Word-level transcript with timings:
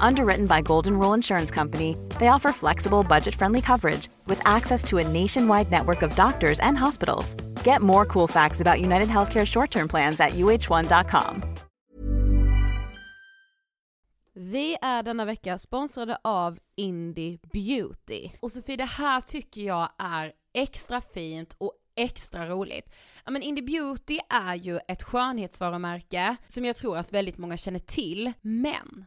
Underwritten 0.00 0.46
by 0.46 0.62
Golden 0.62 0.98
Rule 0.98 1.14
Insurance 1.14 1.50
Company, 1.50 1.96
they 2.18 2.28
offer 2.28 2.52
flexible, 2.52 3.02
budget 3.02 3.34
friendly 3.34 3.60
coverage 3.60 4.08
with 4.26 4.40
access 4.44 4.84
to 4.84 4.98
a 4.98 5.08
nationwide 5.08 5.70
network 5.70 6.02
of 6.02 6.16
doctors 6.16 6.60
and 6.60 6.78
hospitals. 6.78 7.34
Get 7.64 7.82
more 7.82 8.06
cool 8.06 8.28
facts 8.28 8.60
about 8.60 8.80
United 8.80 9.08
Healthcare 9.08 9.46
short 9.46 9.70
term 9.70 9.88
plans 9.88 10.20
at 10.20 10.30
uh1.com. 10.30 11.42
Vi 14.34 14.76
är 14.82 15.02
denna 15.02 15.24
vecka 15.24 15.58
sponsrade 15.58 16.18
av 16.24 16.58
Indie 16.76 17.38
Beauty. 17.52 18.30
Och 18.40 18.52
Sofie, 18.52 18.76
det 18.76 18.84
här 18.84 19.20
tycker 19.20 19.60
jag 19.60 19.88
är 19.98 20.32
extra 20.54 21.00
fint 21.00 21.54
och 21.58 21.72
extra 21.96 22.46
roligt. 22.46 22.94
Ja 23.24 23.30
men 23.30 23.42
Indie 23.42 23.64
Beauty 23.64 24.18
är 24.28 24.54
ju 24.54 24.78
ett 24.88 25.02
skönhetsvarumärke 25.02 26.36
som 26.46 26.64
jag 26.64 26.76
tror 26.76 26.98
att 26.98 27.12
väldigt 27.12 27.38
många 27.38 27.56
känner 27.56 27.78
till, 27.78 28.32
men 28.40 29.06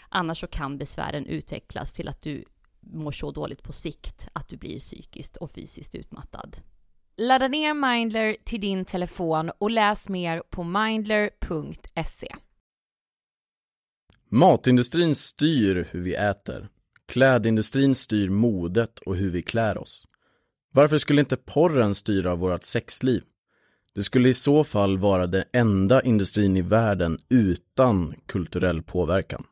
Annars 0.13 0.39
så 0.39 0.47
kan 0.47 0.77
besvären 0.77 1.25
utvecklas 1.25 1.93
till 1.93 2.07
att 2.07 2.21
du 2.21 2.43
mår 2.79 3.11
så 3.11 3.31
dåligt 3.31 3.63
på 3.63 3.73
sikt 3.73 4.27
att 4.33 4.49
du 4.49 4.57
blir 4.57 4.79
psykiskt 4.79 5.37
och 5.37 5.51
fysiskt 5.51 5.95
utmattad. 5.95 6.57
Ladda 7.17 7.47
ner 7.47 7.73
Mindler 7.73 8.37
till 8.43 8.61
din 8.61 8.85
telefon 8.85 9.51
och 9.57 9.71
läs 9.71 10.09
mer 10.09 10.43
på 10.49 10.63
mindler.se. 10.63 12.35
Matindustrin 14.29 15.15
styr 15.15 15.87
hur 15.91 16.01
vi 16.01 16.15
äter. 16.15 16.69
Klädindustrin 17.05 17.95
styr 17.95 18.29
modet 18.29 18.99
och 18.99 19.15
hur 19.15 19.29
vi 19.29 19.41
klär 19.41 19.77
oss. 19.77 20.07
Varför 20.73 20.97
skulle 20.97 21.21
inte 21.21 21.37
porren 21.37 21.95
styra 21.95 22.35
vårt 22.35 22.63
sexliv? 22.63 23.23
Det 23.95 24.03
skulle 24.03 24.29
i 24.29 24.33
så 24.33 24.63
fall 24.63 24.97
vara 24.97 25.27
den 25.27 25.43
enda 25.53 26.01
industrin 26.01 26.57
i 26.57 26.61
världen 26.61 27.19
utan 27.29 28.15
kulturell 28.25 28.83
påverkan. 28.83 29.45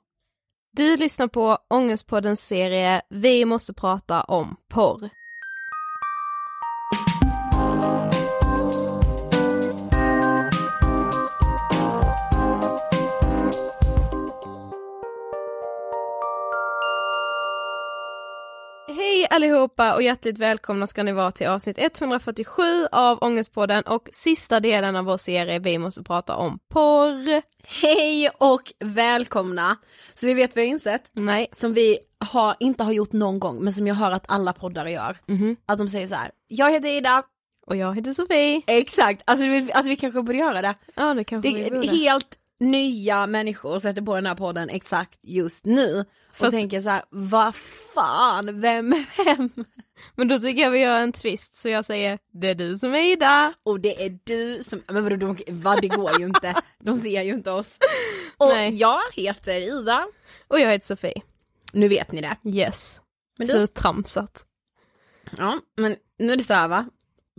Du 0.71 0.97
lyssnar 0.97 1.27
på 1.27 1.57
Ångestpoddens 1.69 2.47
serie 2.47 3.01
Vi 3.09 3.45
måste 3.45 3.73
prata 3.73 4.21
om 4.21 4.55
porr. 4.67 5.09
Allihopa 19.29 19.93
och 19.95 20.01
hjärtligt 20.03 20.39
välkomna 20.39 20.87
ska 20.87 21.03
ni 21.03 21.11
vara 21.11 21.31
till 21.31 21.47
avsnitt 21.47 21.77
147 21.79 22.63
av 22.91 23.17
Ångestpodden 23.23 23.83
och 23.83 24.09
sista 24.11 24.59
delen 24.59 24.95
av 24.95 25.05
vår 25.05 25.17
serie 25.17 25.59
Vi 25.59 25.77
måste 25.77 26.03
prata 26.03 26.35
om 26.35 26.59
porr. 26.69 27.41
Hej 27.81 28.29
och 28.37 28.61
välkomna! 28.79 29.77
Så 30.13 30.25
vi 30.27 30.33
vet 30.33 30.49
vad 30.55 30.55
vi 30.63 30.67
har 30.67 30.73
insett, 30.73 31.09
Nej. 31.13 31.47
som 31.51 31.73
vi 31.73 31.97
har, 32.31 32.55
inte 32.59 32.83
har 32.83 32.91
gjort 32.91 33.11
någon 33.11 33.39
gång 33.39 33.63
men 33.63 33.73
som 33.73 33.87
jag 33.87 33.95
hör 33.95 34.11
att 34.11 34.25
alla 34.31 34.53
poddare 34.53 34.91
gör. 34.91 35.17
Mhm. 35.25 35.55
Att 35.65 35.77
de 35.77 35.87
säger 35.89 36.07
så 36.07 36.15
här: 36.15 36.31
jag 36.47 36.71
heter 36.71 36.89
Ida, 36.89 37.23
Och 37.67 37.75
jag 37.75 37.95
heter 37.95 38.13
Sofie. 38.13 38.61
exakt, 38.67 39.21
alltså, 39.25 39.47
vi- 39.47 39.71
alltså 39.73 39.89
vi 39.89 39.95
kanske 39.95 40.21
borde 40.21 40.37
göra 40.37 40.61
det. 40.61 40.75
Ja 40.95 41.13
det 41.13 41.23
kanske 41.23 41.49
Det 41.49 41.63
vi 41.63 41.71
borde. 41.71 41.87
helt 41.87 42.35
nya 42.59 43.27
människor 43.27 43.79
sätter 43.79 44.01
på 44.01 44.15
den 44.15 44.25
här 44.25 44.35
podden 44.35 44.69
exakt 44.69 45.19
just 45.21 45.65
nu. 45.65 45.99
Och 46.29 46.35
Fast- 46.35 46.51
tänker 46.51 46.81
så 46.81 46.89
här: 46.89 47.03
vad 47.09 47.55
fan, 47.95 48.59
vem 48.61 48.93
är 48.93 49.05
vem? 49.25 49.49
Men 50.15 50.27
då 50.27 50.39
tycker 50.39 50.61
jag 50.63 50.71
vi 50.71 50.79
gör 50.79 50.99
en 50.99 51.11
twist 51.11 51.53
så 51.53 51.69
jag 51.69 51.85
säger 51.85 52.19
det 52.33 52.47
är 52.47 52.55
du 52.55 52.75
som 52.77 52.93
är 52.95 53.11
Ida. 53.11 53.53
Och 53.63 53.79
det 53.79 54.05
är 54.05 54.19
du 54.23 54.63
som, 54.63 54.81
men 54.87 55.03
vadå, 55.03 55.15
de, 55.15 55.37
vad 55.47 55.81
det 55.81 55.87
går 55.87 56.19
ju 56.19 56.25
inte, 56.25 56.55
de 56.83 56.97
ser 56.97 57.21
ju 57.21 57.31
inte 57.33 57.51
oss. 57.51 57.77
Och 58.37 58.47
Nej. 58.49 58.75
jag 58.75 58.99
heter 59.13 59.79
Ida, 59.79 60.07
Och 60.47 60.59
jag 60.59 60.71
heter 60.71 60.85
Sofie. 60.85 61.21
nu 61.73 61.87
vet 61.87 62.11
ni 62.11 62.21
det. 62.21 62.37
Yes. 62.49 63.01
Men 63.37 63.47
du- 63.47 63.53
Sluttramsat. 63.53 64.45
Ja, 65.37 65.59
men 65.77 65.95
nu 66.19 66.33
är 66.33 66.37
det 66.37 66.43
så 66.43 66.53
här 66.53 66.67
va, 66.67 66.85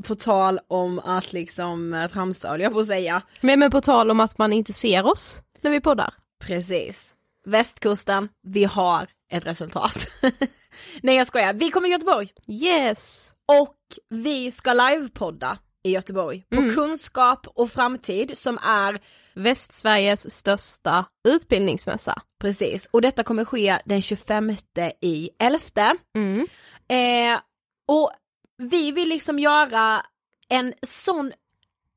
på 0.04 0.14
tal 0.14 0.58
om 0.68 0.98
att 0.98 1.32
liksom 1.32 1.94
eh, 1.94 2.10
tramsa 2.10 2.48
höll 2.48 2.60
jag 2.60 2.72
på 2.72 2.78
att 2.80 2.86
säga. 2.86 3.22
Men, 3.40 3.58
men 3.58 3.70
på 3.70 3.80
tal 3.80 4.10
om 4.10 4.20
att 4.20 4.38
man 4.38 4.52
inte 4.52 4.72
ser 4.72 5.06
oss 5.06 5.42
när 5.60 5.70
vi 5.70 5.80
poddar. 5.80 6.14
Precis. 6.44 7.10
Västkusten, 7.46 8.28
vi 8.42 8.64
har 8.64 9.08
ett 9.32 9.46
resultat. 9.46 10.08
Nej 11.02 11.16
jag 11.16 11.26
skojar, 11.26 11.52
vi 11.54 11.70
kommer 11.70 11.86
till 11.86 11.92
Göteborg 11.92 12.32
Yes. 12.48 13.32
och 13.48 13.76
vi 14.08 14.50
ska 14.50 14.72
livepodda 14.72 15.58
i 15.82 15.90
Göteborg 15.90 16.44
på 16.50 16.56
Mm. 16.60 16.74
Kunskap 16.74 17.46
och 17.54 17.70
framtid 17.70 18.38
som 18.38 18.58
är 18.58 19.00
Västsveriges 19.34 20.34
största 20.36 21.04
utbildningsmässa. 21.28 22.22
precis 22.40 22.88
och 22.90 23.02
detta 23.02 23.22
kommer 23.22 23.44
ske 23.44 23.78
den 23.84 24.02
25 24.02 24.56
i 25.00 25.30
11. 25.38 25.96
Mm. 26.16 26.46
Eh, 26.88 27.40
och 27.88 28.10
vi 28.60 28.92
vill 28.92 29.08
liksom 29.08 29.38
göra 29.38 30.02
en 30.48 30.74
sån 30.82 31.32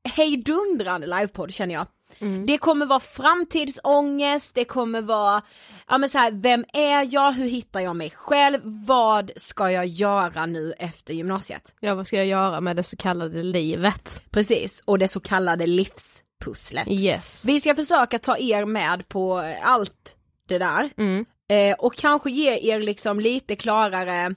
hejdundrande 0.08 1.06
livepodd 1.06 1.52
känner 1.52 1.74
jag. 1.74 1.86
Mm. 2.18 2.44
Det 2.46 2.58
kommer 2.58 2.86
vara 2.86 3.00
framtidsångest, 3.00 4.54
det 4.54 4.64
kommer 4.64 5.02
vara, 5.02 5.42
ja 5.88 5.98
men 5.98 6.08
så 6.10 6.18
här, 6.18 6.30
vem 6.30 6.64
är 6.72 7.14
jag, 7.14 7.32
hur 7.32 7.46
hittar 7.48 7.80
jag 7.80 7.96
mig 7.96 8.10
själv, 8.10 8.60
vad 8.64 9.30
ska 9.36 9.70
jag 9.70 9.86
göra 9.86 10.46
nu 10.46 10.72
efter 10.78 11.14
gymnasiet? 11.14 11.74
Ja 11.80 11.94
vad 11.94 12.06
ska 12.06 12.16
jag 12.16 12.26
göra 12.26 12.60
med 12.60 12.76
det 12.76 12.82
så 12.82 12.96
kallade 12.96 13.42
livet? 13.42 14.20
Precis, 14.30 14.82
och 14.84 14.98
det 14.98 15.08
så 15.08 15.20
kallade 15.20 15.66
livspusslet. 15.66 16.88
Yes. 16.88 17.44
Vi 17.46 17.60
ska 17.60 17.74
försöka 17.74 18.18
ta 18.18 18.38
er 18.38 18.64
med 18.64 19.08
på 19.08 19.54
allt 19.62 20.16
det 20.48 20.58
där 20.58 20.90
Mm. 20.96 21.24
eh, 21.48 21.74
och 21.78 21.94
kanske 21.96 22.30
ge 22.30 22.72
er 22.72 22.80
liksom 22.80 23.20
lite 23.20 23.56
klarare 23.56 24.34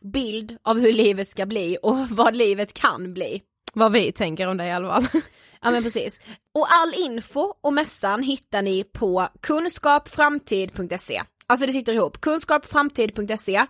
bild 0.00 0.56
av 0.62 0.78
hur 0.78 0.92
livet 0.92 1.28
ska 1.28 1.46
bli 1.46 1.78
och 1.82 1.96
vad 2.10 2.36
livet 2.36 2.72
kan 2.72 3.14
bli. 3.14 3.42
Vad 3.72 3.92
vi 3.92 4.12
tänker 4.12 4.46
om 4.46 4.56
det 4.56 4.66
i 4.66 4.70
alla 4.70 4.88
fall. 5.00 5.22
Ja 5.62 5.70
men 5.70 5.82
precis. 5.82 6.20
Och 6.54 6.66
all 6.70 6.94
info 6.96 7.54
och 7.60 7.72
mässan 7.72 8.22
hittar 8.22 8.62
ni 8.62 8.84
på 8.84 9.28
kunskapframtid.se. 9.40 11.22
Alltså 11.46 11.66
det 11.66 11.72
sitter 11.72 11.92
ihop, 11.92 12.20
kunskapframtid.se. 12.20 13.66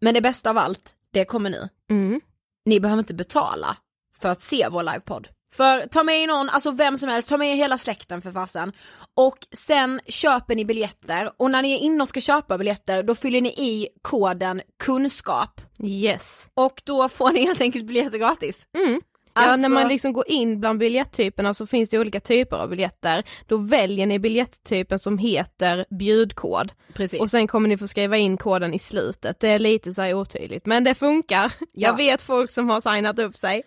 Men 0.00 0.14
det 0.14 0.20
bästa 0.20 0.50
av 0.50 0.58
allt, 0.58 0.94
det 1.12 1.24
kommer 1.24 1.50
nu. 1.50 1.68
Mm. 1.90 2.20
Ni 2.64 2.80
behöver 2.80 2.98
inte 2.98 3.14
betala 3.14 3.76
för 4.18 4.28
att 4.28 4.42
se 4.42 4.68
vår 4.68 4.82
livepodd. 4.82 5.28
För 5.52 5.86
ta 5.86 6.02
med 6.02 6.28
någon, 6.28 6.48
alltså 6.48 6.70
vem 6.70 6.98
som 6.98 7.08
helst, 7.08 7.28
ta 7.28 7.36
med 7.36 7.56
hela 7.56 7.78
släkten 7.78 8.22
för 8.22 8.32
fasen. 8.32 8.72
Och 9.14 9.38
sen 9.56 10.00
köper 10.06 10.54
ni 10.54 10.64
biljetter 10.64 11.30
och 11.36 11.50
när 11.50 11.62
ni 11.62 11.72
är 11.72 11.78
inne 11.78 12.02
och 12.02 12.08
ska 12.08 12.20
köpa 12.20 12.58
biljetter 12.58 13.02
då 13.02 13.14
fyller 13.14 13.40
ni 13.40 13.48
i 13.48 13.88
koden 14.02 14.62
kunskap. 14.84 15.60
Yes. 15.84 16.50
Och 16.54 16.82
då 16.84 17.08
får 17.08 17.32
ni 17.32 17.44
helt 17.44 17.60
enkelt 17.60 17.86
biljetter 17.86 18.18
gratis. 18.18 18.66
Mm. 18.78 19.00
Ja, 19.34 19.42
Alltså- 19.44 19.60
när 19.60 19.68
man 19.68 19.88
liksom 19.88 20.12
går 20.12 20.24
in 20.30 20.60
bland 20.60 20.78
biljetttyperna 20.78 21.54
så 21.54 21.66
finns 21.66 21.90
det 21.90 21.98
olika 21.98 22.20
typer 22.20 22.56
av 22.56 22.68
biljetter. 22.68 23.24
Då 23.46 23.56
väljer 23.56 24.06
ni 24.06 24.18
biljetttypen 24.18 24.98
som 24.98 25.18
heter 25.18 25.84
bjudkod. 25.98 26.72
Precis. 26.94 27.20
Och 27.20 27.30
sen 27.30 27.46
kommer 27.46 27.68
ni 27.68 27.76
få 27.78 27.88
skriva 27.88 28.16
in 28.16 28.36
koden 28.36 28.74
i 28.74 28.78
slutet. 28.78 29.40
Det 29.40 29.48
är 29.48 29.58
lite 29.58 29.92
så 29.92 30.02
här 30.02 30.14
otydligt, 30.14 30.66
men 30.66 30.84
det 30.84 30.94
funkar. 30.94 31.52
Ja. 31.58 31.66
Jag 31.72 31.96
vet 31.96 32.22
folk 32.22 32.52
som 32.52 32.68
har 32.70 32.80
signat 32.94 33.18
upp 33.18 33.36
sig. 33.36 33.62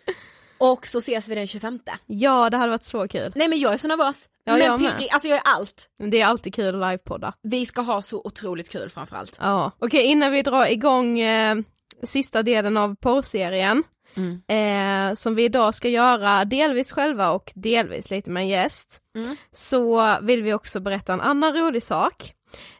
Och 0.61 0.87
så 0.87 0.97
ses 0.97 1.27
vi 1.29 1.35
den 1.35 1.47
25. 1.47 1.79
Ja, 2.05 2.49
det 2.49 2.57
hade 2.57 2.69
varit 2.71 2.83
så 2.83 3.07
kul. 3.07 3.31
Nej 3.35 3.47
men 3.47 3.59
jag 3.59 3.73
är 3.73 3.77
så 3.77 3.87
nervös. 3.87 4.29
Ja, 4.43 4.57
jag 4.57 4.71
men 4.71 4.81
med. 4.81 4.97
pirrig, 4.97 5.09
alltså 5.11 5.27
jag 5.29 5.37
är 5.37 5.43
allt. 5.45 5.87
Det 6.11 6.21
är 6.21 6.25
alltid 6.25 6.53
kul 6.55 6.83
att 6.83 6.91
livepodda. 6.91 7.33
Vi 7.41 7.65
ska 7.65 7.81
ha 7.81 8.01
så 8.01 8.21
otroligt 8.23 8.69
kul 8.69 8.89
framförallt. 8.89 9.37
Ja, 9.41 9.71
okej 9.79 10.05
innan 10.05 10.31
vi 10.31 10.41
drar 10.41 10.71
igång 10.71 11.19
eh, 11.19 11.55
sista 12.03 12.43
delen 12.43 12.77
av 12.77 12.95
porrserien 12.95 13.83
Mm. 14.15 14.41
eh, 14.47 15.15
som 15.15 15.35
vi 15.35 15.43
idag 15.43 15.75
ska 15.75 15.89
göra 15.89 16.45
delvis 16.45 16.91
själva 16.91 17.31
och 17.31 17.51
delvis 17.55 18.09
lite 18.09 18.29
med 18.31 18.41
en 18.41 18.47
gäst 18.47 18.99
Mm. 19.15 19.35
så 19.51 20.15
vill 20.21 20.43
vi 20.43 20.53
också 20.53 20.79
berätta 20.79 21.13
en 21.13 21.21
annan 21.21 21.53
rolig 21.53 21.83
sak. 21.83 22.33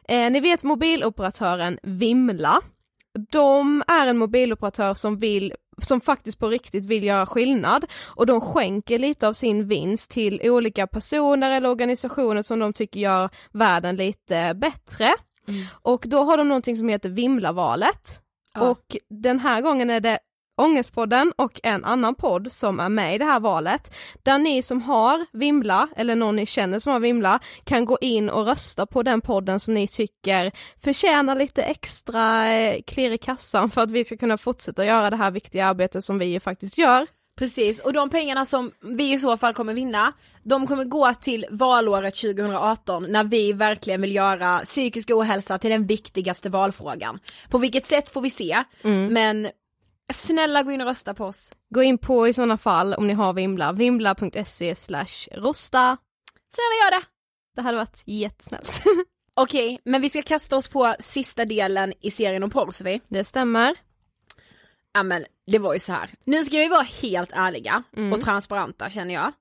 Eh, 0.08 0.30
ni 0.30 0.40
vet 0.40 0.62
mobiloperatören 0.62 1.78
Vimla. 1.82 2.60
De 3.30 3.82
är 3.88 4.06
en 4.06 4.18
mobiloperatör 4.18 4.94
som 4.94 5.18
vill 5.18 5.52
som 5.78 6.00
faktiskt 6.00 6.38
på 6.38 6.48
riktigt 6.48 6.84
vill 6.84 7.04
göra 7.04 7.26
skillnad 7.26 7.84
och 8.06 8.26
de 8.26 8.40
skänker 8.40 8.98
lite 8.98 9.28
av 9.28 9.32
sin 9.32 9.68
vinst 9.68 10.10
till 10.10 10.40
olika 10.44 10.86
personer 10.86 11.50
eller 11.50 11.70
organisationer 11.70 12.42
som 12.42 12.58
de 12.58 12.72
tycker 12.72 13.00
gör 13.00 13.30
världen 13.52 13.96
lite 13.96 14.54
bättre. 14.54 15.08
Och 15.70 16.04
då 16.06 16.22
har 16.22 16.36
de 16.36 16.48
någonting 16.48 16.76
som 16.76 16.88
heter 16.88 17.08
Vimlavalet. 17.08 18.20
Ja. 18.54 18.70
Och 18.70 18.96
den 19.08 19.38
här 19.38 19.60
gången 19.60 19.90
är 19.90 20.00
det 20.00 20.18
Ångestpodden 20.62 21.32
och 21.36 21.60
en 21.62 21.84
annan 21.84 22.14
podd 22.14 22.52
som 22.52 22.80
är 22.80 22.88
med 22.88 23.14
i 23.14 23.18
det 23.18 23.24
här 23.24 23.40
valet. 23.40 23.94
Där 24.22 24.38
ni 24.38 24.62
som 24.62 24.82
har 24.82 25.26
Vimla, 25.32 25.88
eller 25.96 26.16
någon 26.16 26.36
ni 26.36 26.46
känner 26.46 26.78
som 26.78 26.92
har 26.92 27.00
Vimla, 27.00 27.40
kan 27.64 27.84
gå 27.84 27.98
in 28.00 28.30
och 28.30 28.46
rösta 28.46 28.86
på 28.86 29.02
den 29.02 29.20
podden 29.20 29.60
som 29.60 29.74
ni 29.74 29.88
tycker 29.88 30.52
förtjänar 30.84 31.34
lite 31.34 31.62
extra 31.62 32.52
eh, 32.52 32.82
klirr 32.86 33.12
i 33.12 33.18
kassan 33.18 33.70
för 33.70 33.80
att 33.80 33.90
vi 33.90 34.04
ska 34.04 34.16
kunna 34.16 34.38
fortsätta 34.38 34.84
göra 34.84 35.10
det 35.10 35.16
här 35.16 35.30
viktiga 35.30 35.66
arbetet 35.66 36.04
som 36.04 36.18
vi 36.18 36.40
faktiskt 36.40 36.78
gör. 36.78 37.06
Precis, 37.36 37.78
och 37.78 37.92
de 37.92 38.10
pengarna 38.10 38.44
som 38.44 38.70
vi 38.80 39.12
i 39.12 39.18
så 39.18 39.36
fall 39.36 39.54
kommer 39.54 39.74
vinna, 39.74 40.12
de 40.42 40.66
kommer 40.66 40.84
gå 40.84 41.14
till 41.14 41.46
valåret 41.50 42.14
2018 42.14 43.06
när 43.08 43.24
vi 43.24 43.52
verkligen 43.52 44.00
vill 44.00 44.14
göra 44.14 44.58
psykisk 44.58 45.10
ohälsa 45.10 45.58
till 45.58 45.70
den 45.70 45.86
viktigaste 45.86 46.48
valfrågan. 46.48 47.18
På 47.50 47.58
vilket 47.58 47.86
sätt 47.86 48.10
får 48.10 48.20
vi 48.20 48.30
se, 48.30 48.64
men 49.10 49.48
snälla 50.12 50.62
gå 50.62 50.70
in 50.72 50.80
och 50.80 50.86
rösta 50.86 51.14
på 51.14 51.24
oss. 51.24 51.52
Gå 51.74 51.82
in 51.82 51.98
på 51.98 52.28
i 52.28 52.32
sådana 52.32 52.58
fall 52.58 52.94
om 52.94 53.06
ni 53.06 53.14
har 53.14 53.32
Vimla, 53.32 53.72
vimla.se 53.72 54.74
slash 54.74 55.28
rosta. 55.32 55.96
Snälla 56.54 56.74
gör 56.84 57.00
det! 57.00 57.06
Det 57.56 57.62
hade 57.62 57.76
varit 57.78 58.02
jättesnällt. 58.06 58.82
Okej, 59.36 59.80
men 59.84 60.00
vi 60.02 60.08
ska 60.08 60.22
kasta 60.22 60.56
oss 60.56 60.68
på 60.68 60.94
sista 60.98 61.44
delen 61.44 61.92
i 62.00 62.10
serien 62.10 62.42
om 62.42 62.50
porr 62.50 62.70
Sofie. 62.70 63.00
Det 63.08 63.24
stämmer. 63.24 63.74
Ja 64.94 65.02
men 65.02 65.24
det 65.46 65.58
var 65.58 65.74
ju 65.74 65.80
så 65.80 65.92
här. 65.92 66.10
nu 66.26 66.44
ska 66.44 66.56
vi 66.56 66.68
vara 66.68 66.86
helt 67.02 67.32
ärliga 67.34 67.82
Mm. 67.96 68.12
och 68.12 68.20
transparenta 68.20 68.90
känner 68.90 69.14
jag. 69.14 69.32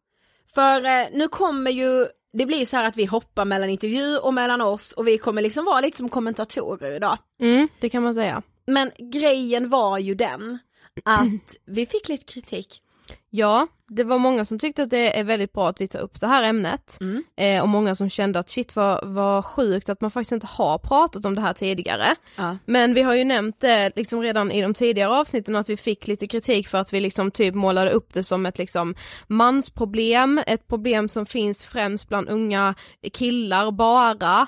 För 0.54 0.86
eh, 0.86 1.08
nu 1.14 1.28
kommer 1.28 1.72
ju, 1.72 2.08
det 2.34 2.46
blir 2.46 2.66
så 2.66 2.78
här 2.78 2.84
att 2.84 2.98
vi 2.98 3.06
hoppar 3.06 3.46
mellan 3.46 3.70
intervju 3.70 4.18
och 4.18 4.34
mellan 4.34 4.62
oss 4.62 4.92
och 4.92 5.08
vi 5.08 5.18
kommer 5.18 5.42
liksom 5.42 5.66
vara 5.66 5.82
lite 5.82 5.98
som 5.98 6.10
kommentatorer 6.10 6.92
idag. 6.96 7.18
Mm, 7.42 7.68
det 7.80 7.90
kan 7.90 8.04
man 8.04 8.14
säga. 8.14 8.42
Men 8.72 8.92
grejen 9.12 9.70
var 9.70 9.98
ju 9.98 10.14
den 10.14 10.60
att 11.06 11.56
vi 11.66 11.86
fick 11.86 12.10
lite 12.10 12.34
kritik. 12.34 12.82
Ja, 13.30 13.68
det 13.88 14.04
var 14.04 14.18
många 14.18 14.46
som 14.46 14.60
tyckte 14.60 14.84
att 14.84 14.90
det 14.90 15.20
är 15.20 15.24
väldigt 15.24 15.54
bra 15.54 15.70
att 15.70 15.82
vi 15.82 15.88
tar 15.88 16.00
upp 16.00 16.20
det 16.20 16.28
här 16.28 16.44
ämnet. 16.44 16.98
Mm. 17.02 17.24
Eh, 17.38 17.62
och 17.62 17.70
många 17.70 17.96
som 17.96 18.10
kände 18.10 18.40
att 18.40 18.50
shit 18.50 18.76
vad, 18.76 19.08
vad 19.08 19.46
sjukt 19.46 19.90
att 19.90 20.02
man 20.02 20.12
faktiskt 20.12 20.32
inte 20.32 20.48
har 20.48 20.78
pratat 20.78 21.26
om 21.26 21.36
det 21.36 21.42
här 21.42 21.54
tidigare. 21.54 22.06
Ja. 22.36 22.58
Men 22.66 22.94
vi 22.94 23.02
har 23.02 23.14
ju 23.16 23.24
nämnt 23.24 23.60
det 23.60 23.92
liksom 23.96 24.22
redan 24.22 24.52
i 24.52 24.62
de 24.62 24.74
tidigare 24.74 25.10
avsnitten 25.10 25.56
att 25.56 25.70
vi 25.70 25.78
fick 25.78 26.08
lite 26.08 26.28
kritik 26.28 26.68
för 26.68 26.78
att 26.78 26.94
vi 26.94 27.00
liksom 27.00 27.32
typ 27.32 27.56
målade 27.56 27.92
upp 27.92 28.14
det 28.14 28.24
som 28.24 28.46
ett 28.46 28.58
liksom 28.58 28.96
mansproblem, 29.28 30.42
ett 30.48 30.68
problem 30.68 31.10
som 31.10 31.26
finns 31.26 31.66
främst 31.66 32.10
bland 32.10 32.30
unga 32.30 32.76
killar 33.14 33.72
bara 33.72 34.48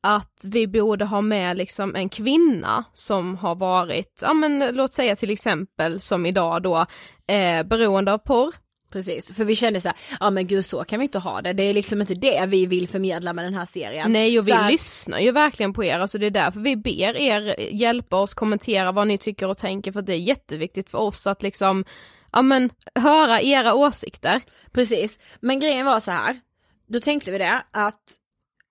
att 0.00 0.44
vi 0.44 0.66
borde 0.66 1.04
ha 1.04 1.20
med 1.20 1.56
liksom 1.56 1.94
en 1.96 2.08
kvinna 2.08 2.84
som 2.92 3.36
har 3.36 3.54
varit, 3.54 4.18
ja 4.22 4.34
men 4.34 4.58
låt 4.76 4.92
säga 4.92 5.16
till 5.16 5.30
exempel 5.30 6.00
som 6.00 6.26
idag 6.26 6.62
då, 6.62 6.86
eh, 7.34 7.62
beroende 7.62 8.12
av 8.12 8.18
porr. 8.18 8.54
Precis, 8.92 9.32
för 9.34 9.44
vi 9.44 9.56
kände 9.56 9.80
så 9.80 9.88
här, 9.88 9.96
ja 10.20 10.30
men 10.30 10.46
gud 10.46 10.64
så 10.64 10.84
kan 10.84 10.98
vi 10.98 11.04
inte 11.04 11.18
ha 11.18 11.42
det, 11.42 11.52
det 11.52 11.62
är 11.62 11.74
liksom 11.74 12.00
inte 12.00 12.14
det 12.14 12.46
vi 12.46 12.66
vill 12.66 12.88
förmedla 12.88 13.32
med 13.32 13.44
den 13.44 13.54
här 13.54 13.64
serien. 13.64 14.12
Nej 14.12 14.38
och 14.38 14.48
vi 14.48 14.52
här- 14.52 14.70
lyssnar 14.70 15.18
ju 15.18 15.30
verkligen 15.32 15.72
på 15.72 15.84
er, 15.84 15.98
alltså 16.00 16.18
det 16.18 16.26
är 16.26 16.30
därför 16.30 16.60
vi 16.60 16.76
ber 16.76 17.16
er 17.16 17.60
hjälpa 17.74 18.16
oss 18.16 18.34
kommentera 18.34 18.92
vad 18.92 19.06
ni 19.08 19.18
tycker 19.18 19.48
och 19.48 19.58
tänker 19.58 19.92
för 19.92 20.02
det 20.02 20.12
är 20.14 20.18
jätteviktigt 20.18 20.90
för 20.90 20.98
oss 20.98 21.26
att 21.26 21.42
liksom, 21.42 21.84
ja 22.32 22.42
men 22.42 22.70
höra 22.94 23.40
era 23.40 23.74
åsikter. 23.74 24.40
Precis, 24.72 25.18
men 25.40 25.60
grejen 25.60 25.86
var 25.86 26.00
så 26.00 26.10
här. 26.10 26.40
då 26.88 27.00
tänkte 27.00 27.30
vi 27.30 27.38
det 27.38 27.62
att 27.70 28.02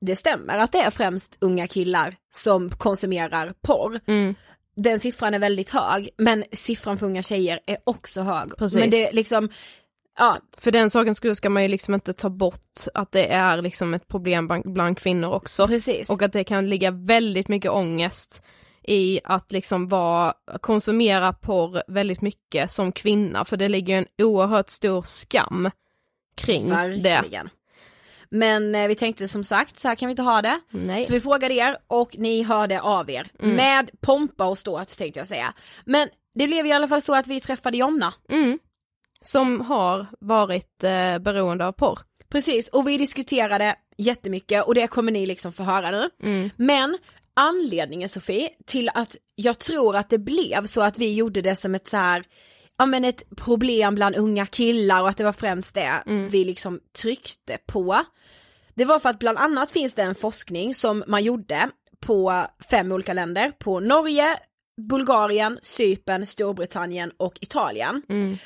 det 0.01 0.15
stämmer 0.15 0.57
att 0.57 0.71
det 0.71 0.77
är 0.77 0.91
främst 0.91 1.37
unga 1.41 1.67
killar 1.67 2.15
som 2.35 2.69
konsumerar 2.69 3.53
porr. 3.61 3.99
Mm. 4.07 4.35
Den 4.75 4.99
siffran 4.99 5.33
är 5.33 5.39
väldigt 5.39 5.69
hög, 5.69 6.09
men 6.17 6.43
siffran 6.51 6.97
för 6.97 7.05
unga 7.05 7.21
tjejer 7.21 7.59
är 7.65 7.77
också 7.83 8.21
hög. 8.21 8.57
Precis. 8.57 8.79
Men 8.79 8.89
det 8.89 9.07
är 9.07 9.13
liksom, 9.13 9.49
ja, 10.19 10.37
För 10.57 10.71
den 10.71 10.89
sakens 10.89 11.17
skull 11.17 11.35
ska 11.35 11.49
man 11.49 11.63
ju 11.63 11.69
liksom 11.69 11.93
inte 11.93 12.13
ta 12.13 12.29
bort 12.29 12.81
att 12.93 13.11
det 13.11 13.27
är 13.27 13.61
liksom 13.61 13.93
ett 13.93 14.07
problem 14.07 14.61
bland, 14.65 14.97
kvinnor 14.97 15.31
också. 15.31 15.67
precis. 15.67 16.09
Och 16.09 16.21
att 16.21 16.33
det 16.33 16.43
kan 16.43 16.69
ligga 16.69 16.91
väldigt 16.91 17.47
mycket 17.47 17.71
ångest 17.71 18.43
i 18.83 19.19
att 19.23 19.51
liksom 19.51 19.87
vara, 19.87 20.33
konsumera 20.61 21.33
porr 21.33 21.83
väldigt 21.87 22.21
mycket 22.21 22.71
som 22.71 22.91
kvinna, 22.91 23.45
för 23.45 23.57
det 23.57 23.69
ligger 23.69 23.97
en 23.97 24.05
oerhört 24.21 24.69
stor 24.69 25.01
skam 25.01 25.71
kring 26.35 26.69
det. 27.03 27.23
Men 28.31 28.75
eh, 28.75 28.87
vi 28.87 28.95
tänkte 28.95 29.27
som 29.27 29.43
sagt, 29.43 29.79
så 29.79 29.87
här 29.87 29.95
kan 29.95 30.07
vi 30.07 30.11
inte 30.11 30.23
ha 30.23 30.41
det. 30.41 30.59
Nej. 30.69 31.05
Så 31.05 31.13
vi 31.13 31.21
frågade 31.21 31.53
er 31.53 31.77
och 31.87 32.15
ni 32.17 32.43
hörde 32.43 32.81
av 32.81 33.09
er. 33.09 33.31
Mm. 33.39 33.55
Med 33.55 33.89
pompa 34.01 34.45
och 34.45 34.57
ståt 34.57 34.97
tänkte 34.97 35.19
jag 35.19 35.27
säga. 35.27 35.53
Men 35.85 36.09
det 36.35 36.47
blev 36.47 36.65
i 36.65 36.71
alla 36.71 36.87
fall 36.87 37.01
så 37.01 37.15
att 37.15 37.27
vi 37.27 37.39
träffade 37.39 37.77
Jonna. 37.77 38.13
Mm. 38.29 38.59
Som 39.21 39.61
har 39.61 40.07
varit 40.19 40.83
eh, 40.83 41.19
beroende 41.19 41.65
av 41.65 41.71
porr. 41.71 41.99
Precis, 42.29 42.67
och 42.67 42.87
vi 42.87 42.97
diskuterade 42.97 43.75
jättemycket 43.97 44.63
och 44.63 44.75
det 44.75 44.87
kommer 44.87 45.11
ni 45.11 45.25
liksom 45.25 45.53
få 45.53 45.63
höra 45.63 45.91
nu. 45.91 46.09
Mm. 46.23 46.49
Men 46.55 46.97
anledningen 47.33 48.09
Sofie 48.09 48.49
till 48.65 48.89
att 48.93 49.15
jag 49.35 49.59
tror 49.59 49.95
att 49.95 50.09
det 50.09 50.17
blev 50.17 50.65
så 50.65 50.81
att 50.81 50.97
vi 50.97 51.13
gjorde 51.13 51.41
det 51.41 51.55
som 51.55 51.75
ett 51.75 51.89
så 51.89 51.97
här, 51.97 52.23
ja 52.77 52.85
men 52.85 53.05
ett 53.05 53.23
problem 53.37 53.95
bland 53.95 54.15
unga 54.15 54.45
killar 54.45 55.01
och 55.01 55.09
att 55.09 55.17
det 55.17 55.23
var 55.23 55.31
främst 55.31 55.73
det 55.73 56.03
vi 56.05 56.45
liksom 56.45 56.79
tryckte 57.01 57.57
på. 57.65 58.03
Det 58.73 58.85
var 58.85 58.99
för 58.99 59.09
att 59.09 59.19
bland 59.19 59.37
annat 59.37 59.71
finns 59.71 59.95
det 59.95 60.01
en 60.01 60.15
forskning 60.15 60.75
som 60.75 61.03
man 61.07 61.23
gjorde 61.23 61.69
på 61.99 62.45
fem 62.69 62.91
olika 62.91 63.13
länder, 63.13 63.51
på 63.59 63.79
Norge, 63.79 64.39
Bulgarien, 64.89 65.59
Cypern, 65.61 66.25
Storbritannien 66.25 67.11
och 67.17 67.37
Italien. 67.41 68.01
Mm. 68.09 68.37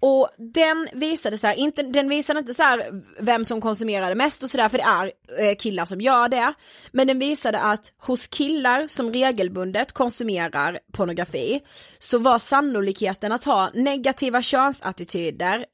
Och 0.00 0.28
den 0.38 0.88
visade 0.92 1.38
så 1.38 1.46
här, 1.46 1.54
inte, 1.54 1.82
den 1.82 2.08
visade 2.08 2.38
inte 2.38 2.54
så 2.54 2.62
här 2.62 3.02
vem 3.20 3.44
som 3.44 3.60
konsumerade 3.60 4.14
mest 4.14 4.42
och 4.42 4.50
sådär 4.50 4.68
för 4.68 4.78
det 4.78 4.84
är 4.84 5.12
eh, 5.48 5.56
killar 5.56 5.84
som 5.84 6.00
gör 6.00 6.28
det. 6.28 6.52
Men 6.92 7.06
den 7.06 7.18
visade 7.18 7.60
att 7.60 7.92
hos 7.98 8.26
killar 8.26 8.86
som 8.86 9.12
regelbundet 9.12 9.92
konsumerar 9.92 10.78
pornografi 10.92 11.60
så 11.98 12.18
var 12.18 12.38
sannolikheten 12.38 13.32
att 13.32 13.44
ha 13.44 13.70
negativa 13.74 14.42
könsattityder 14.42 15.66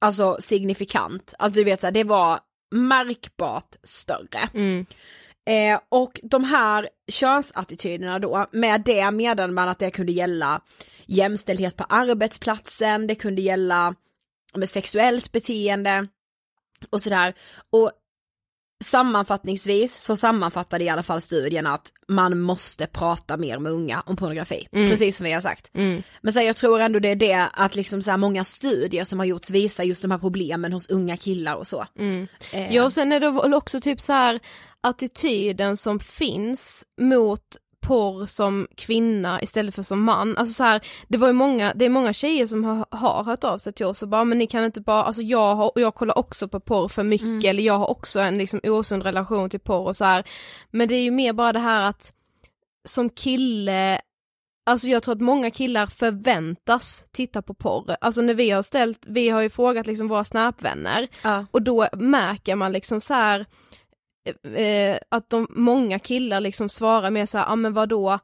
alltså 0.00 0.36
signifikant. 0.40 1.34
Alltså 1.38 1.58
du 1.58 1.64
vet 1.64 1.80
så 1.80 1.86
här, 1.86 1.92
det 1.92 2.04
var 2.04 2.38
märkbart 2.74 3.76
större. 3.82 4.48
Mm. 4.54 4.86
Eh, 5.48 5.80
och 5.88 6.20
de 6.22 6.44
här 6.44 6.88
könsattityderna 7.08 8.18
då, 8.18 8.46
med 8.52 8.80
det 8.80 9.10
menade 9.10 9.52
man 9.52 9.68
att 9.68 9.78
det 9.78 9.90
kunde 9.90 10.12
gälla 10.12 10.60
jämställdhet 11.06 11.76
på 11.76 11.84
arbetsplatsen, 11.84 13.06
det 13.06 13.14
kunde 13.14 13.42
gälla 13.42 13.94
med 14.54 14.68
sexuellt 14.68 15.32
beteende 15.32 16.08
och 16.90 17.02
sådär. 17.02 17.34
Och 17.70 17.92
sammanfattningsvis 18.84 19.94
så 19.94 20.16
sammanfattade 20.16 20.84
i 20.84 20.88
alla 20.88 21.02
fall 21.02 21.20
studien 21.20 21.66
att 21.66 21.92
man 22.08 22.40
måste 22.40 22.86
prata 22.86 23.36
mer 23.36 23.58
med 23.58 23.72
unga 23.72 24.02
om 24.06 24.16
pornografi, 24.16 24.68
precis 24.70 25.16
som 25.16 25.24
vi 25.24 25.32
har 25.32 25.40
sagt. 25.40 25.70
Mm. 25.74 26.02
Men 26.20 26.32
så 26.32 26.38
här, 26.38 26.46
jag 26.46 26.56
tror 26.56 26.80
ändå 26.80 26.98
det 26.98 27.08
är 27.08 27.16
det 27.16 27.48
att 27.52 27.76
liksom 27.76 28.02
så 28.02 28.10
här, 28.10 28.18
många 28.18 28.44
studier 28.44 29.04
som 29.04 29.18
har 29.18 29.26
gjorts 29.26 29.50
visar 29.50 29.84
just 29.84 30.02
de 30.02 30.10
här 30.10 30.18
problemen 30.18 30.72
hos 30.72 30.90
unga 30.90 31.16
killar 31.16 31.54
och 31.54 31.66
så. 31.66 31.86
Mm. 31.98 32.28
Eh, 32.52 32.74
Ja 32.74 32.84
och 32.84 32.92
sen 32.92 33.12
är 33.12 33.20
det 33.20 33.56
också 33.56 33.80
typ 33.80 34.00
så 34.00 34.12
här 34.12 34.40
attityden 34.80 35.76
som 35.76 36.00
finns 36.00 36.84
mot 37.00 37.42
porr 37.86 38.26
som 38.26 38.66
kvinna 38.76 39.42
istället 39.42 39.74
för 39.74 39.82
som 39.82 40.02
man. 40.02 40.36
Alltså 40.36 40.54
så 40.54 40.64
här, 40.64 40.80
det 41.08 41.18
var 41.18 41.26
ju 41.26 41.32
många, 41.32 41.72
det 41.74 41.84
är 41.84 41.88
många 41.88 42.12
tjejer 42.12 42.46
som 42.46 42.64
har, 42.64 42.86
har 42.90 43.24
hört 43.24 43.44
av 43.44 43.58
sig 43.58 43.72
till 43.72 43.86
oss 43.86 44.02
och 44.02 44.08
bara 44.08 44.24
men 44.24 44.38
ni 44.38 44.46
kan 44.46 44.64
inte 44.64 44.80
bara, 44.80 45.02
alltså 45.02 45.22
jag 45.22 45.54
har, 45.54 45.72
jag 45.74 45.94
kollar 45.94 46.18
också 46.18 46.48
på 46.48 46.60
porr 46.60 46.88
för 46.88 47.02
mycket 47.02 47.50
eller 47.50 47.62
jag 47.62 47.78
har 47.78 47.90
också 47.90 48.20
en 48.20 48.38
liksom 48.38 48.60
osund 48.64 49.02
relation 49.02 49.50
till 49.50 49.60
porr 49.60 49.86
och 49.86 49.96
så 49.96 50.04
här. 50.04 50.24
Men 50.70 50.88
det 50.88 50.94
är 50.94 51.02
ju 51.02 51.10
mer 51.10 51.32
bara 51.32 51.52
det 51.52 51.58
här 51.58 51.88
att 51.88 52.12
som 52.88 53.10
kille 53.10 54.00
Alltså 54.68 54.86
jag 54.86 55.02
tror 55.02 55.14
att 55.14 55.20
många 55.20 55.50
killar 55.50 55.86
förväntas 55.86 57.06
titta 57.12 57.42
på 57.42 57.54
porr. 57.54 57.96
Alltså 58.00 58.20
när 58.20 58.34
vi 58.34 58.50
har 58.50 58.62
ställt, 58.62 59.06
vi 59.06 59.28
har 59.28 59.42
ju 59.42 59.50
frågat 59.50 59.86
liksom 59.86 60.08
våra 60.08 60.24
snapvänner 60.24 61.08
ja. 61.22 61.46
och 61.50 61.62
då 61.62 61.88
märker 61.92 62.56
man 62.56 62.72
liksom 62.72 63.00
så 63.00 63.14
här 63.14 63.46
eh, 64.54 64.98
att 65.08 65.30
de, 65.30 65.46
många 65.50 65.98
killar 65.98 66.40
liksom 66.40 66.68
svarar 66.68 67.10
mer 67.10 67.26
så 67.26 67.38
här, 67.38 67.44
ja 67.44 67.52
ah, 67.52 67.56
men 67.56 67.72
vadå, 67.72 68.18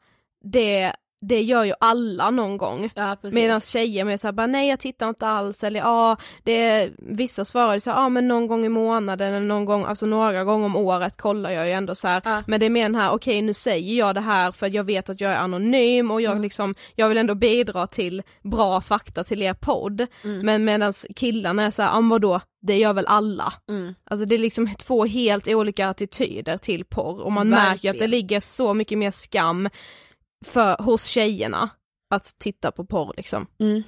det, 0.44 0.92
det 1.22 1.42
gör 1.42 1.64
ju 1.64 1.72
alla 1.80 2.30
någon 2.30 2.56
gång. 2.56 2.90
ja. 2.94 3.16
Medan 3.22 3.60
tjejer 3.60 4.04
mer 4.04 4.16
såhär 4.16 4.32
bara 4.32 4.46
nej 4.46 4.68
jag 4.68 4.80
tittar 4.80 5.08
inte 5.08 5.26
alls 5.26 5.64
eller 5.64 5.80
ja, 5.80 6.16
det 6.42 6.90
vissa 6.98 7.44
svarar 7.44 7.78
så 7.78 7.90
ja 7.90 7.96
ah, 7.96 8.08
men 8.08 8.28
någon 8.28 8.46
gång 8.46 8.64
i 8.64 8.68
månaden 8.68 9.34
eller 9.34 9.46
någon 9.46 9.64
gång, 9.64 9.84
alltså 9.84 10.06
några 10.06 10.44
gånger 10.44 10.66
om 10.66 10.76
året 10.76 11.16
kollar 11.16 11.50
jag 11.50 11.66
ju 11.66 11.72
ändå 11.72 11.94
så 11.94 12.08
här. 12.08 12.22
Ja. 12.24 12.42
men 12.46 12.60
det 12.60 12.66
är 12.66 12.70
mer 12.70 12.82
den 12.82 12.94
här 12.94 13.12
okej 13.12 13.42
nu 13.42 13.54
säger 13.54 13.98
jag 13.98 14.14
det 14.14 14.20
här 14.20 14.52
för 14.52 14.74
jag 14.74 14.84
vet 14.84 15.10
att 15.10 15.20
jag 15.20 15.32
är 15.32 15.38
anonym 15.38 16.10
och 16.10 16.22
jag 16.22 16.40
liksom, 16.40 16.74
jag 16.94 17.08
vill 17.08 17.18
ändå 17.18 17.34
bidra 17.34 17.86
till 17.86 18.22
bra 18.42 18.80
fakta 18.80 19.24
till 19.24 19.42
er 19.42 19.54
podd. 19.54 20.06
Men 20.22 20.64
medan 20.64 20.92
killarna 21.16 21.66
är 21.66 21.70
såhär, 21.70 21.88
ja 21.88 21.98
ah, 21.98 22.08
vadå, 22.10 22.40
det 22.62 22.76
gör 22.76 22.92
väl 22.92 23.06
alla. 23.06 23.52
Mm. 23.68 23.94
Alltså 24.04 24.26
det 24.26 24.34
är 24.34 24.38
liksom 24.38 24.74
två 24.74 25.04
helt 25.04 25.48
olika 25.48 25.88
attityder 25.88 26.58
till 26.58 26.84
porr 26.84 27.20
och 27.20 27.32
man 27.32 27.48
märker 27.48 27.68
ju 27.68 27.74
att 27.74 27.80
det 27.80 27.88
Verkligen. 27.88 28.10
ligger 28.10 28.40
så 28.40 28.74
mycket 28.74 28.98
mer 28.98 29.10
skam 29.10 29.68
för, 30.42 30.82
hos 30.82 31.04
tjejerna 31.04 31.70
att 32.10 32.38
titta 32.38 32.72
på 32.72 32.84
porr 32.84 33.12
liksom. 33.16 33.46
Mm. 33.60 33.82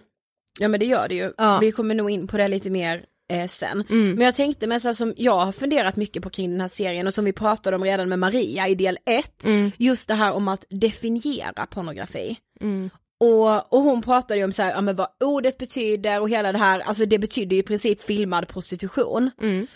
Ja 0.61 0.69
men 0.69 0.81
det 0.81 0.87
gör 0.87 1.09
det 1.09 1.15
ju. 1.15 1.33
Ja. 1.37 1.59
Vi 1.59 1.73
kommer 1.73 1.95
nog 1.95 2.11
in 2.11 2.27
på 2.27 2.37
det 2.37 2.49
lite 2.49 2.71
mer 2.71 3.05
eh, 3.33 3.49
sen. 3.49 3.85
Mm. 3.91 4.15
Men 4.15 4.25
jag 4.25 4.35
tänkte 4.35 4.67
med 4.67 4.83
så 4.83 4.89
här 4.89 4.93
som 4.93 5.15
jag 5.17 5.45
har 5.45 5.53
funderat 5.53 5.97
mycket 5.97 6.23
på 6.23 6.31
kring 6.31 6.51
den 6.51 6.61
här 6.61 6.69
serien 6.69 7.07
och 7.07 7.15
som 7.15 7.25
vi 7.25 7.33
pratade 7.33 7.77
om 7.77 7.85
redan 7.85 8.09
med 8.09 8.19
Maria 8.19 8.69
i 8.69 8.75
del 8.75 8.99
1. 9.07 9.45
Mm. 9.45 9.71
Just 9.77 10.09
det 10.09 10.15
här 10.15 10.33
om 10.33 10.49
att 10.49 10.67
definiera 10.71 11.67
pornografi. 11.67 12.37
Mm. 12.61 12.91
Och, 13.21 13.73
och 13.75 13.83
hon 13.83 14.03
pratade 14.03 14.39
ju 14.39 14.45
om 14.45 14.53
så 14.53 14.63
här, 14.63 14.71
ja, 14.71 14.81
men 14.81 14.97
vad 14.97 15.09
ordet 15.25 15.59
betyder 15.59 16.21
och 16.21 16.29
hela 16.29 16.53
det 16.53 16.59
här, 16.59 16.81
alltså 16.81 17.07
det 17.07 17.19
betyder 17.19 17.57
ju 17.57 17.63
i 17.63 17.67
princip 17.67 18.03
filmad 18.03 18.49
prostitution. 18.49 19.31
Mm. 19.41 19.67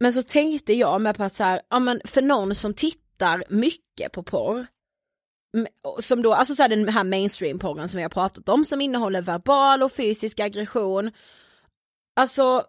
Men 0.00 0.12
så 0.12 0.22
tänkte 0.22 0.72
jag 0.72 1.00
med 1.00 1.16
på 1.16 1.24
att 1.24 1.36
så 1.36 1.44
här, 1.44 1.60
ja 1.70 1.78
men 1.78 2.00
för 2.04 2.22
någon 2.22 2.54
som 2.54 2.74
tittar 2.74 3.44
mycket 3.48 4.12
på 4.12 4.22
porr, 4.22 4.66
som 6.00 6.22
då, 6.22 6.34
alltså 6.34 6.54
så 6.54 6.62
här, 6.62 6.68
den 6.68 6.88
här 6.88 7.04
mainstream-porren 7.04 7.88
som 7.88 7.96
vi 7.96 8.02
har 8.02 8.10
pratat 8.10 8.48
om, 8.48 8.64
som 8.64 8.80
innehåller 8.80 9.22
verbal 9.22 9.82
och 9.82 9.92
fysisk 9.92 10.40
aggression. 10.40 11.10
Alltså 12.16 12.64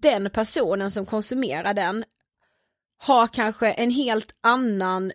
den 0.00 0.30
personen 0.30 0.90
som 0.90 1.06
konsumerar 1.06 1.74
den 1.74 2.04
har 2.98 3.26
kanske 3.26 3.72
en 3.72 3.90
helt 3.90 4.34
annan 4.40 5.12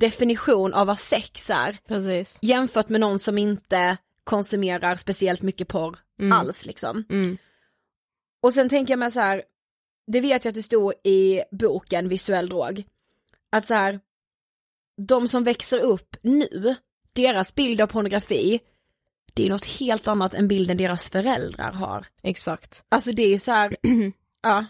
definition 0.00 0.74
av 0.74 0.86
vad 0.86 0.98
sex 0.98 1.50
är 1.50 1.78
Precis. 1.88 2.38
jämfört 2.42 2.88
med 2.88 3.00
någon 3.00 3.18
som 3.18 3.38
inte 3.38 3.96
konsumerar 4.24 4.96
speciellt 4.96 5.42
mycket 5.42 5.68
porr 5.68 5.98
Mm. 6.20 6.32
alls 6.38 6.66
liksom. 6.66 7.04
Mm. 7.10 7.38
Och 8.42 8.54
sen 8.54 8.68
tänker 8.68 8.92
jag 8.92 8.98
mig 8.98 9.10
så 9.10 9.20
här, 9.20 9.42
det 10.06 10.20
vet 10.20 10.44
jag 10.44 10.52
att 10.52 10.54
det 10.54 10.62
stod 10.62 10.92
i 11.04 11.40
boken 11.50 12.08
Visuell 12.08 12.48
drog, 12.48 12.84
att 13.52 13.66
så 13.66 13.74
här, 13.74 14.00
de 15.06 15.28
som 15.28 15.44
växer 15.44 15.78
upp 15.78 16.16
nu, 16.22 16.74
deras 17.14 17.54
bild 17.54 17.80
av 17.80 17.86
pornografi, 17.86 18.60
det 19.34 19.46
är 19.46 19.50
något 19.50 19.64
helt 19.64 20.08
annat 20.08 20.34
än 20.34 20.48
bilden 20.48 20.76
deras 20.76 21.08
föräldrar 21.08 21.72
har. 21.72 22.06
Exakt. 22.22 22.84
Alltså 22.88 23.12
det 23.12 23.22
är 23.34 23.38
så 23.38 23.50
här, 23.50 23.76
ja, 24.42 24.64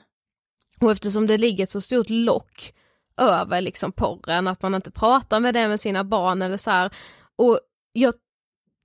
Och 0.80 0.90
eftersom 0.92 1.26
det 1.26 1.36
ligger 1.36 1.64
ett 1.64 1.70
så 1.70 1.80
stort 1.80 2.10
lock 2.10 2.74
över 3.16 3.60
liksom 3.60 3.92
porren, 3.92 4.48
att 4.48 4.62
man 4.62 4.74
inte 4.74 4.90
pratar 4.90 5.40
med 5.40 5.54
det 5.54 5.68
med 5.68 5.80
sina 5.80 6.04
barn 6.04 6.42
eller 6.42 6.56
så 6.56 6.70
här. 6.70 6.90
Och 7.36 7.60
jag 7.92 8.14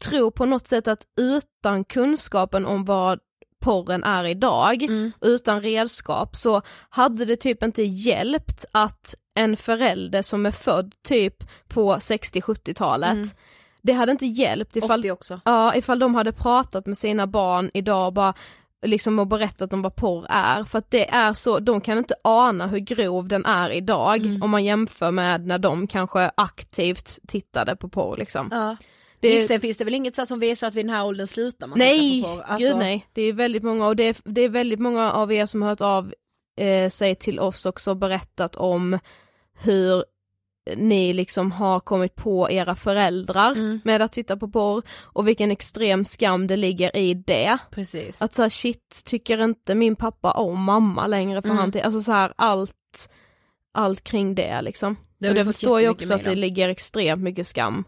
tror 0.03 0.31
på 0.31 0.45
något 0.45 0.67
sätt 0.67 0.87
att 0.87 1.03
utan 1.19 1.83
kunskapen 1.83 2.65
om 2.65 2.85
vad 2.85 3.19
porren 3.59 4.03
är 4.03 4.23
idag, 4.25 4.83
Mm. 4.83 5.11
utan 5.21 5.61
redskap, 5.61 6.35
så 6.35 6.61
hade 6.89 7.25
det 7.25 7.35
typ 7.35 7.63
inte 7.63 7.83
hjälpt 7.83 8.65
att 8.71 9.15
en 9.37 9.57
förälder 9.57 10.21
som 10.21 10.45
är 10.45 10.51
född 10.51 10.93
typ 11.07 11.43
på 11.67 11.95
60-70-talet, 11.95 13.11
Mm. 13.11 13.27
det 13.81 13.93
hade 13.93 14.11
inte 14.11 14.25
hjälpt 14.25 14.75
ifall 14.75 14.99
80 14.99 15.11
också. 15.11 15.39
Ja, 15.45 15.75
ifall 15.75 15.99
de 15.99 16.15
hade 16.15 16.31
pratat 16.31 16.85
med 16.85 16.97
sina 16.97 17.27
barn 17.27 17.71
idag 17.73 18.13
bara 18.13 18.33
liksom 18.85 19.19
och 19.19 19.27
berättat 19.27 19.73
om 19.73 19.81
vad 19.81 19.95
porr 19.95 20.25
är, 20.29 20.63
för 20.63 20.79
att 20.79 20.91
det 20.91 21.09
är 21.09 21.33
så, 21.33 21.59
de 21.59 21.81
kan 21.81 21.97
inte 21.97 22.15
ana 22.23 22.67
hur 22.67 22.79
grov 22.79 23.27
den 23.27 23.45
är 23.45 23.69
idag 23.69 24.25
Mm. 24.25 24.43
om 24.43 24.49
man 24.49 24.65
jämför 24.65 25.11
med 25.11 25.45
när 25.47 25.57
de 25.59 25.87
kanske 25.87 26.31
aktivt 26.37 27.19
tittade 27.27 27.75
på 27.75 27.89
porr 27.89 28.17
liksom. 28.17 28.49
Ja. 28.51 28.75
Det- 29.19 29.47
sen 29.47 29.61
finns 29.61 29.77
det 29.77 29.83
väl 29.85 29.93
inget 29.93 30.15
så 30.15 30.25
som 30.25 30.39
visar 30.39 30.67
att 30.67 30.75
vid 30.75 30.85
den 30.85 30.93
här 30.95 31.05
åldern 31.05 31.27
slutar 31.27 31.67
man 31.67 31.79
nej, 31.79 32.23
på 32.23 32.29
porr. 32.29 32.41
Alltså, 32.47 32.67
gud 32.67 32.77
nej, 32.77 33.07
det 33.13 33.21
är 33.21 33.33
väldigt 33.33 33.63
många 33.63 33.87
och 33.87 33.95
det 33.95 34.03
är, 34.03 34.15
det 34.25 34.41
är 34.41 34.49
väldigt 34.49 34.79
många 34.79 35.11
av 35.11 35.33
er 35.33 35.45
som 35.45 35.61
har 35.61 35.69
hört 35.69 35.81
av 35.81 36.13
eh, 36.59 36.89
sig 36.89 37.15
till 37.15 37.39
oss 37.39 37.65
också 37.65 37.91
och 37.91 37.97
berättat 37.97 38.55
om 38.55 38.99
hur 39.59 40.03
ni 40.75 41.13
liksom 41.13 41.51
har 41.51 41.79
kommit 41.79 42.15
på 42.15 42.51
era 42.51 42.75
föräldrar 42.75 43.51
Mm. 43.51 43.79
med 43.83 44.01
att 44.01 44.11
titta 44.11 44.37
på 44.37 44.47
porr 44.47 44.81
och 45.03 45.27
vilken 45.27 45.51
extrem 45.51 46.05
skam 46.05 46.47
det 46.47 46.55
ligger 46.55 46.95
i 46.97 47.13
det. 47.13 47.57
Precis. 47.71 48.21
Att 48.21 48.33
så 48.33 48.41
här, 48.41 48.49
shit, 48.49 49.01
tycker 49.05 49.43
inte 49.43 49.75
min 49.75 49.95
pappa 49.95 50.31
om 50.31 50.63
mamma 50.63 51.07
längre 51.07 51.41
för 51.41 51.49
Mm. 51.49 51.59
han, 51.59 51.71
alltså 51.83 52.01
så 52.01 52.11
här 52.11 52.33
allt, 52.35 53.09
allt 53.73 54.03
kring 54.03 54.35
det 54.35 54.61
liksom. 54.61 54.95
Det 55.19 55.29
och 55.29 55.35
det 55.35 55.45
förstår 55.45 55.81
jag 55.81 55.91
också 55.91 56.13
att 56.13 56.23
det 56.23 56.35
ligger 56.35 56.69
extremt 56.69 57.21
mycket 57.23 57.47
skam 57.47 57.83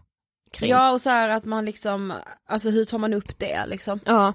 kring. 0.52 0.70
Ja 0.70 0.90
och 0.92 1.00
så 1.00 1.10
här 1.10 1.28
att 1.28 1.44
man 1.44 1.64
liksom, 1.64 2.12
alltså 2.48 2.70
hur 2.70 2.84
tar 2.84 2.98
man 2.98 3.14
upp 3.14 3.38
det 3.38 3.66
liksom? 3.66 4.00
Ja. 4.04 4.32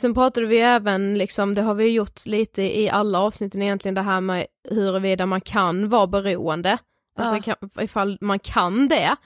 Sen 0.00 0.14
pratade 0.14 0.46
vi 0.46 0.58
även, 0.60 1.18
liksom, 1.18 1.54
det 1.54 1.62
har 1.62 1.74
vi 1.74 1.88
gjort 1.88 2.26
lite 2.26 2.62
i 2.80 2.90
alla 2.90 3.18
avsnitten 3.20 3.62
egentligen, 3.62 3.94
det 3.94 4.00
här 4.00 4.20
med 4.20 4.46
huruvida 4.70 5.26
man 5.26 5.40
kan 5.40 5.88
vara 5.88 6.06
beroende. 6.06 6.78
Alltså 7.18 7.50
Ja. 7.50 7.82
ifall 7.82 8.18
man 8.20 8.38
kan 8.38 8.88
det. 8.88 9.16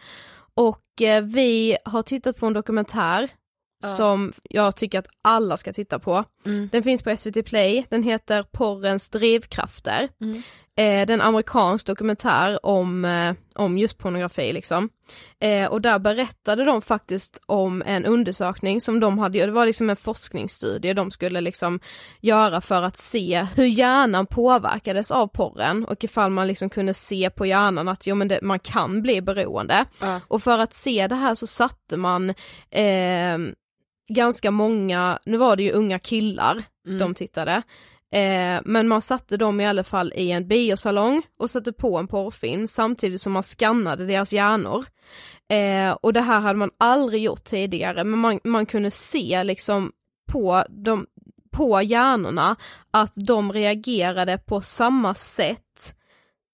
Och 0.54 1.02
eh, 1.02 1.23
vi 1.25 1.76
har 1.85 2.02
tittat 2.02 2.37
på 2.38 2.47
en 2.47 2.52
dokumentär 2.52 3.28
Ja. 3.83 3.88
som 3.88 4.33
jag 4.43 4.76
tycker 4.76 4.99
att 4.99 5.07
alla 5.23 5.57
ska 5.57 5.73
titta 5.73 5.99
på. 5.99 6.25
Mm. 6.47 6.69
Den 6.73 6.83
finns 6.83 7.02
på 7.02 7.16
SVT 7.16 7.43
Play, 7.47 7.87
den 7.88 8.02
heter 8.02 8.43
Porrens 8.43 9.09
drivkrafter. 9.11 10.09
Mm. 10.21 10.43
Eh, 10.76 11.02
en 11.10 11.21
amerikansk 11.21 11.87
dokumentär 11.87 12.67
om, 12.67 13.04
eh, 13.04 13.34
om 13.54 13.78
just 13.78 13.99
pornografi 13.99 14.52
liksom. 14.52 14.89
Eh, 15.41 15.67
och 15.67 15.80
där 15.80 15.99
berättade 15.99 16.65
de 16.65 16.82
faktiskt 16.82 17.41
om 17.47 17.82
en 17.87 18.04
undersökning 18.04 18.80
som 18.80 19.00
de 19.00 19.19
hade, 19.19 19.47
det 19.47 19.52
var 19.52 19.67
liksom 19.67 19.91
en 19.91 19.97
forskningsstudie 19.97 20.93
de 20.95 21.10
skulle 21.10 21.41
liksom 21.41 21.80
göra 22.21 22.60
för 22.60 22.82
att 22.82 22.97
se 22.97 23.47
hur 23.56 23.65
hjärnan 23.65 24.26
påverkades 24.26 25.10
av 25.10 25.26
porren 25.26 25.84
och 25.84 26.04
ifall 26.04 26.30
man 26.30 26.47
liksom 26.47 26.71
kunde 26.71 26.95
se 26.95 27.30
på 27.30 27.47
hjärnan 27.47 27.89
att 27.89 28.06
jo 28.06 28.15
men 28.15 28.28
det, 28.28 28.39
man 28.43 28.58
kan 28.58 29.02
bli 29.02 29.23
beroende. 29.23 29.84
Ja. 30.00 30.21
Och 30.28 30.43
för 30.43 30.58
att 30.58 30.75
se 30.75 31.06
det 31.06 31.15
här 31.15 31.34
så 31.34 31.47
satte 31.47 31.97
man 31.97 32.30
eh, 32.71 33.39
ganska 34.08 34.50
många, 34.50 35.19
nu 35.25 35.37
var 35.37 35.56
det 35.56 35.63
ju 35.63 35.73
unga 35.73 35.99
killar 35.99 36.63
Mm. 36.87 36.99
de 36.99 37.15
tittade, 37.15 37.63
eh, 38.14 38.60
men 38.64 38.88
man 38.88 39.02
satte 39.02 39.36
dem 39.36 39.60
i 39.60 39.66
alla 39.66 39.84
fall 39.84 40.12
i 40.16 40.30
en 40.30 40.48
biosalong 40.48 41.22
och 41.38 41.50
satte 41.50 41.72
på 41.72 41.98
en 41.98 42.08
porrfilm 42.08 42.66
samtidigt 42.66 43.20
som 43.20 43.32
man 43.32 43.42
skannade 43.42 44.06
deras 44.06 44.32
hjärnor. 44.32 44.84
Eh, 45.50 45.90
och 45.90 46.12
det 46.12 46.20
här 46.20 46.40
hade 46.40 46.58
man 46.58 46.70
aldrig 46.78 47.22
gjort 47.22 47.44
tidigare, 47.44 48.04
men 48.04 48.18
man, 48.18 48.40
man 48.44 48.66
kunde 48.66 48.90
se 48.90 49.44
liksom 49.44 49.92
på, 50.32 50.64
de, 50.68 51.06
på 51.52 51.82
hjärnorna 51.82 52.56
att 52.90 53.12
de 53.14 53.52
reagerade 53.52 54.38
på 54.38 54.60
samma 54.60 55.14
sätt 55.14 55.94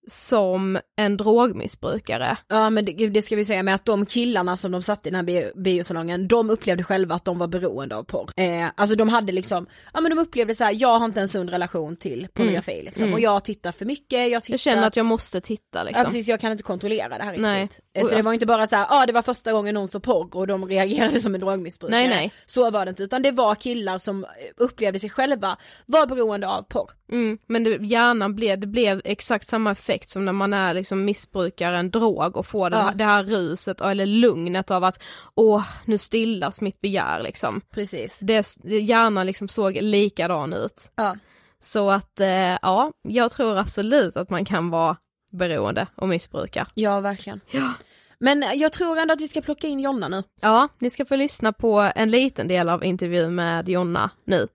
som 0.09 0.79
en 0.97 1.17
drogmissbrukare. 1.17 2.37
Ja 2.49 2.71
men 2.71 2.85
det, 2.85 2.93
det 3.09 3.23
ska 3.23 3.37
vi 3.37 3.45
säga 3.45 3.63
med 3.63 3.75
att 3.75 3.85
de 3.85 4.07
killarna 4.07 4.57
som 4.57 4.73
de 4.73 4.83
satt 4.83 5.07
i 5.07 5.11
den 5.11 5.15
här 5.17 5.23
bio, 5.23 5.63
biosalongen, 5.63 6.29
de 6.29 6.51
upplevde 6.51 6.83
själva 6.85 7.15
att 7.15 7.25
de 7.25 7.39
var 7.39 7.47
beroende 7.47 7.97
av 7.97 8.03
porr. 8.03 8.31
Eh, 8.37 8.69
alltså 8.75 8.97
de 8.97 9.09
hade 9.09 9.33
liksom, 9.33 9.67
ja 9.95 10.01
men 10.01 10.11
de 10.11 10.19
upplevde 10.19 10.55
så 10.55 10.65
här: 10.65 10.75
jag 10.77 10.99
har 10.99 11.05
inte 11.05 11.21
en 11.21 11.29
sund 11.29 11.51
relation 11.51 11.97
till 11.97 12.29
pornografi 12.35 12.83
liksom. 12.85 13.03
Mm. 13.03 13.15
Och 13.15 13.21
jag 13.21 13.45
tittar 13.45 13.73
för 13.73 13.85
mycket, 13.85 14.31
jag 14.31 14.43
tittar 14.43 14.53
Jag 14.53 14.61
känner 14.61 14.87
att 14.87 14.97
jag 14.97 15.07
måste 15.07 15.41
titta 15.41 15.83
liksom. 15.83 16.03
Ja 16.03 16.09
precis, 16.11 16.29
jag 16.29 16.41
kan 16.41 16.53
inte 16.53 16.65
kontrollera 16.65 17.09
det 17.19 17.25
här 17.25 17.31
riktigt. 17.31 17.43
Nej. 17.43 17.63
Eh, 17.63 17.67
Och 17.67 17.71
Så 17.71 17.81
det 17.95 18.01
alltså- 18.17 18.29
var 18.29 18.33
inte 18.33 18.47
bara 18.47 18.67
så 18.67 18.77
här, 18.77 18.87
ja 18.91 19.03
ah, 19.03 19.07
det 19.07 19.13
var 19.13 19.23
första 19.23 19.53
gången 19.53 19.75
någon 19.75 19.89
såg 19.89 20.03
porr 20.03 20.37
och 20.37 20.47
de 20.47 20.67
reagerade 20.69 21.21
som 21.21 21.35
en 21.35 21.41
drogmissbrukare. 21.41 21.99
Nej, 21.99 22.09
nej. 22.09 22.33
Så 22.47 22.71
var 22.71 22.85
det 22.85 22.89
inte, 22.89 23.03
utan 23.03 23.23
det 23.23 23.31
var 23.33 23.55
killar 23.55 23.99
som 23.99 24.27
upplevde 24.57 24.99
sig 24.99 25.11
själva 25.11 25.57
vara 25.87 26.07
beroende 26.07 26.49
av 26.49 26.63
porr. 26.63 26.91
Mm, 27.13 27.39
men 27.47 27.65
det, 27.65 27.71
hjärnan 27.87 28.35
blev, 28.35 28.59
det 28.61 28.67
blev 28.67 29.01
exakt 29.05 29.49
samma 29.49 29.71
effekt 29.71 30.09
som 30.11 30.25
när 30.25 30.33
man 30.33 30.53
är 30.53 30.75
liksom 30.75 31.05
missbrukar 31.05 31.73
en 31.73 31.91
drog 31.91 32.37
och 32.37 32.47
får 32.47 32.71
det, 32.71 32.77
Ja. 32.77 32.83
här, 32.83 32.95
det 32.95 33.05
här 33.05 33.25
ruset 33.25 33.81
eller 33.81 34.07
lugnet 34.07 34.71
av 34.71 34.85
att 34.85 35.03
åh, 35.35 35.65
nu 35.85 35.99
stillas 35.99 36.61
mitt 36.61 36.81
begär 36.81 37.23
liksom. 37.23 37.61
Precis. 37.75 38.19
Det, 38.23 38.47
det, 38.63 38.81
hjärnan 38.81 39.27
liksom 39.27 39.49
såg 39.49 39.79
likadan 39.83 40.53
ut. 40.53 40.93
Ja. 40.95 41.17
Så 41.61 41.91
att 41.91 42.21
eh, 42.21 42.29
ja, 42.63 42.93
jag 43.09 43.31
tror 43.31 43.59
absolut 43.59 44.17
att 44.17 44.31
man 44.31 44.45
kan 44.45 44.71
vara 44.71 44.97
beroende 45.33 45.87
och 45.95 46.09
missbruka. 46.09 46.67
Ja 46.75 47.01
verkligen. 47.01 47.41
Ja. 47.51 47.73
Men 48.19 48.45
jag 48.55 48.73
tror 48.73 48.99
ändå 48.99 49.15
att 49.15 49.21
vi 49.21 49.29
ska 49.29 49.41
plocka 49.41 49.67
in 49.67 49.81
Jonna 49.81 50.09
nu. 50.09 50.23
Ja, 50.41 50.69
ni 50.79 50.91
ska 50.91 51.05
få 51.05 51.17
lyssna 51.17 51.53
på 51.53 51.91
en 51.95 52.11
liten 52.11 52.49
del 52.49 52.69
av 52.69 52.85
intervjun 52.85 53.35
med 53.35 53.69
Jonna 53.69 54.11
nu. 54.25 54.49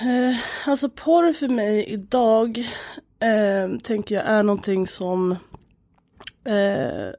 Eh, 0.00 0.36
alltså 0.66 0.88
porr 0.88 1.32
för 1.32 1.48
mig 1.48 1.84
idag 1.84 2.58
eh, 3.20 3.78
tänker 3.82 4.14
jag 4.14 4.24
är 4.24 4.42
någonting 4.42 4.86
som 4.86 5.32
eh, 6.44 7.10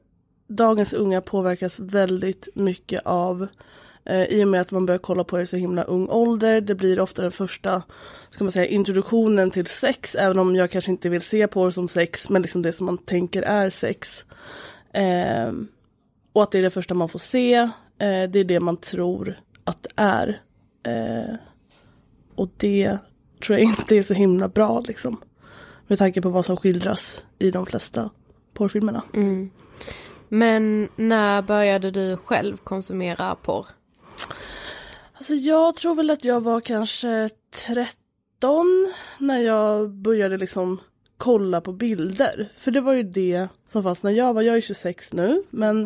dagens 0.48 0.92
unga 0.92 1.20
påverkas 1.20 1.78
väldigt 1.78 2.48
mycket 2.54 3.02
av 3.04 3.48
eh, 4.04 4.24
i 4.24 4.44
och 4.44 4.48
med 4.48 4.60
att 4.60 4.70
man 4.70 4.86
börjar 4.86 4.98
kolla 4.98 5.24
på 5.24 5.36
det 5.36 5.42
i 5.42 5.46
så 5.46 5.56
himla 5.56 5.82
ung 5.82 6.08
ålder. 6.08 6.60
Det 6.60 6.74
blir 6.74 7.00
ofta 7.00 7.22
den 7.22 7.32
första 7.32 7.82
ska 8.30 8.44
man 8.44 8.52
säga, 8.52 8.66
introduktionen 8.66 9.50
till 9.50 9.66
sex 9.66 10.14
även 10.14 10.38
om 10.38 10.56
jag 10.56 10.70
kanske 10.70 10.90
inte 10.90 11.08
vill 11.08 11.22
se 11.22 11.46
porr 11.46 11.70
som 11.70 11.88
sex 11.88 12.28
men 12.30 12.42
liksom 12.42 12.62
det 12.62 12.72
som 12.72 12.86
man 12.86 12.98
tänker 12.98 13.42
är 13.42 13.70
sex. 13.70 14.24
Eh, 14.92 15.52
och 16.32 16.42
att 16.42 16.50
det 16.50 16.58
är 16.58 16.62
det 16.62 16.70
första 16.70 16.94
man 16.94 17.08
får 17.08 17.18
se. 17.18 17.54
Eh, 17.54 17.70
det 17.98 18.38
är 18.38 18.44
det 18.44 18.60
man 18.60 18.76
tror 18.76 19.40
att 19.64 19.82
det 19.82 20.02
är. 20.02 20.42
Eh, 20.86 21.34
och 22.38 22.48
det 22.56 22.98
tror 23.46 23.58
jag 23.58 23.68
inte 23.68 23.96
är 23.96 24.02
så 24.02 24.14
himla 24.14 24.48
bra 24.48 24.80
liksom. 24.80 25.20
Med 25.86 25.98
tanke 25.98 26.22
på 26.22 26.28
vad 26.28 26.44
som 26.44 26.56
skildras 26.56 27.24
i 27.38 27.50
de 27.50 27.66
flesta 27.66 28.10
porrfilmerna. 28.54 29.02
Mm. 29.14 29.50
Men 30.28 30.88
när 30.96 31.42
började 31.42 31.90
du 31.90 32.16
själv 32.16 32.56
konsumera 32.56 33.34
porr? 33.34 33.66
Alltså 35.12 35.34
jag 35.34 35.76
tror 35.76 35.94
väl 35.94 36.10
att 36.10 36.24
jag 36.24 36.40
var 36.40 36.60
kanske 36.60 37.30
13 37.66 38.92
när 39.18 39.38
jag 39.38 39.90
började 39.90 40.36
liksom 40.36 40.80
kolla 41.18 41.60
på 41.60 41.72
bilder. 41.72 42.48
För 42.54 42.70
det 42.70 42.80
var 42.80 42.92
ju 42.92 43.02
det 43.02 43.48
som 43.68 43.82
fanns 43.82 44.02
när 44.02 44.10
jag 44.10 44.34
var, 44.34 44.42
jag 44.42 44.56
är 44.56 44.60
26 44.60 45.12
nu, 45.12 45.42
men 45.50 45.82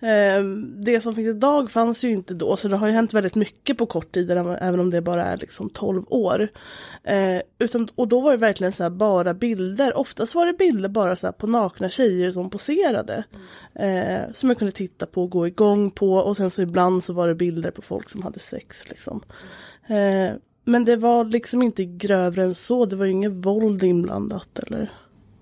eh, 0.00 0.42
det 0.84 1.00
som 1.00 1.14
finns 1.14 1.28
idag 1.28 1.70
fanns 1.70 2.04
ju 2.04 2.10
inte 2.10 2.34
då. 2.34 2.56
Så 2.56 2.68
det 2.68 2.76
har 2.76 2.86
ju 2.86 2.92
hänt 2.92 3.14
väldigt 3.14 3.34
mycket 3.34 3.78
på 3.78 3.86
kort 3.86 4.12
tid, 4.12 4.30
även 4.30 4.80
om 4.80 4.90
det 4.90 5.02
bara 5.02 5.24
är 5.24 5.36
liksom 5.36 5.70
12 5.70 6.02
år. 6.08 6.48
Eh, 7.04 7.40
utan, 7.58 7.88
och 7.94 8.08
då 8.08 8.20
var 8.20 8.30
det 8.30 8.36
verkligen 8.36 8.72
så 8.72 8.90
bara 8.90 9.34
bilder. 9.34 9.98
Oftast 9.98 10.34
var 10.34 10.46
det 10.46 10.52
bilder 10.52 10.88
bara 10.88 11.16
så 11.16 11.32
på 11.32 11.46
nakna 11.46 11.88
tjejer 11.88 12.30
som 12.30 12.50
poserade. 12.50 13.24
Eh, 13.74 14.32
som 14.32 14.48
jag 14.48 14.58
kunde 14.58 14.72
titta 14.72 15.06
på 15.06 15.22
och 15.22 15.30
gå 15.30 15.46
igång 15.46 15.90
på. 15.90 16.12
Och 16.12 16.36
sen 16.36 16.50
så 16.50 16.62
ibland 16.62 17.04
så 17.04 17.12
var 17.12 17.28
det 17.28 17.34
bilder 17.34 17.70
på 17.70 17.82
folk 17.82 18.10
som 18.10 18.22
hade 18.22 18.38
sex. 18.38 18.88
Liksom. 18.88 19.22
Eh, 19.86 20.36
men 20.68 20.84
det 20.84 20.96
var 20.96 21.24
liksom 21.24 21.62
inte 21.62 21.84
grövre 21.84 22.44
än 22.44 22.54
så. 22.54 22.86
Det 22.86 22.96
var 22.96 23.04
ju 23.04 23.12
inget 23.12 23.32
våld 23.32 23.82
inblandat 23.82 24.58
eller 24.58 24.92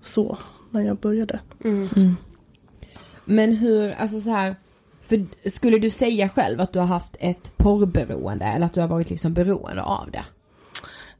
så 0.01 0.37
när 0.69 0.81
jag 0.81 0.97
började. 0.97 1.39
Mm. 1.63 1.89
Mm. 1.95 2.15
Men 3.25 3.55
hur, 3.55 3.91
alltså 3.91 4.21
så 4.21 4.29
här, 4.29 4.55
för 5.01 5.25
skulle 5.49 5.77
du 5.77 5.89
säga 5.89 6.29
själv 6.29 6.61
att 6.61 6.73
du 6.73 6.79
har 6.79 6.85
haft 6.85 7.15
ett 7.19 7.57
porrberoende 7.57 8.45
eller 8.45 8.65
att 8.65 8.73
du 8.73 8.81
har 8.81 8.87
varit 8.87 9.09
liksom 9.09 9.33
beroende 9.33 9.83
av 9.83 10.11
det? 10.11 10.25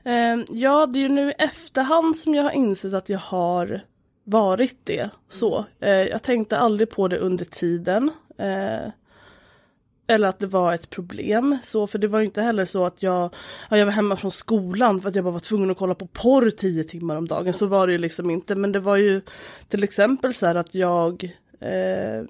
Uh, 0.10 0.46
ja, 0.50 0.86
det 0.86 1.00
är 1.00 1.02
ju 1.02 1.10
nu 1.10 1.30
i 1.30 1.34
efterhand 1.38 2.18
som 2.18 2.36
jag 2.36 2.44
har 2.44 2.52
insett 2.52 2.94
att 2.94 3.10
jag 3.10 3.20
har 3.20 3.82
varit 4.24 4.80
det. 4.84 5.10
Så. 5.30 5.66
Uh, 5.84 5.90
jag 5.90 6.24
tänkte 6.24 6.58
aldrig 6.58 6.90
på 6.90 7.08
det 7.08 7.18
under 7.18 7.46
tiden. 7.46 8.12
Uh, 8.40 8.92
eller 10.08 10.28
att 10.28 10.40
det 10.40 10.48
var 10.48 10.74
ett 10.74 10.90
problem. 10.90 11.58
Så, 11.64 11.88
för 11.88 12.00
det 12.00 12.08
var 12.08 12.22
inte 12.22 12.42
heller 12.42 12.66
så 12.66 12.86
att 12.86 13.04
jag, 13.04 13.34
ja, 13.70 13.78
jag 13.78 13.86
var 13.86 13.94
hemma 13.94 14.16
från 14.16 14.32
skolan 14.32 15.02
för 15.02 15.10
att 15.10 15.16
jag 15.16 15.24
bara 15.24 15.32
var 15.32 15.40
tvungen 15.40 15.72
att 15.72 15.78
kolla 15.78 15.96
på 15.96 16.08
porr 16.08 16.50
tio 16.50 16.84
timmar 16.84 17.16
om 17.16 17.28
dagen. 17.28 17.54
Så 17.54 17.66
var 17.66 17.88
det 17.88 17.94
ju 17.94 18.00
liksom 18.00 18.30
inte. 18.30 18.56
Men 18.56 18.72
det 18.72 18.80
var 18.80 18.96
ju 18.96 19.22
till 19.70 19.84
exempel 19.84 20.34
så 20.34 20.46
här 20.46 20.56
att 20.56 20.76
jag 20.76 21.24
eh, 21.60 22.26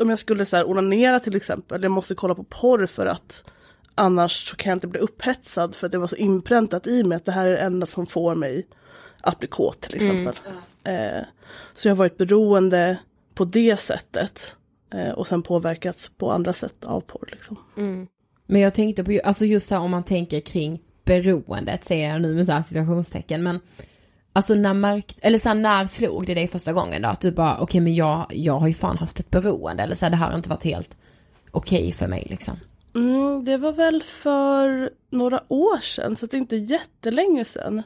om 0.00 0.10
jag 0.10 0.18
skulle 0.18 0.44
så 0.44 0.56
här 0.56 0.70
onanera 0.70 1.20
till 1.20 1.36
exempel, 1.36 1.82
jag 1.82 1.92
måste 1.92 2.14
kolla 2.14 2.34
på 2.34 2.44
porr 2.44 2.86
för 2.86 3.06
att 3.06 3.44
annars 3.94 4.48
så 4.48 4.56
kan 4.56 4.70
jag 4.70 4.76
inte 4.76 4.86
bli 4.86 5.00
upphetsad 5.00 5.74
för 5.74 5.86
att 5.86 5.92
det 5.92 5.98
var 5.98 6.06
så 6.06 6.16
inpräntat 6.16 6.86
i 6.86 7.04
mig 7.04 7.16
att 7.16 7.24
det 7.24 7.32
här 7.32 7.46
är 7.46 7.52
det 7.52 7.58
enda 7.58 7.86
som 7.86 8.06
får 8.06 8.34
mig 8.34 8.66
att 9.20 9.38
bli 9.38 9.48
kåt 9.48 9.80
till 9.80 10.02
mm. 10.02 10.06
exempel. 10.06 10.52
Mm. 10.84 11.16
Eh, 11.16 11.24
så 11.72 11.88
jag 11.88 11.94
har 11.94 11.96
varit 11.96 12.18
beroende 12.18 12.98
på 13.34 13.44
det 13.44 13.76
sättet. 13.76 14.56
Eh, 14.94 15.10
och 15.10 15.26
sen 15.26 15.42
påverkats 15.42 16.10
på 16.16 16.32
andra 16.32 16.52
sätt 16.52 16.84
av 16.84 17.00
porr. 17.00 17.28
Liksom. 17.32 17.56
Mm. 17.76 18.06
Men 18.46 18.60
jag 18.60 18.74
tänkte 18.74 19.04
på, 19.04 19.20
alltså 19.24 19.44
just 19.44 19.70
här 19.70 19.78
om 19.78 19.90
man 19.90 20.04
tänker 20.04 20.40
kring 20.40 20.82
beroendet, 21.04 21.84
säger 21.84 22.12
jag 22.12 22.22
nu 22.22 22.34
med 22.34 22.46
så 22.46 22.52
här 22.52 22.62
situationstecken, 22.62 23.42
men 23.42 23.60
Alltså 24.36 24.54
när 24.54 24.74
märkt, 24.74 25.18
eller 25.22 25.38
så 25.38 25.48
här, 25.48 25.54
när 25.54 25.86
slog 25.86 26.26
det 26.26 26.34
dig 26.34 26.48
första 26.48 26.72
gången 26.72 27.02
då? 27.02 27.08
Att 27.08 27.20
du 27.20 27.30
bara, 27.30 27.54
okej 27.54 27.62
okay, 27.62 27.80
men 27.80 27.94
jag, 27.94 28.26
jag 28.30 28.58
har 28.58 28.68
ju 28.68 28.74
fan 28.74 28.98
haft 28.98 29.20
ett 29.20 29.30
beroende, 29.30 29.82
eller 29.82 29.94
så 29.94 30.04
här, 30.04 30.10
det 30.10 30.16
här 30.16 30.30
har 30.30 30.36
inte 30.36 30.48
varit 30.48 30.64
helt 30.64 30.96
okej 31.50 31.78
okay 31.78 31.92
för 31.92 32.06
mig 32.06 32.26
liksom. 32.30 32.56
Mm, 32.94 33.44
det 33.44 33.56
var 33.56 33.72
väl 33.72 34.02
för 34.02 34.90
några 35.10 35.42
år 35.48 35.80
sedan, 35.80 36.16
så 36.16 36.26
det 36.26 36.36
är 36.36 36.38
inte 36.38 36.56
jättelänge 36.56 37.44
sedan. 37.44 37.82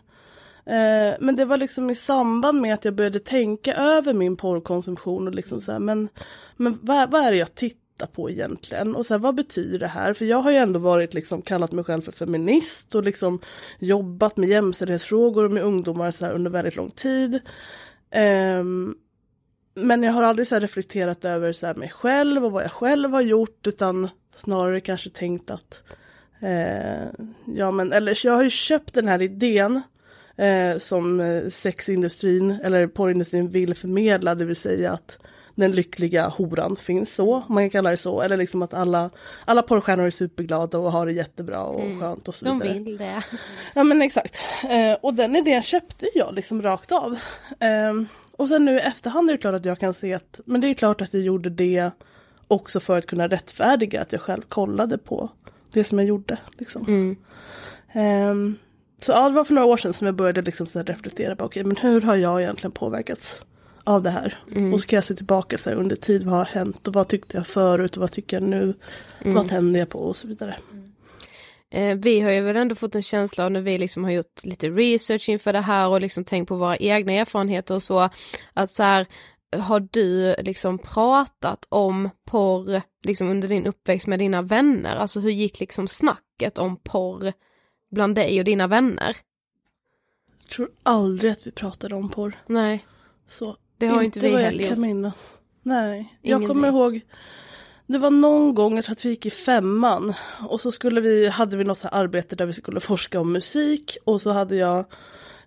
Eh, 0.66 1.14
men 1.20 1.36
det 1.36 1.44
var 1.44 1.56
liksom 1.56 1.90
i 1.90 1.94
samband 1.94 2.60
med 2.60 2.74
att 2.74 2.84
jag 2.84 2.94
började 2.94 3.18
tänka 3.18 3.74
över 3.74 4.14
min 4.14 4.36
porrkonsumtion 4.36 5.28
och 5.28 5.34
liksom 5.34 5.60
så 5.60 5.72
här, 5.72 5.78
men, 5.78 6.08
men 6.56 6.78
vad, 6.82 7.10
vad 7.10 7.22
är 7.22 7.30
det 7.30 7.38
jag 7.38 7.54
tittar 7.54 8.06
på 8.06 8.30
egentligen? 8.30 8.96
Och 8.96 9.06
så 9.06 9.14
här, 9.14 9.18
vad 9.18 9.34
betyder 9.34 9.78
det 9.78 9.86
här? 9.86 10.14
För 10.14 10.24
jag 10.24 10.38
har 10.38 10.50
ju 10.50 10.56
ändå 10.56 10.80
varit 10.80 11.14
liksom 11.14 11.42
kallat 11.42 11.72
mig 11.72 11.84
själv 11.84 12.02
för 12.02 12.12
feminist 12.12 12.94
och 12.94 13.04
liksom 13.04 13.40
jobbat 13.78 14.36
med 14.36 14.48
jämställdhetsfrågor 14.48 15.48
med 15.48 15.62
ungdomar 15.62 16.10
så 16.10 16.24
här 16.24 16.32
under 16.32 16.50
väldigt 16.50 16.76
lång 16.76 16.90
tid. 16.90 17.34
Eh, 18.10 18.64
men 19.74 20.02
jag 20.02 20.12
har 20.12 20.22
aldrig 20.22 20.46
så 20.46 20.58
reflekterat 20.58 21.24
över 21.24 21.52
så 21.52 21.74
mig 21.76 21.88
själv 21.88 22.44
och 22.44 22.52
vad 22.52 22.64
jag 22.64 22.72
själv 22.72 23.12
har 23.12 23.20
gjort 23.20 23.66
utan 23.66 24.08
snarare 24.34 24.80
kanske 24.80 25.10
tänkt 25.10 25.50
att 25.50 25.82
eh, 26.40 27.08
ja 27.46 27.70
men 27.70 27.92
eller 27.92 28.26
jag 28.26 28.32
har 28.32 28.42
ju 28.42 28.50
köpt 28.50 28.94
den 28.94 29.08
här 29.08 29.22
idén 29.22 29.82
eh, 30.40 30.79
som 30.79 31.20
eh, 31.20 31.48
sexindustrin 31.48 32.61
eller 32.64 32.87
porrindustrin 32.87 33.48
vill 33.48 33.74
förmedla, 33.74 34.35
det 34.35 34.44
vill 34.44 34.57
säga 34.57 34.92
att 34.92 35.18
den 35.55 35.72
lyckliga 35.72 36.29
horan 36.29 36.76
finns 36.76 37.14
så, 37.14 37.42
man 37.48 37.62
kan 37.62 37.70
kalla 37.70 37.90
det 37.90 37.96
så, 37.96 38.20
eller 38.20 38.37
liksom 38.37 38.62
att 38.62 38.74
alla, 38.74 39.11
alla 39.44 39.62
porrstjärnor 39.62 40.07
är 40.07 40.11
superglada 40.11 40.79
och 40.79 40.92
har 40.92 41.07
det 41.07 41.12
jättebra 41.12 41.62
och 41.62 41.81
mm. 41.81 42.00
skönt 42.00 42.29
och 42.29 42.35
så 42.35 42.44
vidare. 42.44 42.74
De 42.74 42.85
vill 42.85 42.96
det. 42.96 43.22
Ja 43.74 43.85
men 43.85 44.03
exakt. 44.03 44.38
Eh, 44.70 44.98
och 45.03 45.14
den 45.14 45.37
idén 45.37 45.62
köpte 45.62 46.07
jag 46.14 46.35
liksom 46.35 46.62
rakt 46.62 46.92
av. 46.92 47.18
Eh, 47.61 48.03
och 48.33 48.48
sen 48.48 48.64
nu 48.64 48.76
i 48.76 48.81
efterhand 48.81 49.31
är 49.31 49.35
det 49.35 49.38
klart 49.38 49.55
att 49.55 49.64
jag 49.64 49.79
kan 49.79 49.94
se 49.94 50.14
att, 50.14 50.40
men 50.44 50.61
det 50.61 50.68
är 50.68 50.74
klart 50.74 51.03
att 51.03 51.14
jag 51.14 51.22
gjorde 51.22 51.50
det 51.50 51.90
också 52.48 52.81
för 52.81 52.98
att 52.98 53.07
kunna 53.07 53.29
rättfärdiga 53.29 54.03
att 54.03 54.12
jag 54.12 54.20
själv 54.20 54.42
kollade 54.48 54.98
på 54.98 55.31
det 55.72 55.85
som 55.85 55.98
jag 55.98 56.09
gjorde. 56.09 56.38
Liksom. 56.59 56.87
Mm. 56.87 57.16
Um, 58.31 58.59
så 59.00 59.12
ja, 59.12 59.28
det 59.28 59.34
var 59.34 59.44
för 59.44 59.54
några 59.54 59.66
år 59.66 59.76
sedan 59.76 59.92
som 59.92 60.06
jag 60.06 60.14
började 60.14 60.42
liksom 60.42 60.66
så 60.66 60.82
reflektera 60.82 61.36
på, 61.36 61.44
okay, 61.44 61.64
men 61.64 61.76
hur 61.76 62.00
har 62.00 62.16
jag 62.16 62.42
egentligen 62.42 62.72
påverkats 62.72 63.44
av 63.84 64.02
det 64.02 64.10
här? 64.10 64.38
Mm. 64.50 64.74
Och 64.74 64.80
så 64.80 64.86
kan 64.86 64.96
jag 64.96 65.04
se 65.04 65.14
tillbaka 65.14 65.58
så 65.58 65.70
här, 65.70 65.76
under 65.76 65.96
tid, 65.96 66.24
vad 66.24 66.34
har 66.34 66.44
hänt 66.44 66.88
och 66.88 66.94
vad 66.94 67.08
tyckte 67.08 67.36
jag 67.36 67.46
förut 67.46 67.96
och 67.96 68.00
vad 68.00 68.12
tycker 68.12 68.36
jag 68.36 68.48
nu? 68.48 68.74
Mm. 69.20 69.34
Vad 69.34 69.48
tänder 69.48 69.80
jag 69.80 69.88
på 69.88 69.98
och 69.98 70.16
så 70.16 70.28
vidare. 70.28 70.56
Mm. 70.72 70.90
Eh, 71.70 71.96
vi 71.96 72.20
har 72.20 72.30
ju 72.30 72.40
väl 72.40 72.56
ändå 72.56 72.74
fått 72.74 72.94
en 72.94 73.02
känsla 73.02 73.44
av 73.44 73.50
när 73.50 73.60
vi 73.60 73.78
liksom 73.78 74.04
har 74.04 74.10
gjort 74.10 74.44
lite 74.44 74.68
research 74.68 75.28
inför 75.28 75.52
det 75.52 75.60
här 75.60 75.88
och 75.88 76.00
liksom 76.00 76.24
tänkt 76.24 76.48
på 76.48 76.56
våra 76.56 76.76
egna 76.76 77.12
erfarenheter 77.12 77.74
och 77.74 77.82
så, 77.82 78.08
att 78.54 78.70
så 78.70 78.82
här, 78.82 79.06
har 79.56 79.88
du 79.90 80.34
liksom 80.38 80.78
pratat 80.78 81.66
om 81.68 82.10
porr 82.24 82.82
liksom 83.04 83.28
under 83.28 83.48
din 83.48 83.66
uppväxt 83.66 84.06
med 84.06 84.18
dina 84.18 84.42
vänner? 84.42 84.96
Alltså 84.96 85.20
hur 85.20 85.30
gick 85.30 85.60
liksom 85.60 85.88
snacket 85.88 86.58
om 86.58 86.76
porr 86.76 87.32
bland 87.90 88.14
dig 88.14 88.38
och 88.38 88.44
dina 88.44 88.66
vänner? 88.66 89.16
Jag 90.40 90.50
tror 90.50 90.70
aldrig 90.83 91.33
att 91.33 91.46
vi 91.46 91.50
pratade 91.50 91.94
om 91.94 92.09
porr. 92.09 92.37
Nej. 92.46 92.87
Så. 93.29 93.57
Det 93.79 93.87
har 93.87 94.03
inte, 94.03 94.18
inte 94.18 94.37
vi 94.37 94.42
heller 94.42 94.68
gjort. 94.68 94.79
Minnas. 94.79 95.33
Nej, 95.62 95.98
Ingenting. 96.22 96.31
jag 96.31 96.48
kommer 96.48 96.68
ihåg 96.68 97.00
det 97.92 97.98
var 97.98 98.11
någon 98.11 98.55
gång, 98.55 98.76
jag 98.76 98.85
tror 98.85 98.92
att 98.92 99.05
vi 99.05 99.09
gick 99.09 99.26
i 99.26 99.31
femman 99.31 100.14
och 100.48 100.61
så 100.61 100.72
skulle 100.72 101.00
vi, 101.00 101.29
hade 101.29 101.57
vi 101.57 101.64
något 101.64 101.79
så 101.79 101.88
arbete 101.88 102.37
där 102.37 102.46
vi 102.46 102.53
skulle 102.53 102.81
forska 102.81 103.20
om 103.20 103.33
musik 103.33 103.96
och 104.05 104.20
så 104.20 104.31
hade 104.31 104.57
jag 104.57 104.85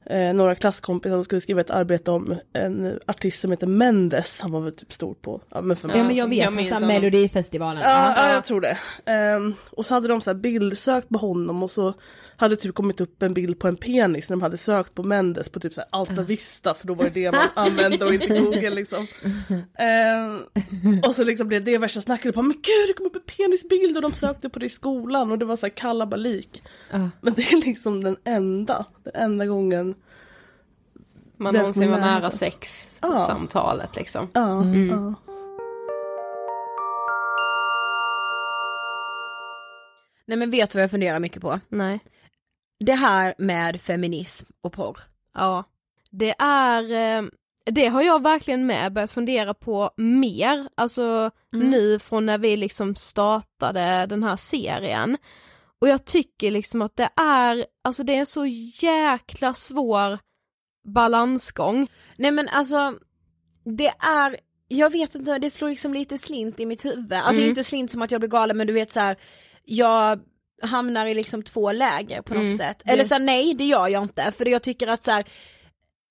eh, 0.06 0.34
några 0.34 0.56
klasskompisar 0.56 1.16
som 1.16 1.24
skulle 1.24 1.42
skriva 1.42 1.62
ett 1.62 1.70
arbete 1.70 2.12
om 2.12 2.36
en 2.54 3.00
artist 3.08 3.40
som 3.40 3.52
heter 3.52 3.68
Mendes. 3.68 4.40
Han 4.40 4.52
var 4.52 4.62
väl 4.62 4.76
typ 4.76 4.94
stor 4.94 5.14
på, 5.14 5.42
ja 5.50 5.62
men 5.62 5.78
för 5.78 5.88
mig. 5.88 5.98
Ja 5.98 6.04
men 6.04 6.16
jag 6.16 6.28
vet, 6.28 6.70
jag 6.70 6.82
Melodifestivalen. 6.82 7.84
Ja, 7.86 8.14
ja, 8.16 8.34
jag 8.34 8.46
tror 8.46 8.62
det. 8.62 8.78
Um, 9.36 9.56
och 9.72 9.86
så 9.86 9.94
hade 9.94 10.08
de 10.08 10.22
så 10.22 10.30
här 10.30 10.36
bildsökt 10.36 11.10
på 11.10 11.18
honom 11.18 11.64
och 11.64 11.72
så 11.72 11.94
hade 12.38 12.56
typ 12.56 12.76
kommit 12.76 13.02
upp 13.02 13.24
en 13.24 13.34
bild 13.34 13.60
på 13.60 13.68
en 13.68 13.76
penis 13.76 14.30
när 14.30 14.36
de 14.36 14.42
hade 14.42 14.58
sökt 14.58 14.96
på 14.96 15.04
Mendes 15.04 15.50
på 15.50 15.60
typ 15.60 15.74
så 15.74 15.82
här 15.82 15.90
Alta 15.92 16.22
Vista 16.22 16.74
för 16.74 16.88
då 16.88 16.94
var 16.94 17.04
det 17.04 17.10
det 17.10 17.32
man 17.32 17.48
använde 17.66 18.06
och 18.06 18.14
inte 18.14 18.40
Google 18.40 18.70
liksom. 18.70 19.08
Um, 19.50 21.02
och 21.08 21.16
så 21.16 21.24
liksom 21.24 21.48
blev 21.48 21.64
det 21.64 21.78
värsta 21.78 22.02
snacket 22.02 22.36
på 22.36 22.42
men 22.42 22.54
gud 22.54 22.88
det 22.88 22.94
kom 22.94 23.06
upp 23.06 23.16
en 23.16 23.22
penisbild 23.38 23.96
och 23.96 24.02
de 24.02 24.14
sökte 24.14 24.50
på 24.50 24.60
det 24.60 24.66
i 24.66 24.70
skolan 24.70 25.32
och 25.32 25.38
det 25.40 25.46
var 25.46 25.58
så 25.58 25.66
här 25.66 25.74
kalabalik. 25.74 26.64
Uh. 26.94 27.08
Men 27.22 27.34
det 27.34 27.42
är 27.42 27.66
liksom 27.66 28.04
den 28.04 28.18
enda, 28.24 28.86
den 29.04 29.16
enda 29.16 29.46
gången 29.46 29.93
man 31.44 31.54
någonsin 31.54 31.92
var 31.92 32.00
nära 32.00 32.32
sex 32.32 32.90
ja. 33.02 33.20
samtalet 33.20 33.96
liksom. 33.96 34.30
Ja, 34.34 34.62
mm. 34.62 34.90
ja. 34.90 35.14
Nej 40.26 40.38
men 40.38 40.52
vet 40.52 40.72
du 40.72 40.78
vad 40.78 40.84
jag 40.84 40.92
funderar 40.92 41.20
mycket 41.20 41.42
på? 41.42 41.60
Nej. 41.70 42.00
Det 42.80 42.94
här 42.94 43.34
med 43.38 43.82
feminism 43.82 44.46
och 44.62 44.74
porr. 44.74 44.98
Ja. 45.34 45.64
Det 46.10 46.36
är, 46.40 46.92
eh, 46.92 47.24
det 47.66 47.88
har 47.88 48.02
jag 48.02 48.24
verkligen 48.24 48.66
med 48.66 48.94
börjat 48.94 49.12
fundera 49.12 49.54
på 49.54 49.92
mer, 49.98 50.70
alltså 50.78 51.32
mm. 51.54 51.70
nu 51.70 52.00
från 52.00 52.26
när 52.26 52.38
vi 52.38 52.58
liksom 52.58 52.96
startade 52.96 54.06
den 54.06 54.24
här 54.24 54.36
serien. 54.36 55.18
Och 55.82 55.88
jag 55.88 56.06
tycker 56.06 56.52
liksom 56.52 56.82
att 56.82 56.96
det 56.96 57.10
är, 57.22 57.66
alltså 57.84 58.04
det 58.04 58.16
är 58.16 58.20
en 58.20 58.26
så 58.26 58.46
jäkla 58.82 59.54
svår 59.54 60.20
balansgång. 60.84 61.88
Nej 62.18 62.32
men 62.32 62.48
alltså, 62.48 62.94
det 63.78 63.94
är, 64.00 64.38
jag 64.68 64.90
vet 64.90 65.16
inte, 65.16 65.40
det 65.40 65.50
slår 65.50 65.70
liksom 65.70 65.94
lite 65.94 66.18
slint 66.18 66.60
i 66.60 66.66
mitt 66.66 66.86
huvud. 66.86 67.14
Alltså 67.14 67.42
mm. 67.42 67.50
inte 67.50 67.64
slint 67.64 67.92
som 67.92 68.02
att 68.02 68.12
jag 68.12 68.22
blir 68.22 68.30
galen 68.30 68.58
men 68.58 68.68
du 68.68 68.74
vet 68.74 68.92
så 68.92 69.00
här, 69.00 69.18
jag 69.64 70.20
hamnar 70.62 71.06
i 71.06 71.14
liksom 71.14 71.44
två 71.44 71.72
läger 71.72 72.22
på 72.22 72.34
något 72.34 72.42
mm. 72.42 72.58
sätt. 72.58 72.82
Eller 72.86 73.04
så 73.04 73.14
här, 73.14 73.22
nej 73.22 73.54
det 73.54 73.64
gör 73.64 73.88
jag 73.88 74.04
inte 74.04 74.32
för 74.32 74.48
jag 74.48 74.64
tycker 74.64 74.88
att 74.88 75.04
så 75.04 75.12
här, 75.12 75.26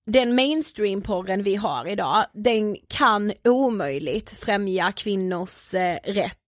den 0.06 0.34
mainstream-porren 0.34 1.42
vi 1.42 1.56
har 1.56 1.86
idag, 1.86 2.24
den 2.32 2.76
kan 2.88 3.32
omöjligt 3.44 4.30
främja 4.30 4.92
kvinnors 4.92 5.74
eh, 5.74 5.98
rätt 6.04 6.41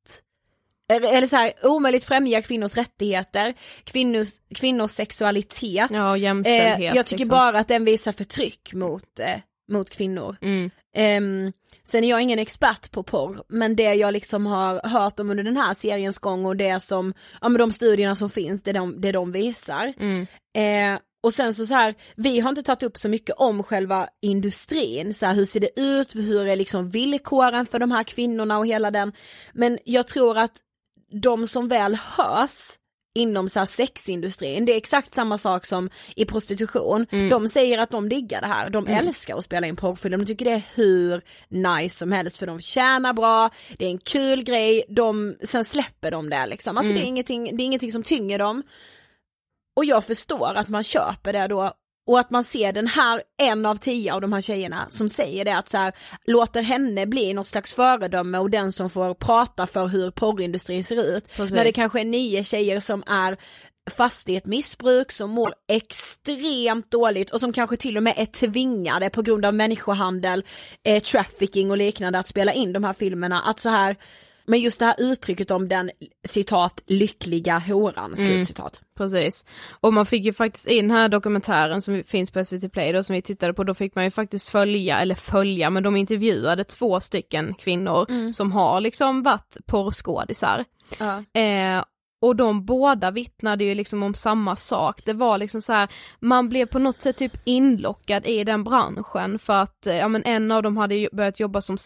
eller 0.89 1.27
så 1.27 1.37
här, 1.37 1.53
omöjligt 1.63 2.05
främja 2.05 2.43
kvinnors 2.43 2.77
rättigheter, 2.77 3.55
kvinnors, 3.85 4.29
kvinnors 4.55 4.91
sexualitet. 4.91 5.91
Ja, 5.91 6.17
jämställdhet. 6.17 6.93
Eh, 6.93 6.97
jag 6.97 7.07
tycker 7.07 7.19
liksom. 7.19 7.37
bara 7.37 7.59
att 7.59 7.69
den 7.69 7.85
visar 7.85 8.13
förtryck 8.13 8.75
mot, 8.75 9.21
eh, 9.21 9.39
mot 9.73 9.91
kvinnor. 9.91 10.37
Mm. 10.43 10.71
Ehm, 10.97 11.53
sen 11.85 12.05
är 12.05 12.09
jag 12.09 12.23
ingen 12.23 12.39
expert 12.39 12.91
på 12.91 13.03
porr, 13.03 13.43
men 13.49 13.77
det 13.77 13.95
jag 13.95 14.13
liksom 14.13 14.47
har 14.47 14.89
hört 14.89 15.21
om 15.21 15.31
under 15.31 15.45
den 15.45 15.57
här 15.57 15.75
seriens 15.75 16.19
gång 16.19 16.47
och 16.47 16.57
det 16.57 16.83
som, 16.83 17.15
ja 17.41 17.49
men 17.49 17.59
de 17.59 17.73
studierna 17.73 18.17
som 18.17 18.31
finns, 18.31 18.63
det 18.63 18.73
de, 18.73 19.01
det 19.01 19.13
de 19.13 19.33
visar. 19.33 19.93
Mm. 20.01 20.27
Eh, 20.57 21.01
och 21.23 21.35
sen 21.35 21.55
så, 21.55 21.67
så 21.67 21.75
här, 21.75 21.95
vi 22.17 22.41
har 22.41 22.49
inte 22.49 22.63
tagit 22.63 22.83
upp 22.83 22.99
så 22.99 23.09
mycket 23.09 23.35
om 23.39 23.63
själva 23.63 24.09
industrin, 24.23 25.15
så 25.15 25.27
här, 25.27 25.35
hur 25.35 25.45
ser 25.45 25.61
det 25.61 25.81
ut, 25.81 26.15
hur 26.15 26.47
är 26.49 26.57
liksom 26.57 26.91
villkoren 26.91 27.67
för 27.67 27.79
de 27.79 27.91
här 27.91 28.03
kvinnorna 28.03 28.59
och 28.59 28.67
hela 28.67 28.91
den. 28.91 29.13
Men 29.53 29.79
jag 29.85 30.09
tror 30.09 30.39
att 30.39 30.53
de 31.23 31.47
som 31.47 31.69
väl 31.69 31.95
hörs 31.95 32.79
inom 33.19 33.49
så 33.49 33.67
sexindustrin, 33.67 34.65
det 34.65 34.73
är 34.73 34.77
exakt 34.77 35.15
samma 35.15 35.39
sak 35.39 35.67
som 35.67 35.91
i 36.17 36.25
prostitution. 36.25 37.07
De 37.31 37.49
säger 37.49 37.79
att 37.79 37.91
de 37.91 38.09
diggar 38.09 38.41
det 38.41 38.47
här, 38.47 38.71
de 38.71 38.87
älskar 38.87 39.37
att 39.37 39.45
spela 39.45 39.67
in 39.67 39.77
porrfilm, 39.77 40.19
de 40.19 40.27
tycker 40.27 40.45
det 40.45 40.51
är 40.51 40.63
hur 40.75 41.23
nice 41.49 41.99
som 41.99 42.13
helst 42.13 42.37
för 42.37 42.47
de 42.47 42.61
tjänar 42.61 43.13
bra, 43.13 43.51
det 43.79 43.87
är 43.87 43.91
en 43.91 43.99
kul 43.99 44.43
grej, 44.43 44.85
de, 44.89 45.37
sen 45.43 45.65
släpper 45.65 46.11
de 46.11 46.31
det 46.31 46.47
liksom. 46.47 46.77
Alltså 46.77 46.93
det, 46.93 47.01
är 47.01 47.05
ingenting, 47.05 47.57
det 47.57 47.63
är 47.63 47.65
ingenting 47.65 47.93
som 47.93 48.03
tynger 48.03 48.39
dem. 48.39 48.63
Och 49.77 49.85
jag 49.85 50.05
förstår 50.05 50.55
att 50.55 50.69
man 50.69 50.83
köper 50.85 51.33
det 51.33 51.47
då 51.47 51.73
och 52.07 52.21
att 52.21 52.31
man 52.31 52.45
ser 52.45 52.73
den 52.73 52.87
här, 52.87 53.23
en 53.43 53.67
av 53.67 53.77
tio 53.77 54.15
av 54.15 54.21
de 54.21 54.33
här 54.33 54.41
tjejerna 54.41 54.87
som 54.91 55.09
säger 55.09 55.45
det 55.45 55.57
att 55.57 55.69
så 55.69 55.79
här, 55.79 55.93
låter 56.25 56.63
henne 56.63 57.07
bli 57.07 57.35
något 57.35 57.47
slags 57.47 57.75
föredöme 57.75 58.39
och 58.39 58.51
den 58.51 58.73
som 58.73 58.91
får 58.91 59.15
prata 59.15 59.67
för 59.67 59.87
hur 59.87 60.11
porrindustrin 60.11 60.85
ser 60.85 61.17
ut. 61.17 61.29
Precis. 61.37 61.55
När 61.55 61.65
det 61.65 61.73
kanske 61.73 62.01
är 62.01 62.05
nio 62.05 62.45
tjejer 62.45 62.81
som 62.81 63.03
är 63.07 63.37
fast 63.91 64.29
i 64.29 64.37
ett 64.37 64.47
missbruk, 64.47 65.13
som 65.13 65.31
mår 65.31 65.55
extremt 65.69 66.91
dåligt 66.91 67.31
och 67.31 67.41
som 67.41 67.53
kanske 67.53 67.77
till 67.77 67.97
och 67.97 68.03
med 68.03 68.15
är 68.17 68.27
tvingade 68.27 69.11
på 69.11 69.23
grund 69.23 69.45
av 69.45 69.55
människohandel, 69.55 70.45
eh, 70.85 71.03
trafficking 71.03 71.71
och 71.71 71.79
liknande 71.79 72.19
att 72.19 72.27
spela 72.27 72.53
in 72.53 72.73
de 72.73 72.85
här 72.85 72.93
filmerna. 72.93 73.41
Att 73.41 73.61
så 73.61 73.69
här, 73.69 73.97
men 74.47 74.61
just 74.61 74.79
det 74.79 74.87
här 74.87 74.95
uttrycket 74.99 75.51
om 75.51 75.69
den 75.69 75.91
citat 76.29 76.83
lyckliga 76.87 77.59
horan, 77.59 78.17
slutcitat. 78.17 78.81
Precis. 78.97 79.45
Och 79.81 79.93
man 79.95 80.07
fick 80.07 80.25
ju 80.25 80.33
faktiskt 80.33 80.71
i 80.71 80.81
den 80.81 80.91
här 80.91 81.09
dokumentären 81.09 81.83
som 81.83 82.03
finns 82.07 82.31
på 82.31 82.45
SVT 82.45 82.73
Play 82.73 82.93
då 82.93 83.05
som 83.05 83.15
vi 83.15 83.23
tittade 83.23 83.55
på, 83.55 83.65
då 83.65 83.75
fick 83.75 83.95
man 83.95 84.05
ju 84.05 84.11
faktiskt 84.11 84.49
följa, 84.49 85.01
eller 85.01 85.15
följa, 85.15 85.71
men 85.71 85.83
de 85.83 85.97
intervjuade 85.97 86.65
två 86.65 87.01
stycken 87.01 87.55
kvinnor 87.55 88.33
som 88.33 88.53
har 88.53 88.81
liksom 88.81 89.23
varit 89.23 89.57
porrskådisar. 89.67 90.65
Ja. 90.99 91.41
Eh, 91.41 91.85
och 92.25 92.37
de 92.37 92.65
båda 92.65 93.11
vittnade 93.11 93.65
ju 93.65 93.75
liksom 93.75 94.03
om 94.03 94.15
samma 94.15 94.57
sak, 94.57 95.01
det 95.05 95.13
var 95.13 95.39
liksom 95.39 95.63
så 95.63 95.73
här, 95.73 95.89
man 96.21 96.49
blev 96.49 96.67
på 96.67 96.79
något 96.79 97.01
sätt 97.01 97.17
typ 97.17 97.33
inlockad 97.45 98.27
i 98.27 98.45
den 98.45 98.65
branschen 98.65 99.39
för 99.39 99.63
att, 99.63 99.87
eh, 99.87 99.97
ja 99.97 100.09
men 100.09 100.23
en 100.25 100.51
av 100.51 100.63
dem 100.63 100.77
hade 100.77 101.09
börjat 101.13 101.41
jobba 101.41 101.61
som 101.61 101.79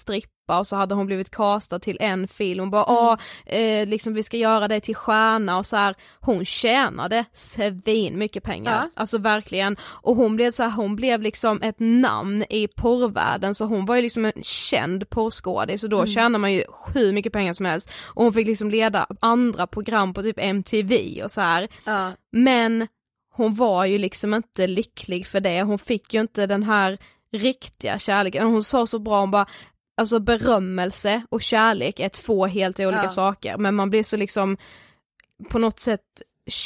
strippa 0.49 0.59
och 0.59 0.67
så 0.67 0.77
hade 0.77 0.95
hon 0.95 1.07
blivit 1.07 1.31
castad 1.31 1.79
till 1.79 1.97
en 2.01 2.29
film. 2.29 2.65
Och 2.65 2.71
bara 2.71 2.85
åh, 2.89 3.17
eh, 3.47 3.87
liksom 3.87 4.15
vi 4.15 4.23
ska 4.23 4.37
göra 4.37 4.69
dig 4.69 4.81
till 4.81 4.97
stjärna. 4.97 5.59
Och 5.59 5.67
så 5.67 5.77
här, 5.77 5.95
hon 6.21 6.45
tjänade 6.45 7.25
svin 7.33 8.19
mycket 8.19 8.43
pengar, 8.43 8.73
Ja. 8.73 8.91
alltså 8.97 9.19
verkligen, 9.19 9.77
och 10.03 10.17
hon 10.17 10.37
blev 10.37 10.53
så 10.53 10.63
här, 10.63 10.71
hon 10.71 10.97
blev 10.97 11.23
liksom 11.23 11.63
ett 11.63 11.77
namn 11.79 12.45
i 12.51 12.69
porrvärlden. 12.69 13.55
Så 13.55 13.65
hon 13.65 13.87
var 13.87 13.97
ju 13.97 14.03
liksom 14.03 14.25
en 14.25 14.43
känd 14.43 15.11
porrskådis. 15.11 15.85
Och 15.85 15.91
då 15.91 16.07
tjänar 16.07 16.39
man 16.39 16.53
ju 16.53 16.63
hur 16.95 17.13
mycket 17.13 17.33
pengar 17.33 17.53
som 17.53 17.67
helst. 17.67 17.91
Och 18.15 18.23
hon 18.25 18.33
fick 18.33 18.47
liksom 18.47 18.71
leda 18.71 19.07
andra 19.21 19.67
program 19.67 20.15
på 20.15 20.23
typ 20.23 20.39
MTV 20.39 21.23
och 21.25 21.31
så 21.31 21.41
här. 21.41 21.69
Ja. 21.85 22.13
Men 22.33 22.87
hon 23.35 23.55
var 23.55 23.85
ju 23.85 23.99
liksom 23.99 24.35
inte 24.35 24.67
lycklig 24.67 25.27
för 25.27 25.41
det, 25.41 25.63
hon 25.63 25.79
fick 25.79 26.15
ju 26.15 26.21
inte 26.21 26.47
den 26.47 26.63
här 26.63 26.99
riktiga 27.33 27.99
kärleken, 27.99 28.47
hon 28.47 28.63
sa 28.63 28.87
så 28.87 28.99
bra, 28.99 29.21
hon 29.21 29.31
bara 29.31 29.47
Alltså 29.99 30.19
berömmelse 30.19 31.23
och 31.29 31.43
kärlek 31.43 32.01
är 32.01 32.09
två 32.09 32.47
helt 32.47 32.81
olika 32.81 33.03
Ja. 33.03 33.09
saker 33.09 33.57
men 33.57 33.75
man 33.75 33.91
blir 33.91 34.03
så 34.03 34.17
liksom 34.17 34.57
på 35.51 35.59
något 35.59 35.79
sätt 35.79 36.01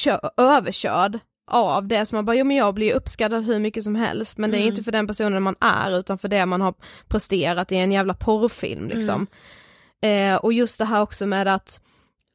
kö- 0.04 0.30
överkörd 0.36 1.18
av 1.50 1.86
det 1.88 2.06
som 2.06 2.16
man 2.16 2.24
bara, 2.24 2.36
jo 2.36 2.44
men 2.44 2.56
jag 2.56 2.74
blir 2.74 2.94
uppskattad 2.94 3.44
hur 3.44 3.58
mycket 3.58 3.84
som 3.84 3.94
helst 3.94 4.38
men 4.38 4.50
det 4.50 4.58
är 4.58 4.66
inte 4.66 4.82
för 4.82 4.92
den 4.92 5.06
personen 5.06 5.42
man 5.42 5.56
är 5.60 5.98
utan 5.98 6.18
för 6.18 6.28
det 6.28 6.46
man 6.46 6.60
har 6.60 6.74
presterat 7.08 7.72
i 7.72 7.76
en 7.76 7.92
jävla 7.92 8.14
porrfilm 8.14 8.88
liksom. 8.88 9.26
Eh, 10.02 10.34
och 10.36 10.52
just 10.52 10.78
det 10.78 10.84
här 10.84 11.00
också 11.02 11.26
med 11.26 11.48
att, 11.48 11.80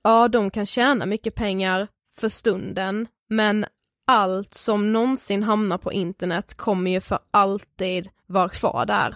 ja 0.03 0.27
de 0.27 0.51
kan 0.51 0.65
tjäna 0.65 1.05
mycket 1.05 1.35
pengar 1.35 1.87
för 2.17 2.29
stunden 2.29 3.07
men 3.29 3.65
allt 4.07 4.53
som 4.53 4.93
någonsin 4.93 5.43
hamnar 5.43 5.77
på 5.77 5.91
internet 5.91 6.53
kommer 6.57 6.91
ju 6.91 7.01
för 7.01 7.19
alltid 7.31 8.09
vara 8.25 8.49
kvar 8.49 8.85
där. 8.85 9.15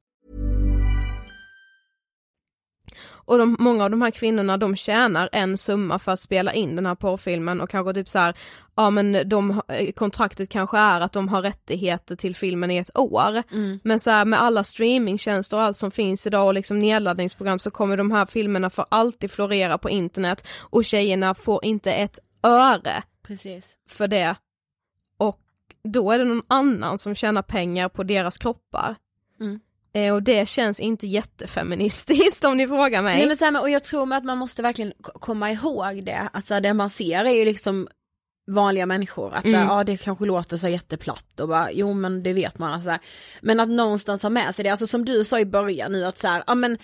Och 3.31 3.37
de, 3.37 3.55
många 3.59 3.83
av 3.83 3.91
de 3.91 4.01
här 4.01 4.11
kvinnorna 4.11 4.57
de 4.57 4.75
tjänar 4.75 5.29
en 5.31 5.57
summa 5.57 5.99
för 5.99 6.11
att 6.11 6.21
spela 6.21 6.53
in 6.53 6.75
den 6.75 6.85
här 6.85 6.95
porrfilmen 6.95 7.61
och 7.61 7.69
kanske 7.69 7.93
typ 7.93 8.09
så 8.09 8.19
här, 8.19 8.35
ja 8.75 8.89
men 8.89 9.29
de, 9.29 9.61
eh, 9.67 9.91
kontraktet 9.91 10.49
kanske 10.49 10.77
är 10.77 11.01
att 11.01 11.13
de 11.13 11.29
har 11.29 11.41
rättigheter 11.41 12.15
till 12.15 12.35
filmen 12.35 12.71
i 12.71 12.77
ett 12.77 12.97
år. 12.97 13.43
Men 13.83 13.99
så 13.99 14.09
här, 14.09 14.25
med 14.25 14.41
alla 14.41 14.63
streamingtjänster 14.63 15.57
och 15.57 15.63
allt 15.63 15.77
som 15.77 15.91
finns 15.91 16.27
idag 16.27 16.47
och 16.47 16.53
liksom 16.53 16.79
nedladdningsprogram 16.79 17.59
så 17.59 17.71
kommer 17.71 17.97
de 17.97 18.11
här 18.11 18.25
filmerna 18.25 18.69
för 18.69 18.85
alltid 18.89 19.31
florera 19.31 19.77
på 19.77 19.89
internet 19.89 20.47
och 20.59 20.85
tjejerna 20.85 21.35
får 21.35 21.65
inte 21.65 21.93
ett 21.93 22.19
öre 22.43 23.03
Precis. 23.23 23.75
för 23.89 24.07
det. 24.07 24.35
Och 25.17 25.39
då 25.83 26.11
är 26.11 26.17
det 26.19 26.25
någon 26.25 26.43
annan 26.47 26.97
som 26.97 27.15
tjänar 27.15 27.41
pengar 27.41 27.89
på 27.89 28.03
deras 28.03 28.37
kroppar. 28.37 28.95
Mm. 29.39 29.59
Eh, 29.93 30.13
och 30.13 30.23
det 30.23 30.49
känns 30.49 30.79
inte 30.79 31.07
jättefeministiskt 31.07 32.43
om 32.45 32.57
ni 32.57 32.67
frågar 32.67 33.01
mig. 33.01 33.17
Nej 33.17 33.27
men 33.27 33.37
så 33.37 33.45
här, 33.45 33.61
och 33.61 33.69
jag 33.69 33.83
tror 33.83 34.13
att 34.13 34.23
man 34.23 34.37
måste 34.37 34.61
verkligen 34.61 34.93
komma 35.01 35.51
ihåg 35.51 36.03
det, 36.05 36.29
att 36.33 36.47
så 36.47 36.53
här, 36.53 36.61
det 36.61 36.73
man 36.73 36.89
ser 36.89 37.25
är 37.25 37.31
ju 37.31 37.45
liksom 37.45 37.87
vanliga 38.51 38.85
människor. 38.85 39.33
Att 39.33 39.45
Mm. 39.45 39.67
ja 39.67 39.83
det 39.83 39.97
kanske 39.97 40.25
låter 40.25 40.57
så 40.57 40.67
jätteplatt 40.67 41.39
och 41.39 41.47
bara, 41.47 41.71
jo 41.71 41.93
men 41.93 42.23
det 42.23 42.33
vet 42.33 42.57
man. 42.57 42.73
Alltså, 42.73 42.97
men 43.41 43.59
att 43.59 43.69
någonstans 43.69 44.23
ha 44.23 44.29
med 44.29 44.55
sig 44.55 44.63
det, 44.63 44.69
alltså 44.69 44.87
som 44.87 45.05
du 45.05 45.25
sa 45.25 45.39
i 45.39 45.45
början 45.45 45.91
nu 45.91 46.05
att 46.05 46.19
så 46.19 46.27
här, 46.27 46.43
ja 46.47 46.55
men 46.55 46.77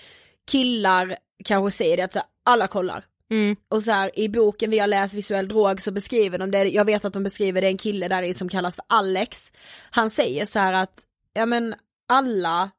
killar 0.51 1.17
kanske 1.45 1.77
säger 1.77 1.97
det 1.97 2.03
att 2.03 2.13
så 2.13 2.19
här, 2.19 2.27
alla 2.45 2.67
kollar. 2.67 3.05
Mm. 3.31 3.55
Och 3.69 3.83
så 3.83 3.91
här, 3.91 4.19
i 4.19 4.29
boken 4.29 4.71
vi 4.71 4.79
har 4.79 4.87
läst 4.87 5.13
Visuell 5.13 5.47
drog 5.47 5.81
så 5.81 5.91
beskriver 5.91 6.37
de 6.37 6.51
det, 6.51 6.63
jag 6.63 6.85
vet 6.85 7.05
att 7.05 7.13
de 7.13 7.23
beskriver 7.23 7.61
det, 7.61 7.67
en 7.67 7.77
kille 7.77 8.07
där 8.07 8.23
i 8.23 8.33
som 8.33 8.49
kallas 8.49 8.75
för 8.75 8.85
Alex. 8.89 9.51
Han 9.91 10.09
säger 10.09 10.45
så 10.45 10.59
här 10.59 10.73
att, 10.73 11.01
ja 11.33 11.45
men 11.45 11.75
alla 12.09 12.71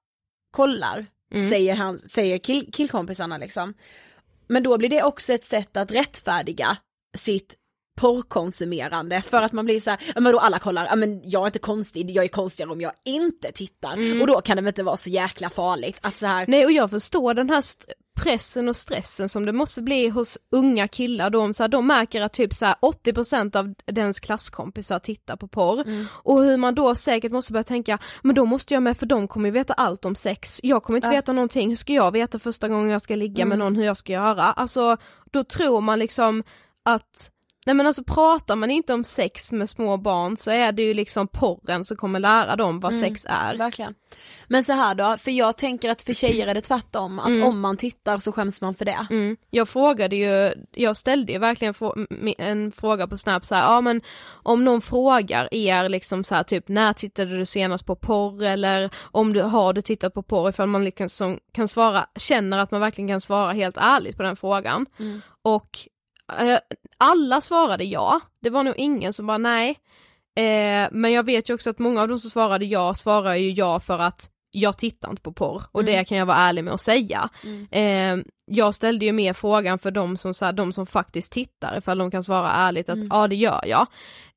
kollar, 0.58 1.06
Mm. 1.32 1.48
säger, 1.50 1.74
han, 1.74 1.98
säger 1.98 2.38
kill, 2.38 2.72
killkompisarna 2.72 3.38
liksom. 3.38 3.74
Men 4.48 4.62
då 4.62 4.78
blir 4.78 4.88
det 4.88 5.02
också 5.02 5.32
ett 5.32 5.44
sätt 5.44 5.76
att 5.76 5.90
rättfärdiga 5.90 6.76
sitt 7.16 7.54
porrkonsumerande 7.98 9.22
för 9.22 9.42
att 9.42 9.52
man 9.52 9.64
blir 9.64 9.80
så 9.80 9.90
här, 9.90 10.00
ja 10.14 10.20
men 10.20 10.32
då 10.32 10.38
alla 10.38 10.58
kollar, 10.58 10.86
ja 10.86 10.96
men 10.96 11.20
jag 11.24 11.42
är 11.42 11.46
inte 11.46 11.58
konstig, 11.58 12.10
jag 12.10 12.24
är 12.24 12.28
konstigare 12.28 12.70
om 12.70 12.80
jag 12.80 12.92
inte 13.04 13.52
tittar. 13.52 13.92
Mm. 13.92 14.20
Och 14.20 14.26
då 14.26 14.40
kan 14.40 14.56
det 14.56 14.62
väl 14.62 14.68
inte 14.68 14.82
vara 14.82 14.96
så 14.96 15.10
jäkla 15.10 15.50
farligt 15.50 15.98
att 16.02 16.16
så 16.16 16.26
här, 16.26 16.44
Nej 16.48 16.64
och 16.64 16.72
jag 16.72 16.90
förstår 16.90 17.34
den 17.34 17.50
här 17.50 17.62
pressen 18.20 18.68
och 18.68 18.76
stressen 18.76 19.28
som 19.28 19.46
det 19.46 19.52
måste 19.52 19.82
bli 19.82 20.08
hos 20.08 20.38
unga 20.52 20.88
killar 20.88 21.36
om 21.36 21.54
så 21.54 21.62
här, 21.62 21.68
de 21.68 21.86
märker 21.86 22.22
att 22.22 22.32
typ 22.32 22.54
så 22.54 22.66
här 22.66 22.74
80% 23.04 23.56
av 23.56 23.74
dens 23.86 24.20
klasskompisar 24.20 24.98
tittar 24.98 25.36
på 25.36 25.48
porr 25.48 25.82
Mm. 25.86 26.06
och 26.12 26.44
hur 26.44 26.56
man 26.56 26.74
då 26.74 26.94
säkert 26.94 27.32
måste 27.32 27.52
börja 27.52 27.64
tänka, 27.64 27.98
men 28.22 28.34
då 28.34 28.44
måste 28.44 28.74
jag 28.74 28.82
med 28.82 28.96
för 28.98 29.06
de 29.06 29.28
kommer 29.28 29.48
ju 29.48 29.52
veta 29.52 29.72
allt 29.72 30.04
om 30.04 30.14
sex, 30.14 30.60
jag 30.62 30.82
kommer 30.82 30.96
inte 30.96 31.08
Ja. 31.08 31.12
veta 31.12 31.32
någonting, 31.32 31.68
hur 31.68 31.76
ska 31.76 31.92
jag 31.92 32.12
veta 32.12 32.38
första 32.38 32.68
gången 32.68 32.90
jag 32.90 33.02
ska 33.02 33.14
ligga 33.16 33.44
med 33.44 33.54
Mm. 33.54 33.58
någon 33.58 33.76
hur 33.76 33.84
jag 33.84 33.96
ska 33.96 34.12
göra? 34.12 34.42
Alltså 34.42 34.96
då 35.30 35.44
tror 35.44 35.80
man 35.80 35.98
liksom 35.98 36.42
att 36.84 37.30
Nej 37.68 37.74
men 37.74 37.86
alltså 37.86 38.04
pratar 38.04 38.56
man 38.56 38.70
inte 38.70 38.94
om 38.94 39.04
sex 39.04 39.52
med 39.52 39.68
små 39.68 39.96
barn 39.96 40.36
så 40.36 40.50
är 40.50 40.72
det 40.72 40.82
ju 40.82 40.94
liksom 40.94 41.28
porren 41.28 41.84
som 41.84 41.96
kommer 41.96 42.20
lära 42.20 42.56
dem 42.56 42.80
vad 42.80 42.92
Mm, 42.92 43.04
sex 43.04 43.26
är. 43.28 43.56
Verkligen. 43.56 43.94
Men 44.46 44.64
så 44.64 44.72
här 44.72 44.94
då, 44.94 45.16
för 45.16 45.30
jag 45.30 45.58
tänker 45.58 45.90
att 45.90 46.02
för 46.02 46.14
tjejer 46.14 46.46
är 46.46 46.54
det 46.54 46.60
tvärtom, 46.60 47.18
att 47.18 47.28
Mm. 47.28 47.42
om 47.42 47.60
man 47.60 47.76
tittar 47.76 48.18
så 48.18 48.32
skäms 48.32 48.60
man 48.60 48.74
för 48.74 48.84
det. 48.84 49.06
Mm. 49.10 49.36
Jag 49.50 49.68
frågade 49.68 50.16
ju, 50.16 50.52
jag 50.74 50.96
ställde 50.96 51.32
ju 51.32 51.38
verkligen 51.38 51.74
en 52.38 52.72
fråga 52.72 53.06
på 53.06 53.16
Snap 53.16 53.44
så 53.44 53.54
här, 53.54 53.62
ja 53.62 53.80
men 53.80 54.00
om 54.28 54.64
någon 54.64 54.80
frågar 54.80 55.54
er 55.54 55.88
liksom 55.88 56.24
så 56.24 56.34
här 56.34 56.42
typ 56.42 56.68
när 56.68 56.92
tittade 56.92 57.36
du 57.36 57.46
senast 57.46 57.86
på 57.86 57.96
porr 57.96 58.42
eller 58.42 58.90
om 59.02 59.32
du 59.32 59.42
har 59.42 59.72
du 59.72 59.82
tittat 59.82 60.14
på 60.14 60.22
porr 60.22 60.48
ifall 60.48 60.68
man 60.68 60.84
liksom 60.84 61.38
kan 61.52 61.68
svara, 61.68 62.06
känner 62.18 62.58
att 62.58 62.70
man 62.70 62.80
verkligen 62.80 63.08
kan 63.08 63.20
svara 63.20 63.52
helt 63.52 63.76
ärligt 63.76 64.16
på 64.16 64.22
den 64.22 64.36
frågan. 64.36 64.86
Mm. 64.98 65.20
Och 65.42 65.78
alla 66.98 67.40
svarade 67.40 67.84
ja, 67.84 68.20
det 68.42 68.50
var 68.50 68.62
nog 68.62 68.74
ingen 68.76 69.12
som 69.12 69.26
bara 69.26 69.38
nej. 69.38 69.70
Eh, 70.36 70.88
men 70.92 71.12
jag 71.12 71.22
vet 71.26 71.50
ju 71.50 71.54
också 71.54 71.70
att 71.70 71.78
många 71.78 72.02
av 72.02 72.08
de 72.08 72.18
som 72.18 72.30
svarade 72.30 72.64
ja 72.64 72.94
svarar 72.94 73.34
ju 73.34 73.50
ja 73.50 73.80
för 73.80 73.98
att 73.98 74.30
jag 74.50 74.78
tittar 74.78 75.10
inte 75.10 75.22
på 75.22 75.32
porr 75.32 75.62
och 75.72 75.80
Mm. 75.80 75.92
det 75.94 76.04
kan 76.04 76.18
jag 76.18 76.26
vara 76.26 76.36
ärlig 76.36 76.64
med 76.64 76.74
att 76.74 76.80
säga. 76.80 77.28
Mm. 77.44 77.66
Eh, 77.70 78.24
jag 78.50 78.74
ställde 78.74 79.04
ju 79.04 79.12
mer 79.12 79.32
frågan 79.32 79.78
för 79.78 79.90
de 79.90 80.16
som, 80.16 80.34
så 80.34 80.44
här, 80.44 80.52
de 80.52 80.72
som 80.72 80.86
faktiskt 80.86 81.32
tittar 81.32 81.78
ifall 81.78 81.98
de 81.98 82.10
kan 82.10 82.24
svara 82.24 82.50
ärligt 82.50 82.88
att 82.88 82.96
Mm. 82.96 83.08
ja 83.10 83.28
det 83.28 83.36
gör 83.36 83.60
jag. 83.66 83.86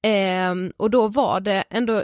Eh, 0.03 0.55
och 0.77 0.89
då 0.89 1.07
var 1.07 1.39
det 1.39 1.63
ändå 1.69 2.03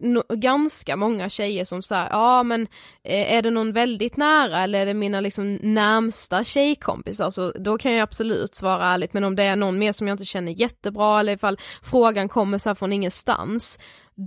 no, 0.00 0.22
ganska 0.28 0.96
många 0.96 1.28
tjejer 1.28 1.64
som 1.64 1.82
sa 1.82 2.06
ja 2.10 2.42
men 2.42 2.62
eh, 3.04 3.34
är 3.34 3.42
det 3.42 3.50
någon 3.50 3.72
väldigt 3.72 4.16
nära 4.16 4.58
eller 4.58 4.80
är 4.80 4.86
det 4.86 4.94
mina 4.94 5.20
liksom 5.20 5.54
närmsta 5.54 6.44
tjejkompisar 6.44 7.30
så 7.30 7.50
då 7.50 7.78
kan 7.78 7.92
jag 7.92 8.02
absolut 8.02 8.54
svara 8.54 8.84
ärligt 8.84 9.12
men 9.12 9.24
om 9.24 9.36
det 9.36 9.42
är 9.42 9.56
någon 9.56 9.78
mer 9.78 9.92
som 9.92 10.08
jag 10.08 10.14
inte 10.14 10.24
känner 10.24 10.52
jättebra 10.52 11.20
eller 11.20 11.32
ifall 11.32 11.58
frågan 11.82 12.28
kommer 12.28 12.58
så 12.58 12.68
här 12.70 12.74
från 12.74 12.92
ingenstans 12.92 13.78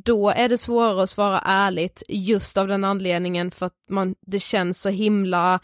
då 0.05 0.29
är 0.29 0.49
det 0.49 0.57
svårare 0.57 1.03
att 1.03 1.09
svara 1.09 1.41
ärligt 1.45 2.03
just 2.07 2.57
av 2.57 2.67
den 2.67 2.83
anledningen 2.83 3.51
för 3.51 3.65
att 3.65 3.75
man, 3.89 4.15
det 4.21 4.39
känns 4.39 4.81
så 4.81 4.89
himla 4.89 5.59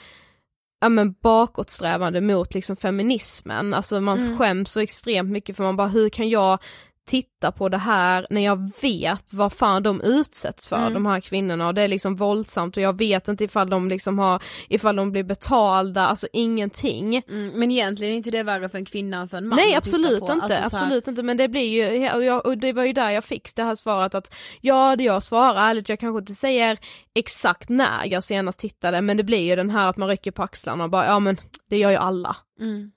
ja 0.81 0.89
men 0.89 1.15
bakåtsträvande 1.21 2.21
mot 2.21 2.53
liksom 2.53 2.75
feminismen, 2.75 3.73
alltså 3.73 4.01
man 4.01 4.19
Mm. 4.19 4.37
skäms 4.37 4.71
så 4.71 4.79
extremt 4.79 5.29
mycket 5.31 5.57
för 5.57 5.63
man 5.63 5.75
bara 5.75 5.87
hur 5.87 6.09
kan 6.09 6.29
jag 6.29 6.59
titta 7.05 7.51
på 7.51 7.69
det 7.69 7.77
här 7.77 8.27
när 8.29 8.41
jag 8.41 8.71
vet 8.81 9.33
vad 9.33 9.53
fan 9.53 9.83
de 9.83 10.01
utsätts 10.01 10.67
för 10.67 10.75
Mm. 10.77 10.93
de 10.93 11.05
här 11.05 11.19
kvinnorna 11.19 11.67
och 11.67 11.73
det 11.73 11.81
är 11.81 11.87
liksom 11.87 12.15
våldsamt 12.15 12.77
och 12.77 12.83
jag 12.83 12.97
vet 12.97 13.27
inte 13.27 13.43
ifall 13.43 13.69
de 13.69 13.89
liksom 13.89 14.19
har, 14.19 14.41
ifall 14.69 14.95
de 14.95 15.11
blir 15.11 15.23
betalda, 15.23 16.01
alltså 16.07 16.27
ingenting. 16.33 17.21
Mm, 17.29 17.49
men 17.55 17.71
egentligen 17.71 18.13
är 18.13 18.17
inte 18.17 18.31
det 18.31 18.43
värre 18.43 18.69
för 18.69 18.77
en 18.77 18.85
kvinna 18.85 19.17
än 19.17 19.29
för 19.29 19.37
en 19.37 19.47
man 19.47 19.55
Nej 19.55 19.75
absolut 19.75 20.21
inte, 20.21 20.33
Alltså, 20.33 20.47
så 20.47 20.53
här- 20.53 20.65
absolut 20.65 21.07
inte 21.07 21.23
men 21.23 21.37
det 21.37 21.47
blir 21.47 21.69
ju, 21.93 22.09
och, 22.15 22.23
jag, 22.23 22.45
och 22.45 22.57
det 22.57 22.73
var 22.73 22.83
ju 22.83 22.93
där 22.93 23.09
jag 23.11 23.23
fick 23.23 23.55
det 23.55 23.63
här 23.63 23.75
svaret 23.75 24.15
att 24.15 24.33
ja 24.61 24.95
det 24.95 25.03
jag 25.03 25.23
svarar 25.23 25.69
ärligt, 25.69 25.89
jag 25.89 25.99
kanske 25.99 26.19
inte 26.19 26.33
säger 26.33 26.77
exakt 27.15 27.69
när 27.69 28.05
jag 28.05 28.23
senast 28.23 28.59
tittade 28.59 29.01
men 29.01 29.17
det 29.17 29.23
blir 29.23 29.39
ju 29.49 29.55
den 29.55 29.69
här 29.69 29.89
att 29.89 29.97
man 29.97 30.09
rycker 30.09 30.31
på 30.31 30.43
axlarna 30.43 30.83
och 30.83 30.89
bara 30.89 31.05
ja 31.05 31.19
men 31.19 31.37
det 31.69 31.77
gör 31.77 31.89
ju 31.91 31.97
alla. 31.97 32.35
Mm. 32.59 32.91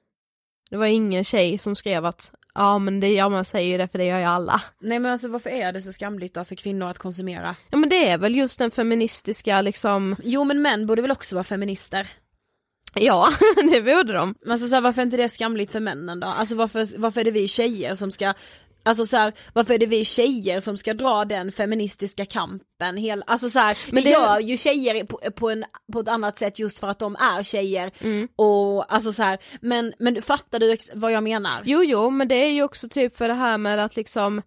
Det 0.70 0.76
var 0.76 0.86
ingen 0.86 1.24
tjej 1.24 1.58
som 1.58 1.76
skrev 1.76 2.04
att 2.04 2.32
ja 2.54 2.78
men 2.78 3.00
det, 3.00 3.08
ja 3.08 3.28
man 3.28 3.44
säger 3.44 3.70
ju 3.70 3.78
det 3.78 3.88
för 3.88 3.98
det 3.98 4.04
gör 4.04 4.18
ju 4.18 4.24
alla. 4.24 4.62
Nej 4.80 4.98
men 4.98 5.12
alltså 5.12 5.28
varför 5.28 5.50
är 5.50 5.72
det 5.72 5.82
så 5.82 5.92
skamligt 5.92 6.34
då 6.34 6.44
för 6.44 6.54
kvinnor 6.54 6.88
att 6.88 6.98
konsumera? 6.98 7.56
Ja 7.70 7.78
men 7.78 7.88
det 7.88 8.08
är 8.08 8.18
väl 8.18 8.36
just 8.36 8.58
den 8.58 8.70
feministiska 8.70 9.62
liksom, 9.62 10.16
Jo 10.24 10.44
men 10.44 10.62
män 10.62 10.86
borde 10.86 11.02
väl 11.02 11.10
också 11.10 11.34
vara 11.34 11.44
feminister? 11.44 12.08
ja 12.94 13.28
det 13.72 13.82
borde 13.82 14.12
de. 14.12 14.34
Men 14.42 14.52
alltså 14.52 14.68
så 14.68 14.74
här, 14.74 14.82
varför 14.82 15.02
är 15.02 15.06
inte 15.06 15.16
det 15.16 15.28
skamligt 15.28 15.70
för 15.70 15.80
männen 15.80 16.20
då? 16.20 16.26
Alltså 16.26 16.54
varför, 16.54 16.98
varför 16.98 17.20
är 17.20 17.24
det 17.24 17.30
vi 17.30 17.48
tjejer 17.48 17.94
som 17.94 18.10
ska 18.10 18.34
Alltså 18.88 19.06
så 19.06 19.16
här, 19.16 19.32
varför 19.52 19.74
är 19.74 19.78
det 19.78 19.86
vi 19.86 20.04
tjejer 20.04 20.60
som 20.60 20.76
ska 20.76 20.94
dra 20.94 21.24
den 21.24 21.52
feministiska 21.52 22.24
kampen? 22.26 22.96
Hel, 22.96 23.24
alltså 23.26 23.50
så 23.50 23.58
här, 23.58 23.78
Men 23.90 24.04
det- 24.04 24.08
det 24.10 24.12
gör 24.12 24.40
ju 24.40 24.56
tjejer 24.56 25.04
på, 25.04 25.20
på, 25.36 25.50
en, 25.50 25.64
på 25.92 26.00
ett 26.00 26.08
annat 26.08 26.38
sätt 26.38 26.58
just 26.58 26.78
för 26.78 26.88
att 26.88 26.98
de 26.98 27.16
är 27.16 27.42
tjejer. 27.42 27.90
Mm. 28.00 28.28
Och 28.36 28.92
alltså 28.94 29.12
så 29.12 29.22
här, 29.22 29.38
men, 29.60 29.92
men 29.98 30.22
fattar 30.22 30.58
du 30.58 30.76
vad 30.94 31.12
jag 31.12 31.22
menar? 31.22 31.62
Jo 31.64 31.84
jo 31.84 32.10
men 32.10 32.28
det 32.28 32.34
är 32.34 32.50
ju 32.50 32.62
också 32.62 32.88
typ 32.88 33.16
för 33.16 33.28
det 33.28 33.34
här 33.34 33.58
med 33.58 33.78
att 33.84 33.96
liksom 33.96 34.42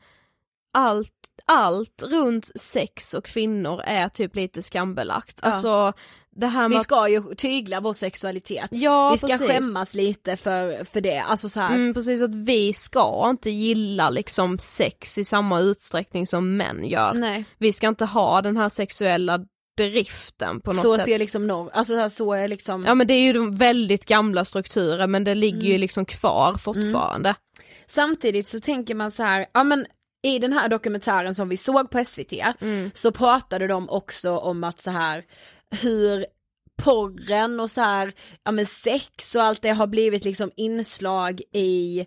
allt, 0.73 1.13
allt 1.45 2.03
runt 2.03 2.45
sex 2.55 3.13
och 3.13 3.25
kvinnor 3.25 3.81
är 3.85 4.09
typ 4.09 4.35
lite 4.35 4.61
skambelagt. 4.63 5.39
Ja. 5.43 5.47
Alltså 5.49 5.93
det 6.35 6.47
här 6.47 6.69
Vi 6.69 6.75
att- 6.75 6.83
ska 6.83 7.07
ju 7.07 7.21
tygla 7.35 7.79
vår 7.79 7.93
sexualitet. 7.93 8.67
Ja, 8.71 9.11
vi 9.11 9.17
ska 9.17 9.27
precis. 9.27 9.47
skämmas 9.47 9.93
lite 9.93 10.35
för, 10.37 10.83
för 10.83 11.01
det, 11.01 11.17
alltså 11.19 11.49
så 11.49 11.59
här. 11.59 11.75
Mm, 11.75 11.93
precis, 11.93 12.21
att 12.21 12.35
vi 12.35 12.73
ska 12.73 13.27
inte 13.29 13.49
gilla 13.49 14.09
liksom 14.09 14.57
sex 14.59 15.17
i 15.17 15.23
samma 15.23 15.59
utsträckning 15.59 16.27
som 16.27 16.57
män 16.57 16.85
gör. 16.87 17.13
Nej. 17.13 17.45
Vi 17.57 17.73
ska 17.73 17.87
inte 17.87 18.05
ha 18.05 18.41
den 18.41 18.57
här 18.57 18.69
sexuella 18.69 19.39
driften 19.77 20.59
på 20.61 20.73
något 20.73 20.81
Så 20.81 20.95
sätt. 20.95 21.05
ser 21.05 21.19
liksom 21.19 21.47
norr, 21.47 21.69
alltså 21.73 22.09
så, 22.09 22.33
är 22.33 22.47
liksom 22.47 22.85
Ja 22.85 22.95
men 22.95 23.07
det 23.07 23.13
är 23.13 23.21
ju 23.21 23.33
de 23.33 23.55
väldigt 23.55 24.05
gamla 24.05 24.45
strukturer 24.45 25.07
men 25.07 25.23
det 25.23 25.35
ligger 25.35 25.61
ju 25.61 25.69
Mm. 25.69 25.81
liksom 25.81 26.05
kvar 26.05 26.57
fortfarande. 26.57 27.35
Samtidigt 27.87 28.47
så 28.47 28.59
tänker 28.59 28.95
man 28.95 29.11
så 29.11 29.23
här, 29.23 29.45
ja 29.53 29.63
men 29.63 29.85
i 30.23 30.39
den 30.39 30.53
här 30.53 30.69
dokumentären 30.69 31.35
som 31.35 31.49
vi 31.49 31.57
såg 31.57 31.89
på 31.89 32.05
SVT 32.05 32.33
Mm. 32.61 32.91
så 32.93 33.11
pratade 33.11 33.67
de 33.67 33.89
också 33.89 34.37
om 34.37 34.63
att 34.63 34.81
så 34.81 34.89
här 34.91 35.23
hur 35.71 36.25
porren 36.83 37.59
och 37.59 37.71
så 37.71 37.81
här, 37.81 38.13
ja 38.43 38.51
men 38.51 38.65
sex 38.65 39.35
och 39.35 39.43
allt 39.43 39.61
det 39.61 39.69
har 39.69 39.87
blivit 39.87 40.25
liksom 40.25 40.51
inslag 40.55 41.41
i 41.53 42.05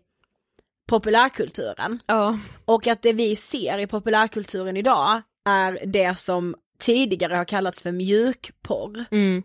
populärkulturen. 0.88 2.00
Ja. 2.07 2.38
Och 2.64 2.87
att 2.87 3.03
det 3.03 3.12
vi 3.12 3.37
ser 3.37 3.79
i 3.79 3.87
populärkulturen 3.87 4.77
idag 4.77 5.22
är 5.48 5.87
det 5.87 6.18
som 6.18 6.55
tidigare 6.79 7.35
har 7.35 7.44
kallats 7.44 7.83
för 7.83 7.92
mjukporr. 7.92 9.05
Mm. 9.11 9.42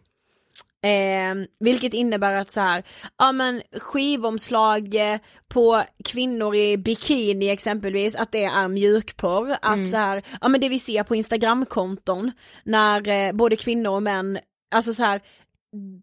Eh, 0.82 1.36
vilket 1.60 1.94
innebär 1.94 2.34
att 2.34 2.52
så 2.52 2.62
här, 2.62 2.84
ja 3.18 3.32
men 3.32 3.62
skivomslag 3.80 5.14
eh, 5.14 5.20
på 5.48 5.84
kvinnor 6.06 6.56
i 6.56 6.78
bikini 6.78 7.50
exempelvis, 7.50 8.16
att 8.16 8.32
det 8.32 8.44
är 8.44 8.68
mjukporr. 8.68 9.52
Att 9.62 9.78
Mm. 9.78 9.92
så 9.92 9.98
här, 9.98 10.24
ja 10.42 10.48
men 10.48 10.62
det 10.62 10.70
vi 10.70 10.80
ser 10.80 11.04
på 11.04 11.16
instagramkonton 11.16 12.32
när 12.64 13.08
eh, 13.08 13.34
både 13.34 13.56
kvinnor 13.56 13.92
och 13.92 14.04
män, 14.04 14.40
alltså 14.76 14.94
så 14.94 15.04
här, 15.04 15.22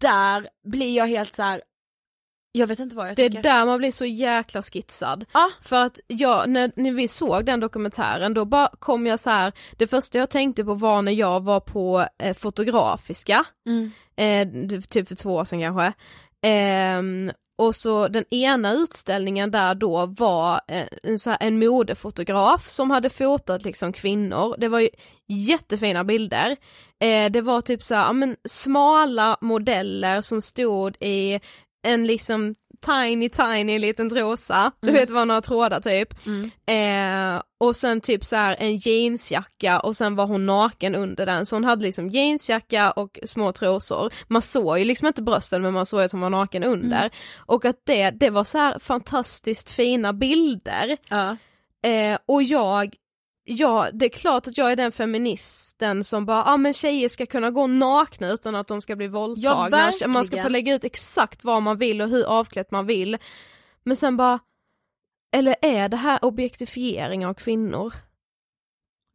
där 0.00 0.48
blir 0.64 0.96
jag 0.96 1.06
helt 1.06 1.34
så 1.34 1.42
här. 1.42 1.62
Jag 2.58 2.66
vet 2.66 2.78
inte 2.78 2.96
vad 2.96 3.08
jag 3.08 3.16
Det 3.16 3.24
är 3.24 3.28
tycker. 3.30 3.42
där 3.42 3.66
man 3.66 3.78
blir 3.78 3.90
så 3.90 4.04
jäkla 4.04 4.62
skitsad. 4.62 5.24
Ja. 5.32 5.50
För 5.62 5.84
att 5.84 6.00
jag, 6.06 6.48
när, 6.48 6.72
när 6.76 6.92
vi 6.92 7.08
såg 7.08 7.44
den 7.46 7.60
dokumentären 7.60 8.34
då 8.34 8.44
bara 8.44 8.68
kom 8.78 9.06
jag 9.06 9.20
så 9.20 9.30
här. 9.30 9.52
det 9.76 9.86
första 9.86 10.18
jag 10.18 10.30
tänkte 10.30 10.64
på 10.64 10.74
var 10.74 11.02
när 11.02 11.12
jag 11.12 11.44
var 11.44 11.60
på 11.60 12.06
eh, 12.22 12.34
Fotografiska, 12.34 13.44
Mm. 13.66 13.90
eh, 14.16 14.80
typ 14.80 15.08
för 15.08 15.14
två 15.14 15.34
år 15.34 15.44
sedan 15.44 15.62
kanske. 15.62 15.92
Ehm, 16.46 17.32
och 17.58 17.74
så 17.74 18.08
den 18.08 18.24
ena 18.34 18.72
utställningen 18.72 19.50
där 19.50 19.74
då 19.74 20.06
var 20.06 20.60
eh, 20.68 20.84
en, 21.02 21.18
så 21.18 21.30
här, 21.30 21.38
en 21.40 21.58
modefotograf 21.58 22.68
som 22.68 22.90
hade 22.90 23.10
fotat 23.10 23.64
liksom 23.64 23.92
kvinnor, 23.92 24.54
det 24.58 24.68
var 24.68 24.80
ju 24.80 24.88
jättefina 25.28 26.04
bilder. 26.04 26.56
Eh, 27.04 27.30
det 27.30 27.40
var 27.40 27.60
typ 27.60 27.82
så 27.82 27.94
här, 27.94 28.04
ja, 28.06 28.12
men 28.12 28.36
smala 28.48 29.36
modeller 29.40 30.22
som 30.22 30.42
stod 30.42 30.96
i 31.02 31.40
en 31.86 32.06
liksom 32.06 32.54
tiny 32.86 33.28
tiny 33.28 33.78
liten 33.78 34.10
trosa, 34.10 34.72
du 34.80 34.88
Mm. 34.88 35.00
vet 35.00 35.10
vad 35.10 35.28
några 35.28 35.40
trådar 35.40 35.80
typ. 35.80 36.14
Eh, 36.66 37.42
och 37.60 37.76
sen 37.76 38.00
typ 38.00 38.24
så 38.24 38.36
här 38.36 38.56
en 38.58 38.76
jeansjacka 38.76 39.80
och 39.80 39.96
sen 39.96 40.16
var 40.16 40.26
hon 40.26 40.46
naken 40.46 40.94
under 40.94 41.26
den 41.26 41.46
så 41.46 41.56
hon 41.56 41.64
hade 41.64 41.82
liksom 41.84 42.08
jeansjacka 42.08 42.90
och 42.90 43.18
små 43.24 43.52
trosor. 43.52 44.12
Man 44.28 44.42
såg 44.42 44.78
ju 44.78 44.84
liksom 44.84 45.06
inte 45.08 45.22
brösten 45.22 45.62
men 45.62 45.72
man 45.72 45.86
såg 45.86 46.00
att 46.00 46.12
hon 46.12 46.20
var 46.20 46.30
naken 46.30 46.64
under. 46.64 46.98
Mm. 47.00 47.10
Och 47.36 47.64
att 47.64 47.80
det, 47.86 48.10
det 48.10 48.30
var 48.30 48.44
så 48.44 48.72
fantastiskt 48.80 49.70
fina 49.70 50.12
bilder. 50.12 50.96
Ja. 51.08 51.36
Eh, 51.90 52.18
och 52.26 52.42
jag, 52.42 52.94
ja 53.48 53.88
det 53.92 54.04
är 54.06 54.10
klart 54.10 54.46
att 54.46 54.58
jag 54.58 54.72
är 54.72 54.76
den 54.76 54.92
feministen 54.92 56.04
som 56.04 56.26
bara, 56.26 56.36
ja 56.38 56.52
ah, 56.52 56.56
men 56.56 56.72
tjejer 56.72 57.08
ska 57.08 57.26
kunna 57.26 57.50
gå 57.50 57.66
nakna 57.66 58.28
utan 58.32 58.54
att 58.54 58.66
de 58.68 58.80
ska 58.80 58.96
bli 58.96 59.08
våldtagna. 59.08 59.68
verkligen. 59.76 60.10
man 60.12 60.24
ska 60.24 60.42
få 60.42 60.48
lägga 60.48 60.74
ut 60.74 60.84
exakt 60.84 61.44
vad 61.44 61.62
man 61.62 61.76
vill 61.78 62.02
och 62.02 62.08
hur 62.08 62.24
avklätt 62.24 62.70
man 62.70 62.86
vill. 62.86 63.18
Men 63.84 63.96
sen 63.96 64.16
bara, 64.16 64.38
eller 65.36 65.56
är 65.62 65.88
det 65.88 65.96
här 65.96 66.24
objektifiering 66.24 67.26
av 67.26 67.34
kvinnor? 67.34 67.92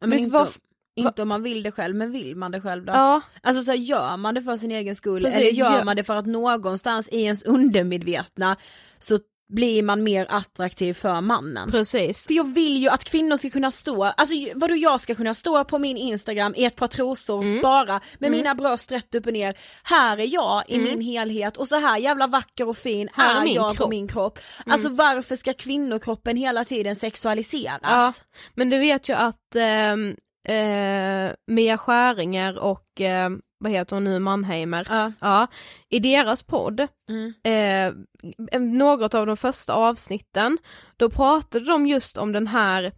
Men 0.00 0.10
Vet 0.10 0.20
inte, 0.20 0.32
vad- 0.32 0.48
inte 0.96 1.22
om 1.22 1.28
man 1.28 1.42
vill 1.42 1.62
det 1.62 1.72
själv, 1.72 1.96
men 1.96 2.12
vill 2.12 2.36
man 2.36 2.50
det 2.52 2.60
själv 2.60 2.84
då? 2.84 2.92
Ja, 2.92 3.20
Alltså 3.42 3.62
så 3.62 3.70
här, 3.70 3.78
gör 3.78 4.16
man 4.16 4.34
det 4.34 4.42
för 4.42 4.56
sin 4.56 4.70
egen 4.70 4.96
skull 4.96 5.22
Precis, 5.22 5.38
eller 5.40 5.50
gör 5.50 5.70
gör- 5.76 5.84
man 5.84 5.96
det 5.96 6.04
för 6.04 6.16
att 6.16 6.26
någonstans 6.26 7.08
i 7.08 7.22
ens 7.22 7.42
undermedvetna 7.42 8.56
så 8.98 9.18
blir 9.54 9.82
man 9.82 10.02
mer 10.02 10.26
attraktiv 10.28 10.94
för 10.94 11.20
mannen. 11.20 11.70
precis. 11.70 12.26
För 12.26 12.34
jag 12.34 12.54
vill 12.54 12.76
ju 12.76 12.88
att 12.88 13.04
kvinnor 13.04 13.36
ska 13.36 13.50
kunna 13.50 13.70
stå, 13.70 14.04
alltså 14.04 14.34
vadå 14.54 14.74
jag 14.76 15.00
ska 15.00 15.14
kunna 15.14 15.34
stå 15.34 15.64
på 15.64 15.78
min 15.78 15.96
instagram 15.96 16.54
i 16.56 16.64
ett 16.64 16.76
par 16.76 16.86
trosor 16.86 17.42
Mm. 17.42 17.62
bara 17.62 18.00
med 18.18 18.30
mina 18.30 18.54
bröst 18.54 18.92
rätt 18.92 19.14
upp 19.14 19.26
och 19.26 19.32
ner. 19.32 19.54
Här 19.82 20.18
är 20.18 20.34
jag 20.34 20.62
i 20.68 20.78
min 20.78 21.00
helhet 21.00 21.56
och 21.56 21.68
så 21.68 21.76
här 21.80 21.98
jävla 21.98 22.26
vacker 22.26 22.68
och 22.68 22.76
fin 22.78 23.08
Mm. 23.08 23.08
Här 23.14 23.42
är 23.42 23.50
är 23.50 23.54
jag 23.54 23.70
på 23.70 23.76
kropp. 23.76 23.90
min 23.90 24.08
kropp. 24.08 24.38
Alltså 24.66 24.88
varför 24.88 25.36
ska 25.36 25.52
kvinnokroppen 25.54 26.36
hela 26.36 26.64
tiden 26.64 26.96
sexualiseras? 26.96 27.80
Ja, 27.82 28.12
men 28.54 28.70
du 28.70 28.78
vet 28.78 29.08
ju 29.08 29.14
att 29.14 29.56
ehm, 29.56 30.16
eh, 30.48 31.32
Mia 31.46 31.78
Skäringer 31.78 32.58
och 32.58 33.00
eh, 33.00 33.30
vad 33.62 33.72
heter 33.72 33.96
hon 33.96 34.04
nu, 34.04 34.18
Mannheimer, 34.18 34.86
Ja. 34.90 35.12
ja, 35.20 35.46
i 35.88 35.98
deras 35.98 36.42
podd, 36.42 36.86
Mm. 37.08 37.32
eh, 37.44 38.60
något 38.60 39.14
av 39.14 39.26
de 39.26 39.36
första 39.36 39.72
avsnitten, 39.74 40.58
då 40.96 41.10
pratade 41.10 41.64
de 41.64 41.86
just 41.86 42.16
om 42.18 42.32
den 42.32 42.46
här 42.46 42.92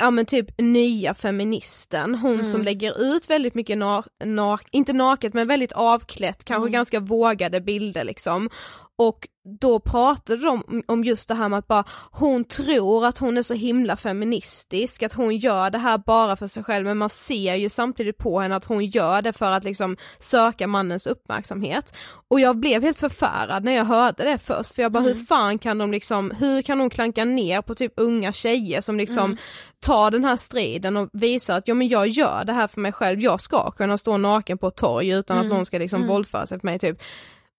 ja 0.00 0.10
men 0.10 0.26
typ 0.26 0.46
nya 0.58 1.14
feministen, 1.14 2.14
hon 2.14 2.32
Mm. 2.34 2.44
som 2.44 2.62
lägger 2.62 3.02
ut 3.16 3.30
väldigt 3.30 3.54
mycket 3.54 3.78
na- 3.78 4.04
na- 4.24 4.58
inte 4.70 4.92
naket 4.92 5.34
men 5.34 5.48
väldigt 5.48 5.72
avklätt, 5.72 6.44
kanske 6.44 6.62
Mm. 6.62 6.72
ganska 6.72 7.00
vågade 7.00 7.60
bilder 7.60 8.04
liksom. 8.04 8.50
Och 8.98 9.28
då 9.60 9.80
pratade 9.80 10.46
de 10.46 10.82
om- 10.86 11.04
just 11.04 11.28
det 11.28 11.34
här 11.34 11.48
med 11.48 11.58
att 11.58 11.68
bara, 11.68 11.84
hon 12.10 12.44
tror 12.44 13.06
att 13.06 13.18
hon 13.18 13.38
är 13.38 13.42
så 13.42 13.54
himla 13.54 13.96
feministisk, 13.96 15.02
att 15.02 15.12
hon 15.12 15.36
gör 15.36 15.70
det 15.70 15.78
här 15.78 15.98
bara 15.98 16.36
för 16.36 16.46
sig 16.46 16.64
själv, 16.64 16.86
men 16.86 16.98
man 16.98 17.10
ser 17.10 17.54
ju 17.54 17.68
samtidigt 17.68 18.18
på 18.18 18.40
henne 18.40 18.56
att 18.56 18.64
hon 18.64 18.84
gör 18.84 19.22
det 19.22 19.32
för 19.32 19.52
att 19.52 19.64
liksom 19.64 19.96
söka 20.18 20.66
mannens 20.66 21.06
uppmärksamhet. 21.06 21.94
Och 22.30 22.40
jag 22.40 22.56
blev 22.56 22.82
helt 22.82 22.98
förfärad 22.98 23.64
när 23.64 23.72
jag 23.72 23.84
hörde 23.84 24.24
det 24.24 24.38
först, 24.38 24.74
för 24.74 24.82
jag 24.82 24.92
bara 24.92 25.02
hur 25.02 25.14
fan 25.14 25.58
kan 25.58 25.78
de 25.78 25.90
liksom, 25.92 26.30
hur 26.30 26.62
kan 26.62 26.80
hon 26.80 26.90
klanka 26.90 27.24
ner 27.24 27.62
på 27.62 27.74
typ 27.74 27.92
unga 27.96 28.32
tjejer 28.32 28.80
som 28.80 28.98
liksom 28.98 29.36
tar 29.80 30.10
den 30.10 30.24
här 30.24 30.36
striden 30.36 30.96
och 30.96 31.08
visar 31.12 31.58
att 31.58 31.68
ja 31.68 31.74
men 31.74 31.88
jag 31.88 32.08
gör 32.08 32.44
det 32.44 32.52
här 32.52 32.68
för 32.68 32.80
mig 32.80 32.92
själv, 32.92 33.20
jag 33.20 33.40
ska 33.40 33.70
kunna 33.70 33.98
stå 33.98 34.16
naken 34.16 34.58
på 34.58 34.66
ett 34.66 34.76
torg 34.76 35.08
utan 35.08 35.38
att 35.38 35.46
någon 35.46 35.66
ska 35.66 35.78
liksom 35.78 36.06
våldföra 36.06 36.46
sig 36.46 36.58
på 36.58 36.66
mig 36.66 36.78
typ. 36.78 36.98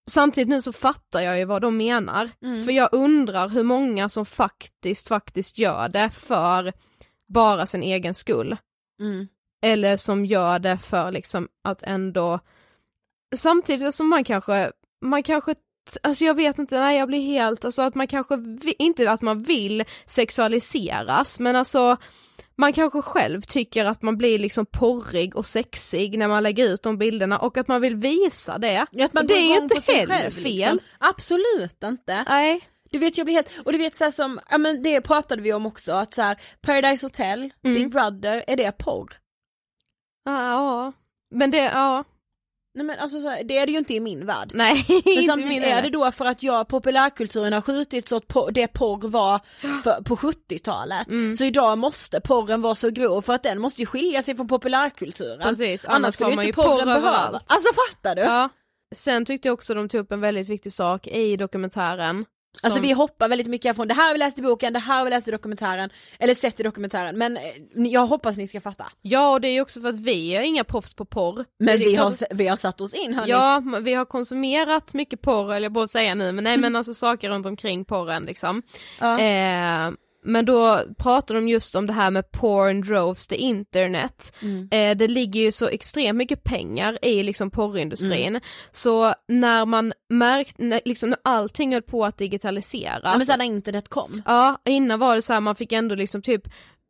Samtidigt 0.09 0.49
nu 0.49 0.61
så 0.61 0.73
fattar 0.73 1.21
jag 1.21 1.39
ju 1.39 1.45
vad 1.45 1.61
de 1.61 1.77
menar, 1.77 2.29
för 2.65 2.71
jag 2.71 2.89
undrar 2.91 3.49
hur 3.49 3.63
många 3.63 4.09
som 4.09 4.25
faktiskt, 4.25 5.07
faktiskt 5.07 5.57
gör 5.57 5.89
det 5.89 6.09
för 6.09 6.73
bara 7.33 7.65
sin 7.65 7.83
egen 7.83 8.13
skull. 8.15 8.57
Mm. 9.01 9.27
Eller 9.61 9.97
som 9.97 10.25
gör 10.25 10.59
det 10.59 10.77
för 10.77 11.11
liksom 11.11 11.47
att 11.63 11.83
ändå, 11.83 12.39
samtidigt 13.35 13.93
som 13.93 14.09
man 14.09 14.23
kanske, 14.23 14.71
man 15.05 15.23
kanske 15.23 15.55
Alltså 16.03 16.25
jag 16.25 16.33
vet 16.35 16.59
inte, 16.59 16.79
nej 16.79 16.97
jag 16.97 17.07
blir 17.07 17.21
helt, 17.21 17.65
alltså 17.65 17.81
att 17.81 17.95
man 17.95 18.07
kanske, 18.07 18.35
vi- 18.37 18.75
inte 18.79 19.11
att 19.11 19.21
man 19.21 19.43
vill 19.43 19.83
sexualiseras 20.05 21.39
men 21.39 21.55
alltså 21.55 21.97
man 22.55 22.73
kanske 22.73 23.01
själv 23.01 23.41
tycker 23.41 23.85
att 23.85 24.01
man 24.01 24.17
blir 24.17 24.39
liksom 24.39 24.65
porrig 24.65 25.35
och 25.35 25.45
sexig 25.45 26.17
när 26.19 26.27
man 26.27 26.43
lägger 26.43 26.73
ut 26.73 26.83
de 26.83 26.97
bilderna 26.97 27.37
och 27.37 27.57
att 27.57 27.67
man 27.67 27.81
vill 27.81 27.95
visa 27.95 28.57
det. 28.57 28.85
Ja, 28.91 29.05
att 29.05 29.13
man 29.13 29.27
det 29.27 29.33
är 29.33 29.47
ju 29.47 29.63
inte 29.63 29.91
heller 29.91 30.15
själv, 30.15 30.31
fel. 30.31 30.43
Liksom. 30.43 30.79
Absolut 30.99 31.83
inte. 31.83 32.25
Nej. 32.27 32.61
Du 32.91 32.99
vet 32.99 33.17
jag 33.17 33.25
blir 33.25 33.35
helt, 33.35 33.51
och 33.65 33.71
du 33.71 33.77
vet 33.77 33.95
så 33.95 34.03
här 34.03 34.11
som, 34.11 34.39
ja 34.49 34.57
men 34.57 34.83
det 34.83 35.01
pratade 35.01 35.41
vi 35.41 35.53
om 35.53 35.65
också 35.65 35.91
att 35.91 36.13
så 36.13 36.21
här, 36.21 36.41
Paradise 36.61 37.05
Hotel, 37.05 37.51
Mm. 37.63 37.75
Big 37.75 37.91
Brother, 37.91 38.43
är 38.47 38.57
det 38.57 38.71
porr? 38.71 39.13
Ja, 40.25 40.93
men 41.31 41.51
det, 41.51 41.57
ja, 41.57 42.03
Nej 42.79 42.85
men 42.85 42.99
alltså 42.99 43.21
så 43.21 43.27
här, 43.27 43.43
det 43.43 43.57
är 43.57 43.65
det 43.65 43.71
ju 43.71 43.77
inte 43.77 43.93
i 43.93 43.99
min 43.99 44.25
värld. 44.25 44.51
nej 44.53 44.85
Men 44.87 44.95
inte 45.05 45.23
samtidigt 45.23 45.49
min 45.49 45.63
är 45.63 45.81
det 45.81 45.89
då 45.89 46.11
för 46.11 46.25
att 46.25 46.43
jag, 46.43 46.67
populärkulturen 46.67 47.53
har 47.53 47.61
skjutit 47.61 48.09
så 48.09 48.15
att 48.15 48.27
por- 48.27 48.51
det 48.51 48.67
porr 48.67 49.07
var 49.07 49.39
för, 49.83 50.03
på 50.03 50.15
70-talet. 50.15 51.07
Mm. 51.07 51.35
Så 51.35 51.43
idag 51.43 51.77
måste 51.77 52.21
porren 52.21 52.61
vara 52.61 52.75
så 52.75 52.89
grov 52.89 53.21
för 53.21 53.33
att 53.33 53.43
den 53.43 53.59
måste 53.59 53.81
ju 53.81 53.85
skilja 53.85 54.21
sig 54.21 54.35
från 54.35 54.47
populärkulturen. 54.47 55.41
Precis, 55.41 55.85
annars, 55.85 55.95
annars 55.95 56.13
skulle 56.13 56.29
ju 56.29 56.33
inte 56.33 56.45
ju 56.45 56.53
porr 56.53 56.63
porren 56.63 56.85
behöva. 56.85 57.41
Alltså 57.47 57.69
fattar 57.73 58.15
du? 58.15 58.21
Ja. 58.21 58.49
Sen 58.95 59.25
tyckte 59.25 59.47
jag 59.47 59.53
också 59.53 59.73
de 59.73 59.89
tog 59.89 60.01
upp 60.01 60.11
en 60.11 60.21
väldigt 60.21 60.49
viktig 60.49 60.73
sak 60.73 61.07
i 61.07 61.37
dokumentären. 61.37 62.25
Som, 62.57 62.67
Alltså 62.67 62.81
vi 62.81 62.91
hoppar 62.91 63.29
väldigt 63.29 63.47
mycket 63.47 63.75
från 63.75 63.87
det 63.87 63.93
här 63.93 64.07
har 64.07 64.13
vi 64.13 64.19
läst 64.19 64.39
i 64.39 64.41
boken, 64.41 64.73
det 64.73 64.79
här 64.79 64.97
har 64.97 65.03
vi 65.03 65.09
läst 65.09 65.27
i 65.27 65.31
dokumentären, 65.31 65.89
eller 66.19 66.35
sett 66.35 66.59
i 66.59 66.63
dokumentären, 66.63 67.17
men 67.17 67.37
eh, 67.37 67.43
jag 67.75 68.05
hoppas 68.05 68.37
ni 68.37 68.47
ska 68.47 68.61
fatta. 68.61 68.85
Ja 69.01 69.33
och 69.33 69.41
det 69.41 69.47
är 69.47 69.53
ju 69.53 69.61
också 69.61 69.81
för 69.81 69.89
att 69.89 69.99
vi 69.99 70.35
är 70.35 70.41
inga 70.41 70.63
proffs 70.63 70.93
på 70.93 71.05
porr. 71.05 71.45
Men 71.59 71.77
vi 71.77 71.93
klart 71.95 72.19
har, 72.19 72.35
vi 72.35 72.47
har 72.47 72.55
satt 72.55 72.81
oss 72.81 72.93
in 72.93 73.13
hörni. 73.13 73.29
Ja, 73.31 73.63
vi 73.81 73.93
har 73.93 74.05
konsumerat 74.05 74.93
mycket 74.93 75.21
porr, 75.21 75.53
eller 75.53 75.65
jag 75.65 75.71
borde 75.71 75.87
säga 75.87 76.15
nu, 76.15 76.31
men 76.31 76.43
nej 76.43 76.57
men 76.57 76.75
alltså 76.75 76.93
saker 76.93 77.29
runt 77.29 77.45
omkring 77.45 77.85
porren 77.85 78.23
liksom. 78.23 78.61
Ja. 78.99 79.19
Eh, 79.19 79.91
men 80.23 80.45
då 80.45 80.79
pratar 80.97 81.35
de 81.35 81.47
just 81.47 81.75
om 81.75 81.87
det 81.87 81.93
här 81.93 82.11
med 82.11 82.31
porn 82.31 82.81
droves 82.81 83.27
the 83.27 83.35
internet. 83.35 84.33
Mm. 84.41 84.67
Eh, 84.71 84.97
det 84.97 85.07
ligger 85.07 85.39
ju 85.39 85.51
så 85.51 85.67
extremt 85.67 86.17
mycket 86.17 86.43
pengar 86.43 86.97
i 87.01 87.23
liksom 87.23 87.51
porrindustrin. 87.51 88.27
Mm. 88.27 88.41
Så 88.71 89.13
när 89.27 89.65
man 89.65 89.93
märkte, 90.09 90.63
när, 90.63 90.81
liksom 90.85 91.09
när 91.09 91.19
allting 91.23 91.73
höll 91.73 91.81
på 91.81 92.05
att 92.05 92.17
digitaliseras. 92.17 93.01
Ja, 93.03 93.17
men 93.17 93.25
sen 93.25 93.39
när 93.39 93.45
internet 93.45 93.89
kom. 93.89 94.21
Ja, 94.25 94.61
innan 94.65 94.99
var 94.99 95.15
det 95.15 95.21
så 95.21 95.33
här 95.33 95.41
man 95.41 95.55
fick 95.55 95.71
ändå 95.71 95.95
liksom 95.95 96.21
typ 96.21 96.43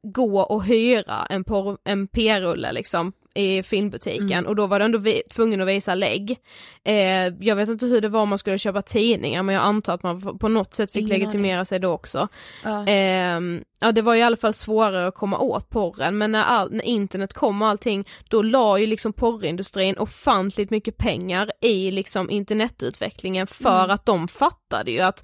gå 0.04 0.42
och 0.42 0.64
hyra 0.64 1.28
en, 1.30 1.44
porr, 1.44 1.78
en 1.84 2.08
p-rulle 2.08 2.72
liksom 2.72 3.14
i 3.40 3.64
filmbutiken 3.64 4.32
Mm. 4.32 4.46
och 4.46 4.56
då 4.56 4.68
var 4.68 4.80
du 4.80 4.86
ändå 4.86 5.00
tvungen 5.36 5.62
att 5.62 5.68
visa 5.68 5.96
lägg. 5.96 6.38
Eh, 6.84 6.96
jag 7.40 7.56
vet 7.56 7.70
inte 7.70 7.86
hur 7.86 8.02
det 8.02 8.10
var 8.10 8.22
om 8.22 8.30
man 8.30 8.38
skulle 8.38 8.58
köpa 8.58 8.82
tidningar 8.82 9.44
men 9.44 9.56
jag 9.56 9.64
antar 9.64 9.94
att 9.94 10.04
man 10.04 10.40
på 10.40 10.48
något 10.48 10.74
sätt 10.76 10.92
fick 10.92 11.02
Ingen 11.02 11.20
legitimera 11.20 11.66
sig 11.66 11.80
då 11.80 11.92
också. 11.92 12.28
Ja. 12.64 12.86
Ehm, 12.88 13.64
ja 13.80 13.92
det 13.92 14.02
var 14.02 14.16
i 14.16 14.22
alla 14.22 14.38
fall 14.38 14.54
svårare 14.54 15.08
att 15.08 15.16
komma 15.16 15.40
åt 15.40 15.70
porren 15.70 16.18
men 16.18 16.32
när, 16.32 16.44
all, 16.44 16.72
när 16.72 16.86
internet 16.86 17.34
kom 17.34 17.62
och 17.62 17.68
allting 17.68 18.08
då 18.30 18.42
la 18.42 18.78
ju 18.80 18.86
liksom 18.86 19.14
porrindustrin 19.14 19.98
ofantligt 19.98 20.72
mycket 20.72 20.98
pengar 20.98 21.52
i 21.62 21.92
liksom 21.92 22.30
internetutvecklingen 22.30 23.48
för 23.48 23.80
Mm. 23.84 23.92
att 23.92 24.06
de 24.06 24.28
fattade 24.28 24.92
ju 24.92 25.00
att 25.00 25.24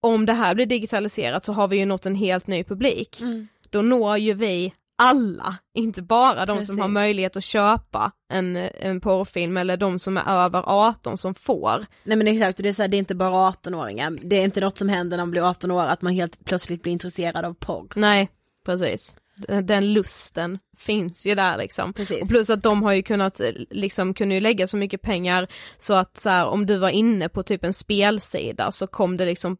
om 0.00 0.26
det 0.26 0.32
här 0.32 0.54
blir 0.54 0.66
digitaliserat 0.66 1.44
så 1.44 1.52
har 1.52 1.68
vi 1.68 1.76
ju 1.76 1.86
nått 1.86 2.06
en 2.06 2.14
helt 2.14 2.46
ny 2.46 2.64
publik. 2.64 3.20
Mm. 3.20 3.48
Då 3.70 3.82
når 3.82 4.16
ju 4.18 4.34
vi 4.34 4.72
alla, 4.98 5.56
inte 5.74 6.02
bara 6.02 6.46
de 6.46 6.56
som 6.56 6.58
Precis. 6.58 6.80
har 6.80 6.88
möjlighet 6.88 7.36
att 7.36 7.44
köpa 7.44 8.12
en, 8.32 8.56
en 8.56 9.00
porrfilm 9.00 9.56
eller 9.56 9.76
de 9.76 9.98
som 9.98 10.16
är 10.16 10.44
över 10.44 10.62
18 10.66 11.18
som 11.18 11.34
får. 11.34 11.86
Nej 12.04 12.16
men 12.16 12.28
exakt, 12.28 12.58
det 12.58 12.68
är, 12.68 12.72
så 12.72 12.82
här, 12.82 12.88
det 12.88 12.96
är 12.96 12.98
inte 12.98 13.14
bara 13.14 13.50
18-åringar, 13.50 14.18
det 14.22 14.36
är 14.36 14.44
inte 14.44 14.60
något 14.60 14.78
som 14.78 14.88
händer 14.88 15.16
när 15.16 15.24
man 15.24 15.30
blir 15.30 15.50
18 15.50 15.70
år 15.70 15.86
att 15.86 16.02
man 16.02 16.12
helt 16.12 16.44
plötsligt 16.44 16.82
blir 16.82 16.92
intresserad 16.92 17.44
av 17.44 17.54
porr. 17.54 17.92
Nej, 17.94 18.28
precis. 18.66 19.16
Den, 19.36 19.66
den 19.66 19.92
lusten 19.92 20.58
finns 20.76 21.26
ju 21.26 21.34
där 21.34 21.58
liksom. 21.58 21.92
Precis. 21.92 22.22
Och 22.22 22.28
plus 22.28 22.50
att 22.50 22.62
de 22.62 22.82
har 22.82 22.92
ju 22.92 23.02
kunnat, 23.02 23.40
eh, 23.40 23.50
liksom 23.70 24.14
kunde 24.14 24.34
ju 24.34 24.40
lägga 24.40 24.66
så 24.66 24.76
mycket 24.76 25.02
pengar 25.02 25.48
så 25.78 25.94
att 25.94 26.16
så 26.16 26.30
här, 26.30 26.46
om 26.46 26.66
du 26.66 26.78
var 26.78 26.90
inne 26.90 27.28
på 27.28 27.42
typ 27.42 27.64
en 27.64 27.74
spelsida 27.74 28.72
så 28.72 28.86
kom 28.86 29.16
det 29.16 29.24
liksom 29.24 29.56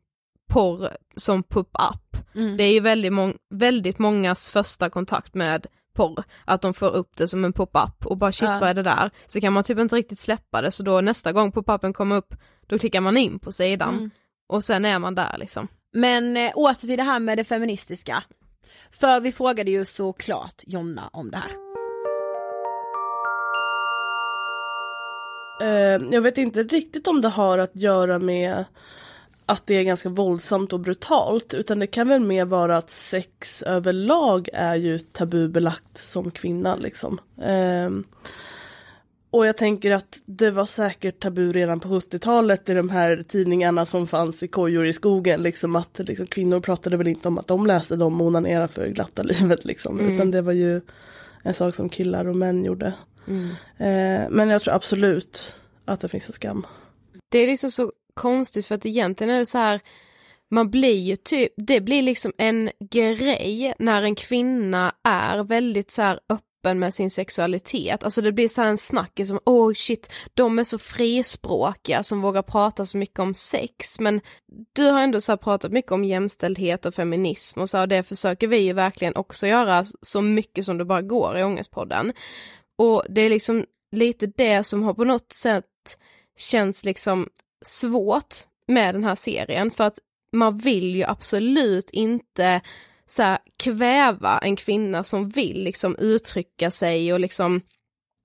porr 0.53 0.90
som 1.16 1.42
pop-up. 1.42 2.16
Mm. 2.34 2.57
Det 2.57 2.64
är 2.64 2.72
ju 2.72 2.80
väldigt, 2.80 3.12
mång- 3.12 3.36
väldigt 3.51 3.99
mångas 3.99 4.51
första 4.51 4.90
kontakt 4.90 5.34
med 5.34 5.66
porr, 5.97 6.24
att 6.45 6.62
de 6.62 6.74
får 6.74 6.90
upp 6.95 7.16
det 7.16 7.28
som 7.28 7.45
en 7.45 7.53
pop-up 7.53 8.07
och 8.07 8.16
bara 8.16 8.32
shit 8.32 8.49
Ja. 8.49 8.59
vad 8.61 8.68
är 8.70 8.74
det 8.74 8.82
där? 8.82 9.11
Så 9.26 9.40
kan 9.40 9.53
man 9.53 9.64
typ 9.64 9.78
inte 9.78 9.97
riktigt 9.97 10.18
släppa 10.18 10.62
det 10.62 10.70
så 10.72 10.82
då 10.82 11.01
nästa 11.01 11.32
gång 11.32 11.53
pop-upen 11.53 11.92
kommer 11.92 12.16
upp 12.16 12.34
då 12.66 12.78
klickar 12.78 13.01
man 13.01 13.16
in 13.16 13.38
på 13.38 13.53
sidan 13.53 13.95
Mm. 13.95 14.11
och 14.49 14.64
sen 14.64 14.84
är 14.84 14.99
man 14.99 15.14
där 15.14 15.36
liksom. 15.38 15.68
Men 15.92 16.36
eh, 16.36 16.53
åter 16.55 16.86
till 16.86 16.97
det 16.97 17.03
här 17.03 17.20
med 17.20 17.38
det 17.38 17.45
feministiska. 17.45 18.22
För 18.90 19.20
vi 19.20 19.32
frågade 19.32 19.70
ju 19.70 19.84
såklart 19.84 20.62
Jonna 20.66 21.11
om 21.12 21.30
det 21.30 21.36
här. 21.36 21.53
Eh, 25.61 26.03
jag 26.11 26.20
vet 26.22 26.38
inte 26.38 26.62
riktigt 26.62 27.07
om 27.09 27.20
det 27.20 27.28
har 27.28 27.59
att 27.59 27.76
göra 27.76 28.18
med 28.18 28.64
att 29.47 29.66
det 29.66 29.74
är 29.74 29.82
ganska 29.82 30.09
våldsamt 30.09 30.72
och 30.72 30.80
brutalt 30.80 31.55
utan 31.55 31.78
det 31.78 31.86
kan 31.86 32.09
väl 32.09 32.20
mer 32.20 32.45
vara 32.45 32.76
att 32.76 32.90
sex 32.90 33.62
överlag 33.62 34.49
är 34.53 34.74
ju 34.74 34.99
tabubelagt 34.99 35.99
som 35.99 36.30
kvinna 36.30 36.76
liksom. 36.76 37.20
Ehm, 37.42 38.05
och 39.30 39.47
jag 39.47 39.57
tänker 39.57 39.90
att 39.90 40.18
det 40.26 40.51
var 40.51 40.64
säkert 40.64 41.20
tabu 41.20 41.53
redan 41.53 41.80
på 41.80 41.88
70-talet 41.88 42.68
i 42.68 42.74
de 42.74 42.88
här 42.88 43.24
tidningarna 43.28 43.86
som 43.86 44.07
fanns 44.07 44.42
i 44.42 44.49
kojor 44.49 44.86
i 44.86 44.92
skogen. 44.92 45.42
Liksom 45.42 45.76
att 45.76 45.99
liksom, 45.99 46.26
kvinnor 46.26 46.61
pratade 46.61 46.97
väl 46.97 47.07
inte 47.07 47.28
om 47.28 47.38
att 47.38 47.47
de 47.47 47.66
läste 47.66 47.97
dem 47.97 48.20
och 48.20 48.26
onanerade 48.26 48.68
för 48.68 48.88
glatta 48.88 49.22
livet. 49.22 49.64
Liksom. 49.64 50.01
Mm. 50.01 50.14
Utan 50.14 50.30
det 50.30 50.42
var 50.42 50.53
ju 50.53 50.80
en 51.42 51.55
sak 51.55 51.74
som 51.74 51.88
killar 51.88 52.24
och 52.24 52.36
män 52.36 52.64
gjorde. 52.64 52.92
Mm. 53.28 53.49
Eh, 53.78 54.30
men 54.30 54.49
jag 54.49 54.62
tror 54.62 54.74
absolut 54.74 55.55
att 55.84 56.01
det 56.01 56.09
finns 56.09 56.28
en 56.28 56.32
skam. 56.32 56.66
Det 57.28 57.38
är 57.38 57.47
liksom 57.47 57.70
så 57.70 57.92
konstigt 58.14 58.66
för 58.66 58.74
att 58.74 58.86
egentligen 58.86 59.34
är 59.34 59.38
det 59.38 59.46
så 59.46 59.58
här 59.58 59.80
man 60.54 60.70
blir 60.70 60.98
ju 60.98 61.16
typ, 61.16 61.52
det 61.56 61.80
blir 61.80 62.02
liksom 62.02 62.32
en 62.38 62.70
grej 62.90 63.74
när 63.78 64.02
en 64.02 64.14
kvinna 64.14 64.92
är 65.04 65.44
väldigt 65.44 65.90
så 65.90 66.02
här 66.02 66.20
öppen 66.28 66.78
med 66.78 66.94
sin 66.94 67.10
sexualitet. 67.10 68.04
Alltså 68.04 68.22
det 68.22 68.32
blir 68.32 68.48
så 68.48 68.60
här 68.62 68.68
en 68.68 68.78
snackis 68.78 69.28
som, 69.28 69.40
oh 69.46 69.72
shit, 69.74 70.12
de 70.34 70.58
är 70.58 70.64
så 70.64 70.78
frispråkiga 70.78 72.02
som 72.02 72.20
vågar 72.20 72.42
prata 72.42 72.86
så 72.86 72.98
mycket 72.98 73.18
om 73.18 73.34
sex. 73.34 74.00
Men 74.00 74.20
du 74.72 74.82
har 74.82 75.02
ändå 75.02 75.20
så 75.20 75.32
här 75.32 75.36
pratat 75.36 75.72
mycket 75.72 75.92
om 75.92 76.04
jämställdhet 76.04 76.86
och 76.86 76.94
feminism 76.94 77.60
och 77.60 77.70
så 77.70 77.80
och 77.80 77.88
det 77.88 78.02
försöker 78.02 78.48
vi 78.48 78.56
ju 78.56 78.72
verkligen 78.72 79.16
också 79.16 79.46
göra 79.46 79.84
så 80.02 80.20
mycket 80.20 80.64
som 80.64 80.78
det 80.78 80.84
bara 80.84 81.02
går 81.02 81.38
i 81.38 81.42
Ångestpodden. 81.42 82.12
Och 82.78 83.04
det 83.08 83.20
är 83.20 83.28
liksom 83.28 83.64
lite 83.92 84.26
det 84.26 84.64
som 84.64 84.82
har 84.82 84.94
på 84.94 85.04
något 85.04 85.32
sätt 85.32 85.64
känns 86.38 86.84
liksom 86.84 87.28
svårt 87.66 88.34
med 88.66 88.94
den 88.94 89.04
här 89.04 89.14
serien 89.14 89.70
för 89.70 89.84
att 89.84 89.98
man 90.32 90.58
vill 90.58 90.96
ju 90.96 91.04
absolut 91.04 91.90
inte 91.90 92.60
så 93.06 93.22
här, 93.22 93.38
kväva 93.56 94.38
en 94.38 94.56
kvinna 94.56 95.04
som 95.04 95.28
vill 95.28 95.64
liksom 95.64 95.96
uttrycka 95.96 96.70
sig 96.70 97.12
och 97.12 97.20
liksom 97.20 97.60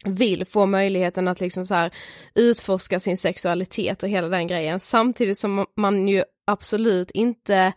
vill 0.05 0.45
få 0.45 0.65
möjligheten 0.65 1.27
att 1.27 1.41
liksom 1.41 1.65
så 1.65 1.73
här 1.73 1.91
utforska 2.35 2.99
sin 2.99 3.17
sexualitet 3.17 4.03
och 4.03 4.09
hela 4.09 4.27
den 4.27 4.47
grejen. 4.47 4.79
Samtidigt 4.79 5.37
som 5.37 5.65
man 5.75 6.07
ju 6.07 6.23
absolut 6.47 7.11
inte 7.11 7.73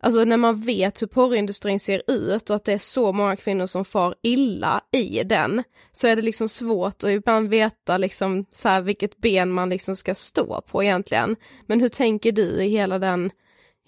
Alltså 0.00 0.24
när 0.24 0.36
man 0.36 0.60
vet 0.60 1.02
hur 1.02 1.06
porrindustrin 1.06 1.80
ser 1.80 2.02
ut 2.06 2.50
och 2.50 2.56
att 2.56 2.64
det 2.64 2.72
är 2.72 2.78
så 2.78 3.12
många 3.12 3.36
kvinnor 3.36 3.66
som 3.66 3.84
far 3.84 4.14
illa 4.22 4.80
i 4.92 5.24
den 5.24 5.62
så 5.92 6.06
är 6.06 6.16
det 6.16 6.22
liksom 6.22 6.48
svårt 6.48 7.04
att 7.04 7.10
ibland 7.10 7.48
veta 7.48 7.98
liksom 7.98 8.44
så 8.52 8.68
här 8.68 8.82
vilket 8.82 9.18
ben 9.18 9.50
man 9.50 9.68
liksom 9.68 9.96
ska 9.96 10.14
stå 10.14 10.60
på 10.60 10.82
egentligen. 10.82 11.36
Men 11.66 11.80
hur 11.80 11.88
tänker 11.88 12.32
du 12.32 12.42
i 12.42 12.68
hela 12.68 12.98
den, 12.98 13.30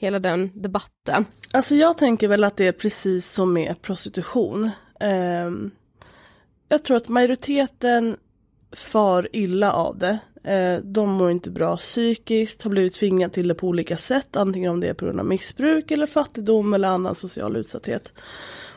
hela 0.00 0.18
den 0.18 0.62
debatten? 0.62 1.24
Alltså 1.52 1.74
jag 1.74 1.98
tänker 1.98 2.28
väl 2.28 2.44
att 2.44 2.56
det 2.56 2.66
är 2.66 2.72
precis 2.72 3.30
som 3.32 3.52
med 3.52 3.82
prostitution. 3.82 4.70
Um, 5.00 5.70
jag 6.68 6.84
tror 6.84 6.96
att 6.96 7.08
majoriteten 7.08 8.16
far 8.72 9.28
illa 9.32 9.72
av 9.72 9.98
det. 9.98 10.18
Eh, 10.44 10.80
de 10.82 11.10
mår 11.10 11.30
inte 11.30 11.50
bra 11.50 11.76
psykiskt, 11.76 12.62
har 12.62 12.70
blivit 12.70 12.94
tvingade 12.94 13.34
till 13.34 13.48
det 13.48 13.54
på 13.54 13.66
olika 13.66 13.96
sätt, 13.96 14.36
antingen 14.36 14.70
om 14.70 14.80
det 14.80 14.88
är 14.88 14.94
på 14.94 15.04
grund 15.04 15.20
av 15.20 15.26
missbruk 15.26 15.90
eller 15.90 16.06
fattigdom 16.06 16.74
eller 16.74 16.88
annan 16.88 17.14
social 17.14 17.56
utsatthet. 17.56 18.12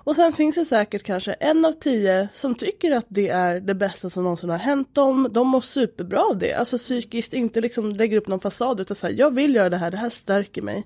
Och 0.05 0.15
sen 0.15 0.33
finns 0.33 0.55
det 0.55 0.65
säkert 0.65 1.03
kanske 1.03 1.33
en 1.33 1.65
av 1.65 1.71
tio 1.71 2.27
som 2.33 2.55
tycker 2.55 2.91
att 2.91 3.05
det 3.07 3.29
är 3.29 3.59
det 3.59 3.75
bästa 3.75 4.09
som 4.09 4.23
någonsin 4.23 4.49
har 4.49 4.57
hänt 4.57 4.95
dem. 4.95 5.27
De 5.31 5.47
mår 5.47 5.61
superbra 5.61 6.21
av 6.21 6.37
det, 6.37 6.53
alltså 6.53 6.77
psykiskt, 6.77 7.33
inte 7.33 7.61
liksom 7.61 7.91
lägger 7.91 8.17
upp 8.17 8.27
någon 8.27 8.39
fasad 8.39 8.79
utan 8.79 8.95
säger 8.95 9.19
jag 9.19 9.35
vill 9.35 9.55
göra 9.55 9.69
det 9.69 9.77
här, 9.77 9.91
det 9.91 9.97
här 9.97 10.09
stärker 10.09 10.61
mig. 10.61 10.85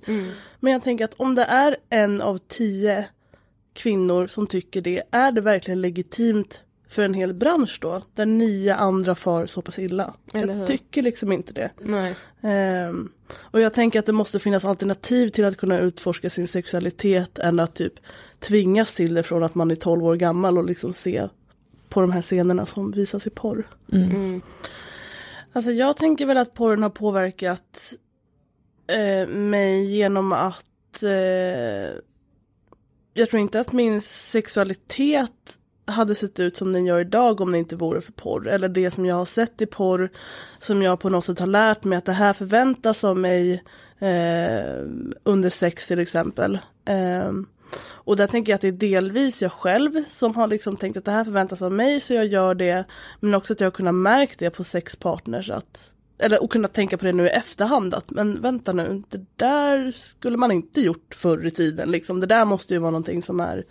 Men 0.60 0.74
jag 0.74 0.84
tänker 0.84 1.06
att 1.06 1.14
om 1.14 1.36
det 1.36 1.44
är 1.44 1.78
en 1.90 2.22
av 2.22 2.38
tio 2.38 3.06
kvinnor 3.74 4.28
som 4.28 4.48
tycker 4.48 4.82
det, 4.82 5.04
är 5.12 5.32
det 5.32 5.42
verkligen 5.42 5.82
legitimt 5.82 6.62
för 6.90 7.04
en 7.04 7.14
hel 7.14 7.34
bransch 7.34 7.78
då, 7.82 8.02
där 8.16 8.26
nio 8.26 8.76
andra 8.76 9.16
far 9.16 9.46
så 9.46 9.62
pass 9.62 9.80
illa. 9.80 10.14
Jag 10.32 10.68
tycker 10.68 11.02
liksom 11.02 11.32
inte 11.32 11.54
det. 11.54 11.72
Nej. 11.82 12.16
Ehm, 12.42 13.10
och 13.36 13.62
jag 13.62 13.74
tänker 13.74 14.00
att 14.00 14.06
det 14.06 14.14
måste 14.14 14.40
finnas 14.40 14.66
alternativ 14.66 15.30
till 15.30 15.46
att 15.46 15.58
kunna 15.58 15.80
utforska 15.80 16.30
sin 16.30 16.48
sexualitet 16.48 17.40
än 17.40 17.60
att 17.60 17.76
typ 17.76 17.94
tvingas 18.40 18.94
till 18.94 19.14
det 19.14 19.24
från 19.24 19.44
att 19.44 19.56
man 19.56 19.72
är 19.72 19.76
12 19.76 20.06
år 20.06 20.16
gammal 20.16 20.58
och 20.58 20.66
liksom 20.66 20.94
se 20.94 21.28
på 21.90 22.02
de 22.02 22.12
här 22.12 22.22
scenerna 22.22 22.66
som 22.66 22.92
visas 22.92 23.28
i 23.28 23.30
porr. 23.30 23.68
Mm. 23.94 24.42
Alltså 25.54 25.72
jag 25.72 25.98
tänker 25.98 26.26
väl 26.26 26.38
att 26.38 26.54
porren 26.54 26.84
har 26.84 26.90
påverkat 26.90 27.94
eh, 28.88 29.28
mig 29.28 29.86
genom 29.86 30.34
att 30.34 31.04
eh, 31.04 32.00
jag 33.14 33.30
tror 33.30 33.40
inte 33.40 33.60
att 33.60 33.72
min 33.72 34.02
sexualitet 34.02 35.58
hade 35.88 36.16
sett 36.16 36.40
ut 36.40 36.58
som 36.58 36.74
den 36.74 36.86
gör 36.86 37.00
idag 37.00 37.42
om 37.42 37.52
det 37.52 37.58
inte 37.58 37.76
vore 37.76 38.02
för 38.02 38.12
porr. 38.12 38.48
Eller 38.48 38.70
det 38.70 38.92
som 38.92 39.06
jag 39.06 39.16
har 39.16 39.26
sett 39.26 39.62
i 39.62 39.66
porr 39.66 40.10
som 40.58 40.82
jag 40.82 41.00
på 41.00 41.10
något 41.10 41.26
sätt 41.26 41.40
har 41.40 41.48
lärt 41.48 41.84
mig 41.84 41.98
att 41.98 42.06
det 42.06 42.14
här 42.14 42.34
förväntas 42.34 43.04
av 43.04 43.18
mig 43.18 43.64
eh, 44.00 44.84
under 45.24 45.50
sex 45.50 45.88
till 45.88 46.00
exempel. 46.00 46.60
Eh, 46.86 47.32
och 47.80 48.16
där 48.18 48.28
tänker 48.28 48.52
jag 48.52 48.56
att 48.56 48.62
det 48.62 48.68
är 48.68 48.72
delvis 48.72 49.42
jag 49.42 49.52
själv 49.52 50.04
som 50.04 50.36
har 50.36 50.48
liksom 50.48 50.78
tänkt 50.78 50.98
att 50.98 51.06
det 51.06 51.12
här 51.12 51.24
förväntas 51.24 51.62
av 51.62 51.74
mig 51.74 52.00
så 52.00 52.14
jag 52.14 52.26
gör 52.26 52.56
det. 52.56 52.86
Men 53.20 53.34
också 53.34 53.54
att 53.54 53.60
jag 53.60 53.66
har 53.66 53.72
kunnat 53.72 53.96
märka 53.96 54.36
det 54.38 54.50
på 54.50 54.64
sexpartners 54.64 55.50
att 55.50 55.94
eller 56.20 56.44
och 56.44 56.52
kunna 56.52 56.68
tänka 56.68 56.98
på 56.98 57.06
det 57.06 57.14
nu 57.14 57.26
i 57.26 57.30
efterhand 57.30 57.94
att 57.94 58.12
men 58.12 58.42
vänta 58.42 58.74
nu, 58.74 59.04
det 59.10 59.26
där 59.36 59.92
skulle 59.92 60.38
man 60.38 60.52
inte 60.52 60.82
gjort 60.82 61.16
förr 61.16 61.46
i 61.46 61.52
tiden 61.52 61.92
liksom. 61.92 62.20
Det 62.20 62.28
där 62.28 62.46
måste 62.46 62.74
ju 62.74 62.80
vara 62.80 62.92
någonting 62.92 63.22
som 63.22 63.40
är 63.40 63.66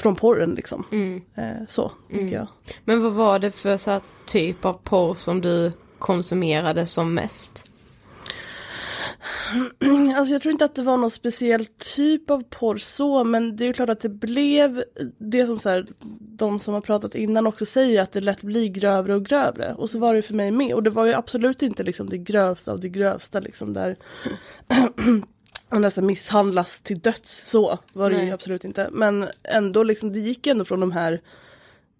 från 0.00 0.16
porren 0.16 0.54
liksom. 0.54 0.84
Eh, 1.34 1.66
så 1.68 1.92
tycker 2.10 2.36
jag. 2.36 2.48
Men 2.84 3.02
vad 3.02 3.12
var 3.12 3.38
det 3.38 3.50
för 3.50 3.76
så 3.76 4.00
typ 4.26 4.64
av 4.64 4.72
porr 4.72 5.14
som 5.14 5.40
du 5.40 5.72
konsumerade 5.98 6.86
som 6.86 7.14
mest? 7.14 7.64
Alltså 10.16 10.32
jag 10.34 10.42
tror 10.42 10.52
inte 10.52 10.64
att 10.64 10.74
det 10.74 10.82
var 10.82 10.96
någon 10.96 11.10
speciell 11.10 11.66
typ 11.96 12.30
av 12.30 12.42
porr 12.42 12.76
så 12.76 13.24
men 13.24 13.56
det 13.56 13.64
är 13.64 13.66
ju 13.66 13.72
klart 13.72 13.88
att 13.88 14.00
det 14.00 14.08
blev 14.08 14.84
det 15.18 15.46
som 15.46 15.58
så 15.58 15.68
här, 15.68 15.86
de 16.20 16.60
som 16.60 16.74
har 16.74 16.80
pratat 16.80 17.14
innan 17.14 17.46
också 17.46 17.66
säger 17.66 18.02
att 18.02 18.12
det 18.12 18.20
lätt 18.20 18.42
blir 18.42 18.68
grövre 18.68 19.14
och 19.14 19.24
grövre 19.24 19.74
och 19.74 19.90
så 19.90 19.98
var 19.98 20.14
det 20.14 20.22
för 20.22 20.34
mig 20.34 20.50
med 20.50 20.74
och 20.74 20.82
det 20.82 20.90
var 20.90 21.06
ju 21.06 21.14
absolut 21.14 21.62
inte 21.62 21.82
liksom 21.82 22.08
det 22.08 22.18
grövsta 22.18 22.72
av 22.72 22.80
det 22.80 22.88
grövsta 22.88 23.40
liksom 23.40 23.72
där 23.72 23.96
man 25.70 25.82
nästan 25.82 26.06
misshandlas 26.06 26.80
till 26.80 26.98
döds. 26.98 27.50
Så 27.50 27.78
var 27.92 28.10
det 28.10 28.16
ju 28.16 28.22
Nej. 28.22 28.32
absolut 28.32 28.64
inte. 28.64 28.88
Men 28.92 29.26
ändå 29.42 29.82
liksom 29.82 30.12
det 30.12 30.18
gick 30.18 30.46
ändå 30.46 30.64
från 30.64 30.80
de 30.80 30.92
här 30.92 31.20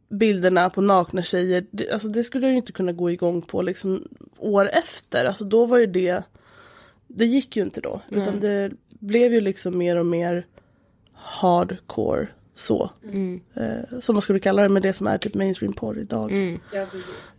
bilderna 0.08 0.70
på 0.70 0.80
nakna 0.80 1.22
tjejer. 1.22 1.66
Det, 1.70 1.90
alltså 1.90 2.08
det 2.08 2.22
skulle 2.24 2.46
jag 2.46 2.52
ju 2.52 2.56
inte 2.56 2.72
kunna 2.72 2.92
gå 2.92 3.10
igång 3.10 3.42
på 3.42 3.62
liksom 3.62 4.08
år 4.38 4.70
efter. 4.72 5.24
Alltså 5.24 5.44
då 5.44 5.66
var 5.66 5.78
ju 5.78 5.86
det 5.86 6.22
det 7.08 7.26
gick 7.26 7.56
ju 7.56 7.62
inte 7.62 7.80
då. 7.80 8.00
Utan 8.10 8.40
det 8.40 8.72
blev 8.88 9.32
ju 9.32 9.40
liksom 9.40 9.78
mer 9.78 9.96
och 9.96 10.06
mer 10.06 10.46
hardcore 11.12 12.28
så. 12.58 12.90
Eh, 13.54 14.00
som 14.00 14.14
man 14.14 14.22
skulle 14.22 14.38
kalla 14.40 14.62
det 14.62 14.68
med 14.68 14.82
det 14.82 14.92
som 14.92 15.06
är 15.06 15.18
typ 15.18 15.34
mainstream 15.34 15.72
porr 15.72 15.98
idag. 15.98 16.58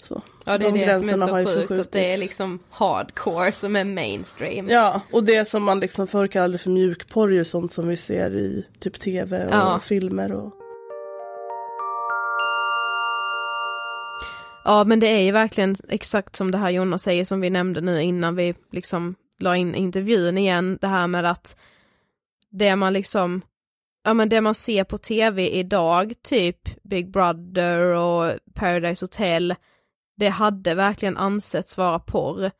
Så. 0.01 0.21
Ja 0.45 0.57
det 0.57 0.65
är 0.65 0.71
De 0.71 0.79
det 0.79 0.95
som 0.95 1.09
är 1.09 1.11
gränserna 1.11 1.31
har 1.31 1.39
ju 1.39 1.45
så 1.45 1.67
sjukt 1.67 1.71
att 1.71 1.91
det 1.91 2.13
är 2.13 2.17
liksom 2.17 2.59
hardcore 2.69 3.51
som 3.51 3.75
är 3.75 3.83
mainstream. 3.83 4.69
Ja, 4.69 5.01
och 5.11 5.23
det 5.23 5.49
som 5.49 5.63
man 5.63 5.79
liksom 5.79 6.07
förr 6.07 6.27
kallade 6.27 6.57
för 6.57 6.69
mjukporr 6.69 7.31
är 7.31 7.35
ju 7.35 7.45
sånt 7.45 7.73
som 7.73 7.87
vi 7.87 7.97
ser 7.97 8.35
i 8.35 8.65
typ 8.79 8.99
tv 8.99 9.45
och 9.45 9.53
Ja. 9.53 9.79
filmer 9.83 10.31
och 10.31 10.53
Ja 14.63 14.83
men 14.83 14.99
det 14.99 15.07
är 15.07 15.21
ju 15.21 15.31
verkligen 15.31 15.75
exakt 15.89 16.35
som 16.35 16.51
det 16.51 16.57
här 16.57 16.69
Jonas 16.69 17.03
säger 17.03 17.25
som 17.25 17.41
vi 17.41 17.49
nämnde 17.49 17.81
nu 17.81 18.01
innan 18.01 18.35
vi 18.35 18.53
liksom 18.71 19.15
la 19.39 19.55
in 19.57 19.75
intervjun 19.75 20.37
igen, 20.37 20.77
det 20.81 20.87
här 20.87 21.07
med 21.07 21.25
att 21.25 21.57
det 22.49 22.75
man 22.75 22.93
liksom, 22.93 23.41
ja 24.03 24.13
men 24.13 24.29
det 24.29 24.41
man 24.41 24.55
ser 24.55 24.83
på 24.83 24.97
tv 24.97 25.49
idag, 25.49 26.13
typ 26.23 26.83
Big 26.83 27.11
Brother 27.11 27.79
och 27.79 28.33
Paradise 28.53 29.05
Hotel, 29.05 29.55
det 30.17 30.29
hade 30.29 30.75
verkligen 30.75 31.17
ansetts 31.17 31.77
vara 31.77 31.99
porr. 31.99 32.51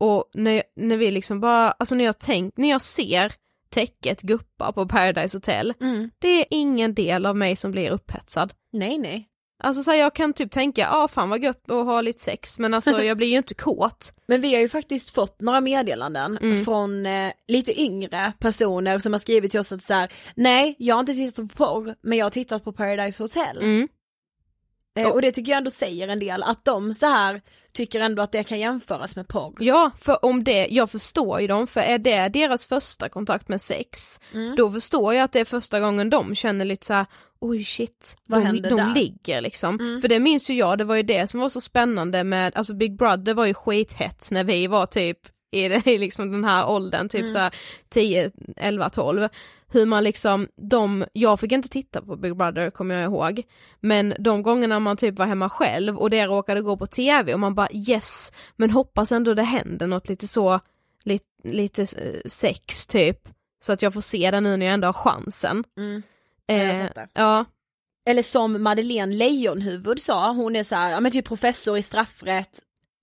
Och 0.00 0.30
när, 0.34 0.62
när 0.76 0.96
vi 0.96 1.10
liksom 1.10 1.40
bara, 1.40 1.70
alltså 1.70 1.94
när 1.94 2.04
jag 2.04 2.18
tänk, 2.18 2.56
när 2.56 2.70
jag 2.70 2.82
ser 2.82 3.32
täcket 3.70 4.22
guppa 4.22 4.72
på 4.72 4.88
Paradise 4.88 5.36
Hotel, 5.36 5.74
Mm. 5.80 6.10
det 6.18 6.28
är 6.40 6.44
ingen 6.50 6.94
del 6.94 7.26
av 7.26 7.36
mig 7.36 7.56
som 7.56 7.70
blir 7.70 7.90
upphetsad. 7.90 8.52
Nej 8.72 8.98
nej. 8.98 9.28
Alltså 9.58 9.82
så 9.82 9.90
här, 9.90 9.98
jag 9.98 10.14
kan 10.14 10.32
typ 10.32 10.50
tänka, 10.50 10.80
ja 10.80 11.04
ah, 11.04 11.08
fan 11.08 11.30
vad 11.30 11.42
gött 11.42 11.70
att 11.70 11.86
ha 11.86 12.00
lite 12.00 12.20
sex, 12.20 12.58
men 12.58 12.74
alltså 12.74 13.02
jag 13.02 13.16
blir 13.16 13.28
ju 13.28 13.36
inte 13.36 13.54
kåt. 13.54 14.12
Men 14.26 14.40
vi 14.40 14.54
har 14.54 14.60
ju 14.60 14.68
faktiskt 14.68 15.10
fått 15.10 15.40
några 15.40 15.60
meddelanden 15.60 16.38
Mm. 16.38 16.64
från 16.64 17.06
eh, 17.06 17.30
lite 17.48 17.80
yngre 17.80 18.32
personer 18.38 18.98
som 18.98 19.12
har 19.12 19.18
skrivit 19.18 19.50
till 19.50 19.60
oss 19.60 19.72
att 19.72 19.84
så 19.84 19.94
här, 19.94 20.12
nej 20.36 20.76
jag 20.78 20.94
har 20.94 21.00
inte 21.00 21.14
tittat 21.14 21.48
på 21.48 21.64
porr 21.64 21.94
men 22.02 22.18
jag 22.18 22.24
har 22.24 22.30
tittat 22.30 22.64
på 22.64 22.72
Paradise 22.72 23.22
Hotel. 23.22 23.58
Mm. 23.58 23.88
Eh, 24.96 25.08
och 25.08 25.22
det 25.22 25.32
tycker 25.32 25.52
jag 25.52 25.58
ändå 25.58 25.70
säger 25.70 26.08
en 26.08 26.18
del, 26.18 26.42
att 26.42 26.64
de 26.64 26.94
så 26.94 27.06
här 27.06 27.40
tycker 27.72 28.00
ändå 28.00 28.22
att 28.22 28.32
det 28.32 28.42
kan 28.44 28.60
jämföras 28.60 29.16
med 29.16 29.28
porr. 29.28 29.54
Ja, 29.58 29.90
för 30.00 30.24
om 30.24 30.44
det, 30.44 30.66
jag 30.70 30.90
förstår 30.90 31.40
ju 31.40 31.46
dem, 31.46 31.66
för 31.66 31.80
är 31.80 31.98
det 31.98 32.28
deras 32.28 32.66
första 32.66 33.08
kontakt 33.08 33.48
med 33.48 33.60
sex, 33.60 34.20
Mm. 34.34 34.56
då 34.56 34.72
förstår 34.72 35.14
jag 35.14 35.24
att 35.24 35.32
det 35.32 35.40
är 35.40 35.44
första 35.44 35.80
gången 35.80 36.10
de 36.10 36.34
känner 36.34 36.64
lite 36.64 36.86
så 36.86 36.92
här: 36.92 37.06
oj 37.40 37.64
shit, 37.64 38.16
Vad 38.26 38.44
de, 38.44 38.62
de 38.62 38.68
där? 38.76 38.94
ligger 38.94 39.40
liksom. 39.40 39.80
Mm. 39.80 40.00
För 40.00 40.08
det 40.08 40.20
minns 40.20 40.50
ju 40.50 40.54
jag, 40.54 40.78
det 40.78 40.84
var 40.84 40.94
ju 40.96 41.02
det 41.02 41.26
som 41.26 41.40
var 41.40 41.48
så 41.48 41.60
spännande 41.60 42.24
med, 42.24 42.56
alltså 42.56 42.74
Big 42.74 42.96
Brother 42.96 43.34
var 43.34 43.46
ju 43.46 43.54
skithett 43.54 44.28
när 44.30 44.44
vi 44.44 44.66
var 44.66 44.86
typ 44.86 45.18
i, 45.52 45.64
i 45.90 45.98
liksom 45.98 46.32
den 46.32 46.44
här 46.44 46.68
åldern, 46.70 47.08
typ 47.08 47.20
Mm. 47.20 47.32
så 47.32 47.38
här 47.38 47.54
10, 47.88 48.30
11, 48.56 48.88
12. 48.90 49.28
Hur 49.68 49.86
man 49.86 50.04
liksom, 50.04 50.48
de, 50.56 51.04
jag 51.12 51.40
fick 51.40 51.52
inte 51.52 51.68
titta 51.68 52.02
på 52.02 52.16
Big 52.16 52.36
Brother 52.36 52.70
kommer 52.70 52.94
jag 52.94 53.04
ihåg, 53.04 53.42
men 53.80 54.14
de 54.18 54.42
gångerna 54.42 54.80
man 54.80 54.96
typ 54.96 55.18
var 55.18 55.26
hemma 55.26 55.48
själv 55.48 55.96
och 55.96 56.10
det 56.10 56.26
råkade 56.26 56.62
gå 56.62 56.76
på 56.76 56.86
tv 56.86 57.34
och 57.34 57.40
man 57.40 57.54
bara 57.54 57.68
yes, 57.72 58.32
men 58.56 58.70
hoppas 58.70 59.12
ändå 59.12 59.34
det 59.34 59.42
händer 59.42 59.86
något 59.86 60.08
lite 60.08 60.28
så, 60.28 60.60
lite, 61.04 61.24
lite 61.44 61.82
eh, 61.82 62.20
sex 62.26 62.86
typ, 62.86 63.28
så 63.60 63.72
att 63.72 63.82
jag 63.82 63.94
får 63.94 64.00
se 64.00 64.30
det 64.30 64.40
nu 64.40 64.56
när 64.56 64.66
jag 64.66 64.72
ändå 64.72 64.88
har 64.88 64.92
chansen. 64.92 65.64
Mm. 65.76 66.02
Eh, 66.48 66.90
ja, 67.12 67.44
Eller 68.08 68.22
som 68.22 68.62
Madeleine 68.62 69.16
Leijonhuvud 69.16 69.98
sa, 69.98 70.32
hon 70.32 70.56
är 70.56 70.62
så 70.62 70.74
här, 70.74 70.90
ja 70.90 71.00
men 71.00 71.12
typ 71.12 71.24
professor 71.24 71.78
i 71.78 71.82
straffrätt, 71.82 72.60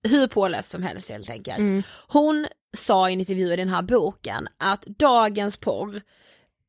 hur 0.08 0.26
påläst 0.26 0.70
som 0.70 0.82
helst 0.82 1.10
helt 1.10 1.30
enkelt. 1.30 1.58
Mm. 1.58 1.82
Hon 2.08 2.46
sa 2.76 3.10
i 3.10 3.12
en 3.12 3.20
intervju 3.20 3.52
i 3.52 3.56
den 3.56 3.68
här 3.68 3.82
boken 3.82 4.48
att 4.58 4.82
dagens 4.82 5.56
porr 5.56 6.00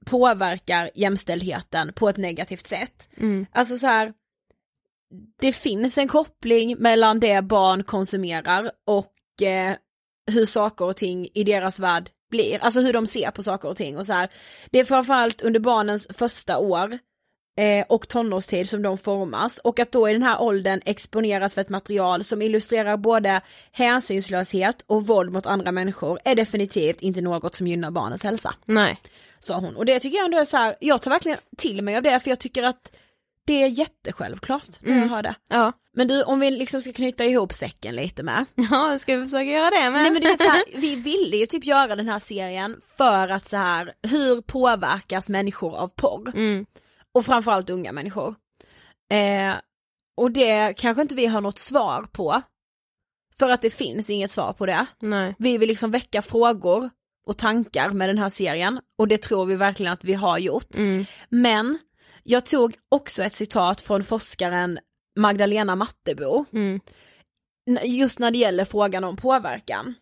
påverkar 0.05 0.89
jämställdheten 0.95 1.93
på 1.93 2.09
ett 2.09 2.17
negativt 2.17 2.67
sätt. 2.67 3.09
mm, 3.17 3.45
Alltså 3.51 3.77
så 3.77 3.87
här, 3.87 4.13
det 5.41 5.51
finns 5.51 5.97
en 5.97 6.07
koppling 6.07 6.75
mellan 6.79 7.19
det 7.19 7.41
barn 7.41 7.83
konsumerar 7.83 8.71
och 8.85 9.41
eh, 9.47 9.75
hur 10.31 10.45
saker 10.45 10.85
och 10.85 10.97
ting 10.97 11.27
i 11.33 11.43
deras 11.43 11.79
värld 11.79 12.09
blir, 12.31 12.59
alltså 12.63 12.79
hur 12.79 12.93
de 12.93 13.07
ser 13.07 13.31
på 13.31 13.43
saker 13.43 13.69
och 13.69 13.77
ting 13.77 13.97
och 13.97 14.05
så 14.05 14.13
här. 14.13 14.29
Det 14.71 14.79
är 14.79 14.85
framförallt 14.85 15.41
under 15.41 15.59
barnens 15.59 16.07
första 16.09 16.57
år 16.57 16.99
eh, 17.57 17.85
och 17.89 18.07
tonårstid 18.07 18.69
som 18.69 18.81
de 18.81 18.97
formas 18.97 19.57
och 19.57 19.79
att 19.79 19.91
då 19.91 20.09
i 20.09 20.13
den 20.13 20.23
här 20.23 20.41
åldern 20.41 20.81
exponeras 20.85 21.53
för 21.53 21.61
ett 21.61 21.69
material 21.69 22.23
som 22.23 22.41
illustrerar 22.41 22.97
både 22.97 23.41
hänsynslöshet 23.71 24.83
och 24.87 25.07
våld 25.07 25.31
mot 25.31 25.45
andra 25.45 25.71
människor 25.71 26.19
är 26.25 26.35
definitivt 26.35 27.01
inte 27.01 27.21
något 27.21 27.55
som 27.55 27.67
gynnar 27.67 27.91
barnens 27.91 28.23
hälsa 28.23 28.53
nej. 28.65 29.01
sa 29.39 29.55
hon. 29.59 29.75
Och 29.75 29.85
det 29.85 29.99
tycker 29.99 30.17
jag 30.17 30.25
ändå 30.25 30.37
är 30.37 30.45
så 30.45 30.57
här, 30.57 30.75
jag 30.79 31.01
tar 31.01 31.11
verkligen 31.11 31.37
till 31.57 31.81
mig 31.81 31.97
av 31.97 32.03
det 32.03 32.19
för 32.19 32.29
jag 32.31 32.39
tycker 32.39 32.63
att 32.63 32.91
det 33.47 33.63
är 33.63 33.67
jättesjälvklart 33.67 34.67
när 34.81 34.89
jag 34.91 34.97
Mm. 34.97 35.09
hör 35.09 35.23
det. 35.23 35.35
Ja. 35.49 35.71
Men 35.93 36.07
du, 36.07 36.23
om 36.23 36.39
vi 36.39 36.51
liksom 36.51 36.81
ska 36.81 36.93
knyta 36.93 37.25
ihop 37.25 37.53
säcken 37.53 37.95
lite 37.95 38.23
med. 38.23 38.45
Ja, 38.71 38.97
ska 38.99 39.15
vi 39.15 39.23
försöka 39.23 39.43
göra 39.43 39.69
det 39.69 39.89
med? 39.91 40.01
Nej 40.01 40.11
men 40.11 40.21
du 40.21 40.29
vet 40.29 40.41
så 40.41 40.49
här, 40.49 40.63
vi 40.75 40.95
ville 40.95 41.37
ju 41.37 41.45
typ 41.45 41.65
göra 41.65 41.95
den 41.95 42.09
här 42.09 42.19
serien 42.19 42.81
för 42.97 43.27
att 43.27 43.49
så 43.49 43.57
här, 43.57 43.93
hur 44.03 44.41
påverkas 44.41 45.29
människor 45.29 45.75
av 45.77 45.87
porr? 45.87 46.31
Mm, 46.35 46.65
Och 47.15 47.25
framförallt 47.25 47.69
unga 47.69 47.91
människor. 47.91 48.35
Eh, 49.11 49.55
och 50.17 50.31
det 50.31 50.73
kanske 50.77 51.01
inte 51.01 51.15
vi 51.15 51.25
har 51.25 51.41
något 51.41 51.59
svar 51.59 52.03
på. 52.11 52.41
För 53.37 53.49
att 53.49 53.61
det 53.61 53.69
finns 53.69 54.09
inget 54.09 54.31
svar 54.31 54.53
på 54.53 54.65
det. 54.65 54.85
nej. 54.99 55.35
Vi 55.39 55.57
vill 55.57 55.69
liksom 55.69 55.91
väcka 55.91 56.21
frågor 56.21 56.89
och 57.27 57.37
tankar 57.37 57.89
med 57.89 58.09
den 58.09 58.17
här 58.17 58.29
serien 58.29 58.79
och 58.97 59.07
det 59.07 59.17
tror 59.21 59.45
vi 59.45 59.55
verkligen 59.55 59.93
att 59.93 60.03
vi 60.03 60.13
har 60.13 60.37
gjort. 60.37 60.77
Mm, 60.77 61.05
Men 61.29 61.79
jag 62.23 62.45
tog 62.45 62.75
också 62.89 63.23
ett 63.23 63.33
citat 63.33 63.81
från 63.81 64.03
forskaren 64.03 64.79
Magdalena 65.19 65.75
Mattebo, 65.75 66.45
mm, 66.53 66.79
just 67.83 68.19
när 68.19 68.31
det 68.31 68.37
gäller 68.37 68.65
frågan 68.65 69.03
om 69.03 69.17
påverkan. 69.17 69.93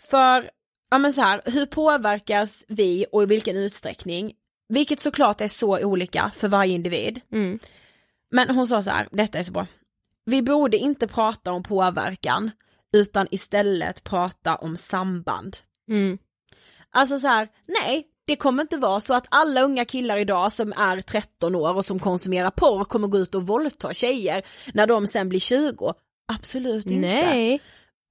För, 0.00 0.50
ja 0.90 0.98
men 0.98 1.12
så 1.12 1.20
här, 1.20 1.40
hur 1.44 1.66
påverkas 1.66 2.64
vi 2.68 3.06
och 3.12 3.22
i 3.22 3.26
vilken 3.26 3.56
utsträckning? 3.56 4.34
Vilket 4.68 5.00
såklart 5.00 5.40
är 5.40 5.48
så 5.48 5.84
olika 5.84 6.30
för 6.36 6.48
varje 6.48 6.74
individ. 6.74 7.20
mm, 7.32 7.58
Men 8.30 8.50
hon 8.50 8.66
sa 8.66 8.82
så 8.82 8.90
här, 8.90 9.08
detta 9.10 9.38
är 9.38 9.42
så 9.42 9.52
bra. 9.52 9.66
Vi 10.24 10.42
borde 10.42 10.76
inte 10.76 11.06
prata 11.06 11.52
om 11.52 11.62
påverkan 11.62 12.50
utan 12.92 13.26
istället 13.30 14.04
prata 14.04 14.56
om 14.56 14.76
samband. 14.76 15.56
mm, 15.88 16.18
Alltså 16.90 17.18
så 17.18 17.26
här, 17.28 17.48
nej, 17.82 18.06
det 18.26 18.36
kommer 18.36 18.62
inte 18.62 18.76
vara 18.76 19.00
så 19.00 19.14
att 19.14 19.26
alla 19.30 19.62
unga 19.62 19.84
killar 19.84 20.16
idag 20.18 20.52
som 20.52 20.72
är 20.72 21.00
13 21.00 21.54
år 21.54 21.74
och 21.74 21.84
som 21.84 21.98
konsumerar 21.98 22.50
porr 22.50 22.84
kommer 22.84 23.08
gå 23.08 23.18
ut 23.18 23.34
och 23.34 23.46
våldta 23.46 23.94
tjejer 23.94 24.42
när 24.74 24.86
de 24.86 25.06
sen 25.06 25.28
blir 25.28 25.40
20. 25.40 25.94
Absolut 26.32 26.86
inte. 26.86 27.08
nej. 27.08 27.60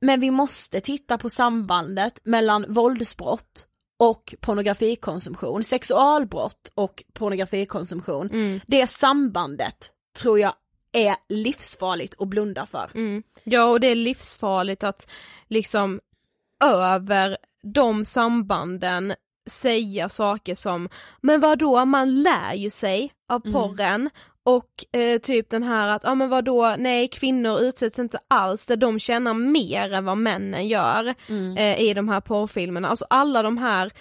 Men 0.01 0.19
vi 0.19 0.31
måste 0.31 0.81
titta 0.81 1.17
på 1.17 1.29
sambandet 1.29 2.19
mellan 2.23 2.65
våldsbrott 2.73 3.67
och 3.99 4.35
pornografikonsumtion, 4.41 5.63
sexualbrott 5.63 6.71
och 6.75 7.03
pornografikonsumtion. 7.13 8.29
Mm, 8.29 8.59
Det 8.67 8.87
sambandet 8.87 9.91
tror 10.21 10.39
jag 10.39 10.53
är 10.91 11.15
livsfarligt 11.29 12.15
att 12.21 12.27
blunda 12.27 12.65
för. 12.65 12.89
mm. 12.95 13.23
Ja, 13.43 13.65
och 13.65 13.79
det 13.79 13.87
är 13.87 13.95
livsfarligt 13.95 14.83
att 14.83 15.07
liksom 15.47 15.99
över 16.63 17.37
de 17.63 18.05
sambanden 18.05 19.13
säga 19.49 20.09
saker 20.09 20.55
som, 20.55 20.89
men 21.21 21.41
vadå, 21.41 21.85
man 21.85 22.21
lär 22.21 22.53
ju 22.53 22.69
sig 22.69 23.13
av 23.29 23.41
Mm. 23.45 23.53
porren 23.53 24.09
och 24.45 24.99
eh, 24.99 25.19
typ 25.19 25.49
den 25.49 25.63
här 25.63 25.87
att, 25.87 26.03
ja 26.03 26.15
men 26.15 26.29
vadå, 26.29 26.75
nej 26.77 27.07
kvinnor 27.07 27.59
utsätts 27.61 27.99
inte 27.99 28.19
alls 28.27 28.65
där 28.65 28.75
de 28.75 28.99
tjänar 28.99 29.33
mer 29.33 29.93
än 29.93 30.05
vad 30.05 30.17
männen 30.17 30.67
gör 30.67 31.13
Mm. 31.27 31.57
eh, 31.57 31.81
i 31.81 31.93
de 31.93 32.09
här 32.09 32.21
porrfilmerna, 32.21 32.87
alltså 32.87 33.05
alla 33.09 33.43
de 33.43 33.57
här, 33.57 33.91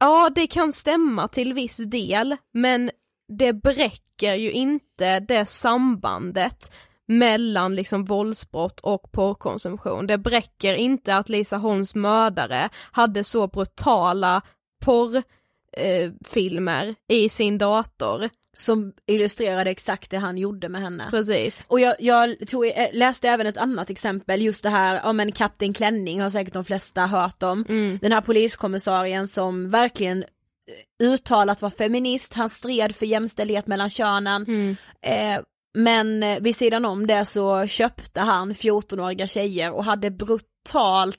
ja 0.00 0.30
det 0.34 0.46
kan 0.46 0.72
stämma 0.72 1.28
till 1.28 1.52
viss 1.52 1.76
del, 1.76 2.36
men 2.52 2.90
det 3.38 3.52
bräcker 3.52 4.34
ju 4.34 4.50
inte 4.50 5.20
det 5.20 5.46
sambandet 5.46 6.72
mellan 7.06 7.74
liksom 7.74 8.04
våldsbrott 8.04 8.80
och 8.80 9.12
porrkonsumtion. 9.12 10.06
Det 10.06 10.18
bräcker 10.18 10.74
inte 10.74 11.16
att 11.16 11.28
Lisa 11.28 11.56
Holms 11.56 11.94
mördare 11.94 12.68
hade 12.92 13.24
så 13.24 13.46
brutala 13.46 14.42
porrfilmer 14.84 16.86
eh, 16.86 16.94
i 17.16 17.28
sin 17.28 17.58
dator. 17.58 18.28
Som 18.54 18.92
illustrerade 19.06 19.70
exakt 19.70 20.10
det 20.10 20.16
han 20.16 20.38
gjorde 20.38 20.68
med 20.68 20.80
henne. 20.80 21.06
Precis. 21.10 21.66
Och 21.68 21.80
jag, 21.80 21.94
jag 21.98 22.36
tog, 22.48 22.66
eh, 22.66 22.88
läste 22.92 23.28
även 23.28 23.46
ett 23.46 23.56
annat 23.56 23.90
exempel, 23.90 24.42
just 24.42 24.62
det 24.62 24.70
här, 24.70 25.00
ja 25.04 25.12
men 25.12 25.32
Kapten 25.32 25.72
Klänning 25.72 26.20
har 26.20 26.30
säkert 26.30 26.54
de 26.54 26.64
flesta 26.64 27.06
hört 27.06 27.42
om. 27.42 27.64
Mm. 27.68 27.98
Den 28.02 28.12
här 28.12 28.20
poliskommissarien 28.20 29.28
som 29.28 29.70
verkligen 29.70 30.22
eh, 30.22 31.06
uttalat 31.06 31.62
var 31.62 31.70
feminist, 31.70 32.34
han 32.34 32.48
stred 32.48 32.96
för 32.96 33.06
jämställdhet 33.06 33.66
mellan 33.66 33.90
könen. 33.90 34.42
Mm. 34.42 34.76
Eh, 35.02 35.40
men 35.74 36.22
eh, 36.22 36.40
vid 36.40 36.56
sidan 36.56 36.84
om 36.84 37.06
det 37.06 37.24
så 37.24 37.66
köpte 37.66 38.20
han 38.20 38.52
14-åriga 38.52 39.26
tjejer 39.26 39.72
och 39.72 39.84
hade 39.84 40.10
brutalt, 40.10 41.18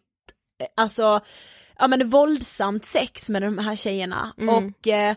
alltså, 0.78 1.20
ja 1.80 1.88
men 1.88 2.10
våldsamt 2.10 2.86
sex 2.86 3.30
med 3.30 3.42
de 3.42 3.58
här 3.58 3.76
tjejerna. 3.76 4.34
Mm. 4.38 4.56
Och 4.56 4.88
eh, 4.88 5.16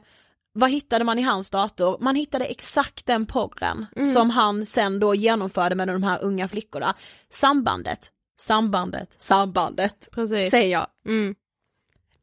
vad 0.59 0.71
hittade 0.71 1.05
man 1.05 1.19
i 1.19 1.23
hans 1.23 1.51
dator? 1.51 1.99
Man 2.01 2.15
hittade 2.17 2.45
exakt 2.45 3.07
den 3.07 3.27
porren 3.27 3.87
Mm. 3.97 4.13
som 4.13 4.31
han 4.31 4.67
sen 4.67 5.01
då 5.01 5.15
genomförde 5.15 5.75
med 5.75 5.89
de 5.89 6.03
här 6.03 6.23
unga 6.23 6.49
flickorna. 6.49 6.95
Sambandet, 7.31 8.11
sambandet, 8.41 9.15
sambandet, 9.23 10.09
Precis. 10.13 10.51
säger 10.51 10.73
jag. 10.73 10.87
Mm. 11.07 11.35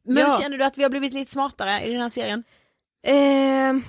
Men 0.04 0.16
Ja. 0.16 0.38
känner 0.40 0.58
du 0.58 0.64
att 0.64 0.78
vi 0.78 0.82
har 0.82 0.90
blivit 0.90 1.14
lite 1.14 1.30
smartare 1.32 1.84
i 1.84 1.92
den 1.92 2.02
här 2.02 2.08
serien? 2.08 2.44
Eh, 3.06 3.82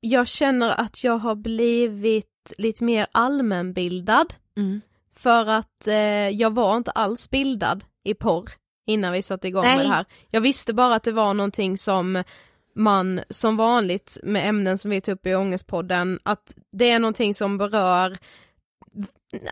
jag 0.00 0.28
känner 0.28 0.80
att 0.80 1.04
jag 1.04 1.18
har 1.18 1.34
blivit 1.34 2.52
lite 2.58 2.84
mer 2.84 3.06
allmänbildad. 3.12 4.34
Mm. 4.56 4.80
För 5.16 5.46
att 5.46 5.86
eh, 5.86 5.94
jag 6.28 6.54
var 6.54 6.76
inte 6.76 6.90
alls 6.90 7.30
bildad 7.30 7.84
i 8.04 8.14
porr 8.14 8.50
innan 8.86 9.12
vi 9.12 9.22
satte 9.22 9.48
igång 9.48 9.62
Nej. 9.64 9.76
med 9.76 9.86
det 9.86 9.92
här. 9.92 10.04
Jag 10.30 10.40
visste 10.40 10.74
bara 10.74 10.94
att 10.94 11.02
det 11.02 11.12
var 11.12 11.34
någonting 11.34 11.78
som 11.78 12.22
man 12.76 13.20
som 13.30 13.56
vanligt 13.56 14.18
med 14.22 14.48
ämnen 14.48 14.78
som 14.78 14.90
vi 14.90 15.00
tar 15.00 15.12
upp 15.12 15.26
i 15.26 15.34
Ångestpodden, 15.34 16.18
att 16.22 16.54
det 16.72 16.90
är 16.90 16.98
någonting 16.98 17.34
som 17.34 17.58
berör 17.58 18.16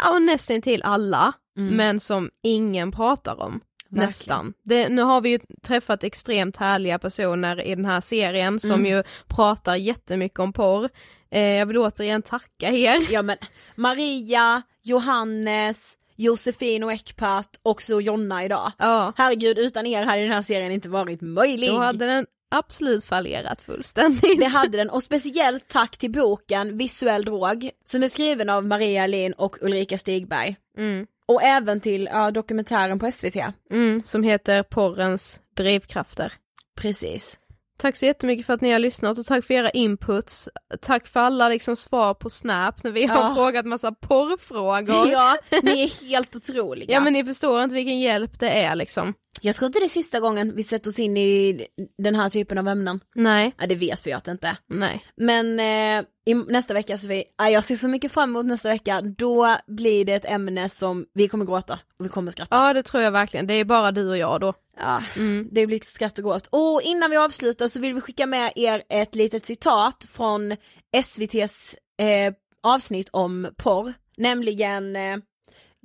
ja, 0.05 0.19
nästan 0.19 0.63
till 0.63 0.83
alla, 0.83 1.33
Mm. 1.59 1.77
men 1.77 2.01
som 2.01 2.31
ingen 2.43 2.93
pratar 2.93 3.41
om. 3.43 3.61
Verkligen. 3.89 4.07
Nästan. 4.09 4.55
Det, 4.65 4.89
nu 4.89 5.03
har 5.03 5.21
vi 5.21 5.31
ju 5.31 5.39
träffat 5.63 6.05
extremt 6.05 6.57
härliga 6.57 6.99
personer 6.99 7.67
i 7.67 7.75
den 7.75 7.85
här 7.85 8.01
serien 8.01 8.61
som 8.61 8.71
Mm. 8.71 8.87
ju 8.87 9.03
pratar 9.29 9.77
jättemycket 9.77 10.39
om 10.39 10.53
porr. 10.53 10.89
Eh, 11.31 11.43
jag 11.43 11.67
vill 11.67 11.79
återigen 11.79 12.23
tacka 12.23 12.69
er. 12.71 13.13
Ja 13.13 13.23
men 13.23 13.37
Maria, 13.77 14.63
Johannes, 14.83 15.99
Josefin 16.17 16.85
och 16.85 16.93
Ekpat 16.93 17.61
och 17.63 17.83
så 17.83 18.01
Jonna 18.01 18.45
idag. 18.45 18.73
Ja. 18.79 19.13
Herregud, 19.17 19.59
utan 19.59 19.87
er 19.87 20.05
hade 20.05 20.23
den 20.23 20.33
här 20.33 20.43
serien 20.43 20.73
inte 20.73 20.89
varit 20.89 21.21
möjlig. 21.21 21.71
Då 21.71 21.79
hade 21.79 22.07
den 22.07 22.27
absolut 22.51 23.05
fallerat 23.05 23.61
fullständigt. 23.61 24.39
Det 24.39 24.47
hade 24.47 24.77
den 24.77 24.91
och 24.91 25.03
speciellt 25.03 25.69
tack 25.69 25.97
till 25.97 26.13
boken 26.13 26.77
Visuell 26.77 27.25
drog 27.25 27.71
som 27.85 28.03
är 28.03 28.09
skriven 28.09 28.51
av 28.51 28.67
Maria 28.67 29.07
Lin 29.07 29.33
och 29.33 29.57
Ulrika 29.61 29.99
Stigberg. 29.99 30.57
Mm. 30.79 31.07
Och 31.27 31.43
även 31.43 31.81
till 31.81 32.09
ja, 32.13 32.31
dokumentären 32.31 32.99
på 32.99 33.13
SVT. 33.13 33.37
Mm, 33.71 34.03
som 34.05 34.23
heter 34.23 34.63
Porrens 34.63 35.41
drivkrafter. 35.57 36.33
Precis. 36.77 37.39
Tack 37.77 37.97
så 37.97 38.05
jättemycket 38.07 38.47
för 38.47 38.53
att 38.53 38.61
ni 38.61 38.73
har 38.73 38.79
lyssnat 38.79 39.19
och 39.19 39.27
tack 39.27 39.45
för 39.45 39.55
era 39.55 39.71
inputs. 39.71 40.49
Tack 40.81 41.07
för 41.07 41.21
alla 41.21 41.49
liksom 41.49 41.77
svar 41.77 42.15
på 42.15 42.31
Snap 42.31 42.85
när 42.85 42.91
vi 42.91 43.07
har 43.07 43.17
Ja. 43.23 43.35
frågat 43.35 43.67
massa 43.67 43.93
porrfrågor. 43.93 45.11
Ja, 45.13 45.37
ni 45.63 45.83
är 45.83 46.05
helt 46.09 46.37
otroliga. 46.37 46.93
Ja 46.95 47.01
men 47.01 47.13
ni 47.13 47.25
förstår 47.25 47.63
inte 47.63 47.75
vilken 47.75 48.01
hjälp 48.01 48.39
det 48.41 48.49
är 48.51 48.75
liksom. 48.77 49.15
Jag 49.41 49.57
tror 49.57 49.67
inte 49.67 49.79
det 49.79 49.85
är 49.85 49.89
sista 49.89 50.21
gången 50.21 50.53
vi 50.57 50.63
sätter 50.65 50.91
oss 50.91 50.99
in 50.99 51.17
i 51.17 51.67
den 52.03 52.15
här 52.15 52.31
typen 52.31 52.59
av 52.59 52.69
ämnen. 52.69 53.01
Nej. 53.15 53.53
Ja, 53.61 53.67
det 53.67 53.75
vet 53.75 54.07
vi 54.07 54.13
att 54.13 54.25
det 54.25 54.31
inte 54.31 54.47
är. 54.49 54.57
Nej. 54.67 55.05
Men 55.17 55.61
eh, 55.61 56.05
i, 56.27 56.35
nästa 56.35 56.75
vecka 56.75 56.99
så 56.99 57.07
vi, 57.07 57.25
ja, 57.39 57.49
jag 57.49 57.65
ser 57.65 57.75
så 57.75 57.89
mycket 57.89 58.13
fram 58.13 58.31
emot 58.31 58.47
nästa 58.47 58.69
vecka, 58.69 59.01
då 59.01 59.57
blir 59.67 60.05
det 60.05 60.15
ett 60.15 60.25
ämne 60.31 60.69
som 60.69 61.07
vi 61.15 61.29
kommer 61.29 61.45
gråta 61.45 61.79
och 61.99 62.05
vi 62.05 62.09
kommer 62.09 62.31
skratta. 62.31 62.57
Ja 62.57 62.73
det 62.73 62.83
tror 62.83 63.03
jag 63.03 63.11
verkligen, 63.11 63.47
det 63.47 63.55
är 63.55 63.65
bara 63.65 63.93
du 63.93 64.09
och 64.09 64.17
jag 64.19 64.41
då. 64.41 64.55
Ja, 64.77 65.03
det 65.51 65.67
blir 65.67 65.81
skratt 65.81 66.19
och 66.19 66.25
gråt. 66.25 66.49
Och 66.53 66.83
innan 66.83 67.11
vi 67.11 67.17
avslutar 67.17 67.67
så 67.67 67.81
vill 67.81 67.95
vi 67.95 68.01
skicka 68.01 68.27
med 68.27 68.53
er 68.57 68.83
ett 68.89 69.15
litet 69.15 69.47
citat 69.47 70.05
från 70.09 70.57
SVTs 70.97 71.77
eh, 72.03 72.35
avsnitt 72.63 73.09
om 73.13 73.49
porr, 73.57 73.93
nämligen 74.17 74.97
eh, 74.97 75.17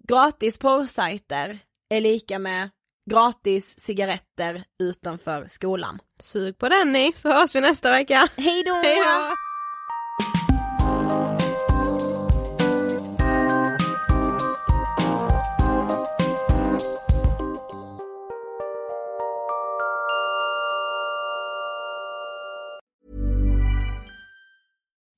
gratis 0.07 0.57
porrsajter 0.57 1.59
är 1.89 2.01
lika 2.01 2.39
med 2.39 2.69
gratis 3.11 3.79
cigaretter 3.79 4.63
utanför 4.83 5.45
skolan. 5.47 5.99
Sug 6.23 6.57
på 6.57 6.69
den 6.69 6.91
ni, 6.91 7.13
så 7.15 7.31
hörs 7.31 7.55
vi 7.55 7.61
nästa 7.61 7.91
vecka. 7.91 8.27
Hej 8.37 8.63
då! 8.63 8.73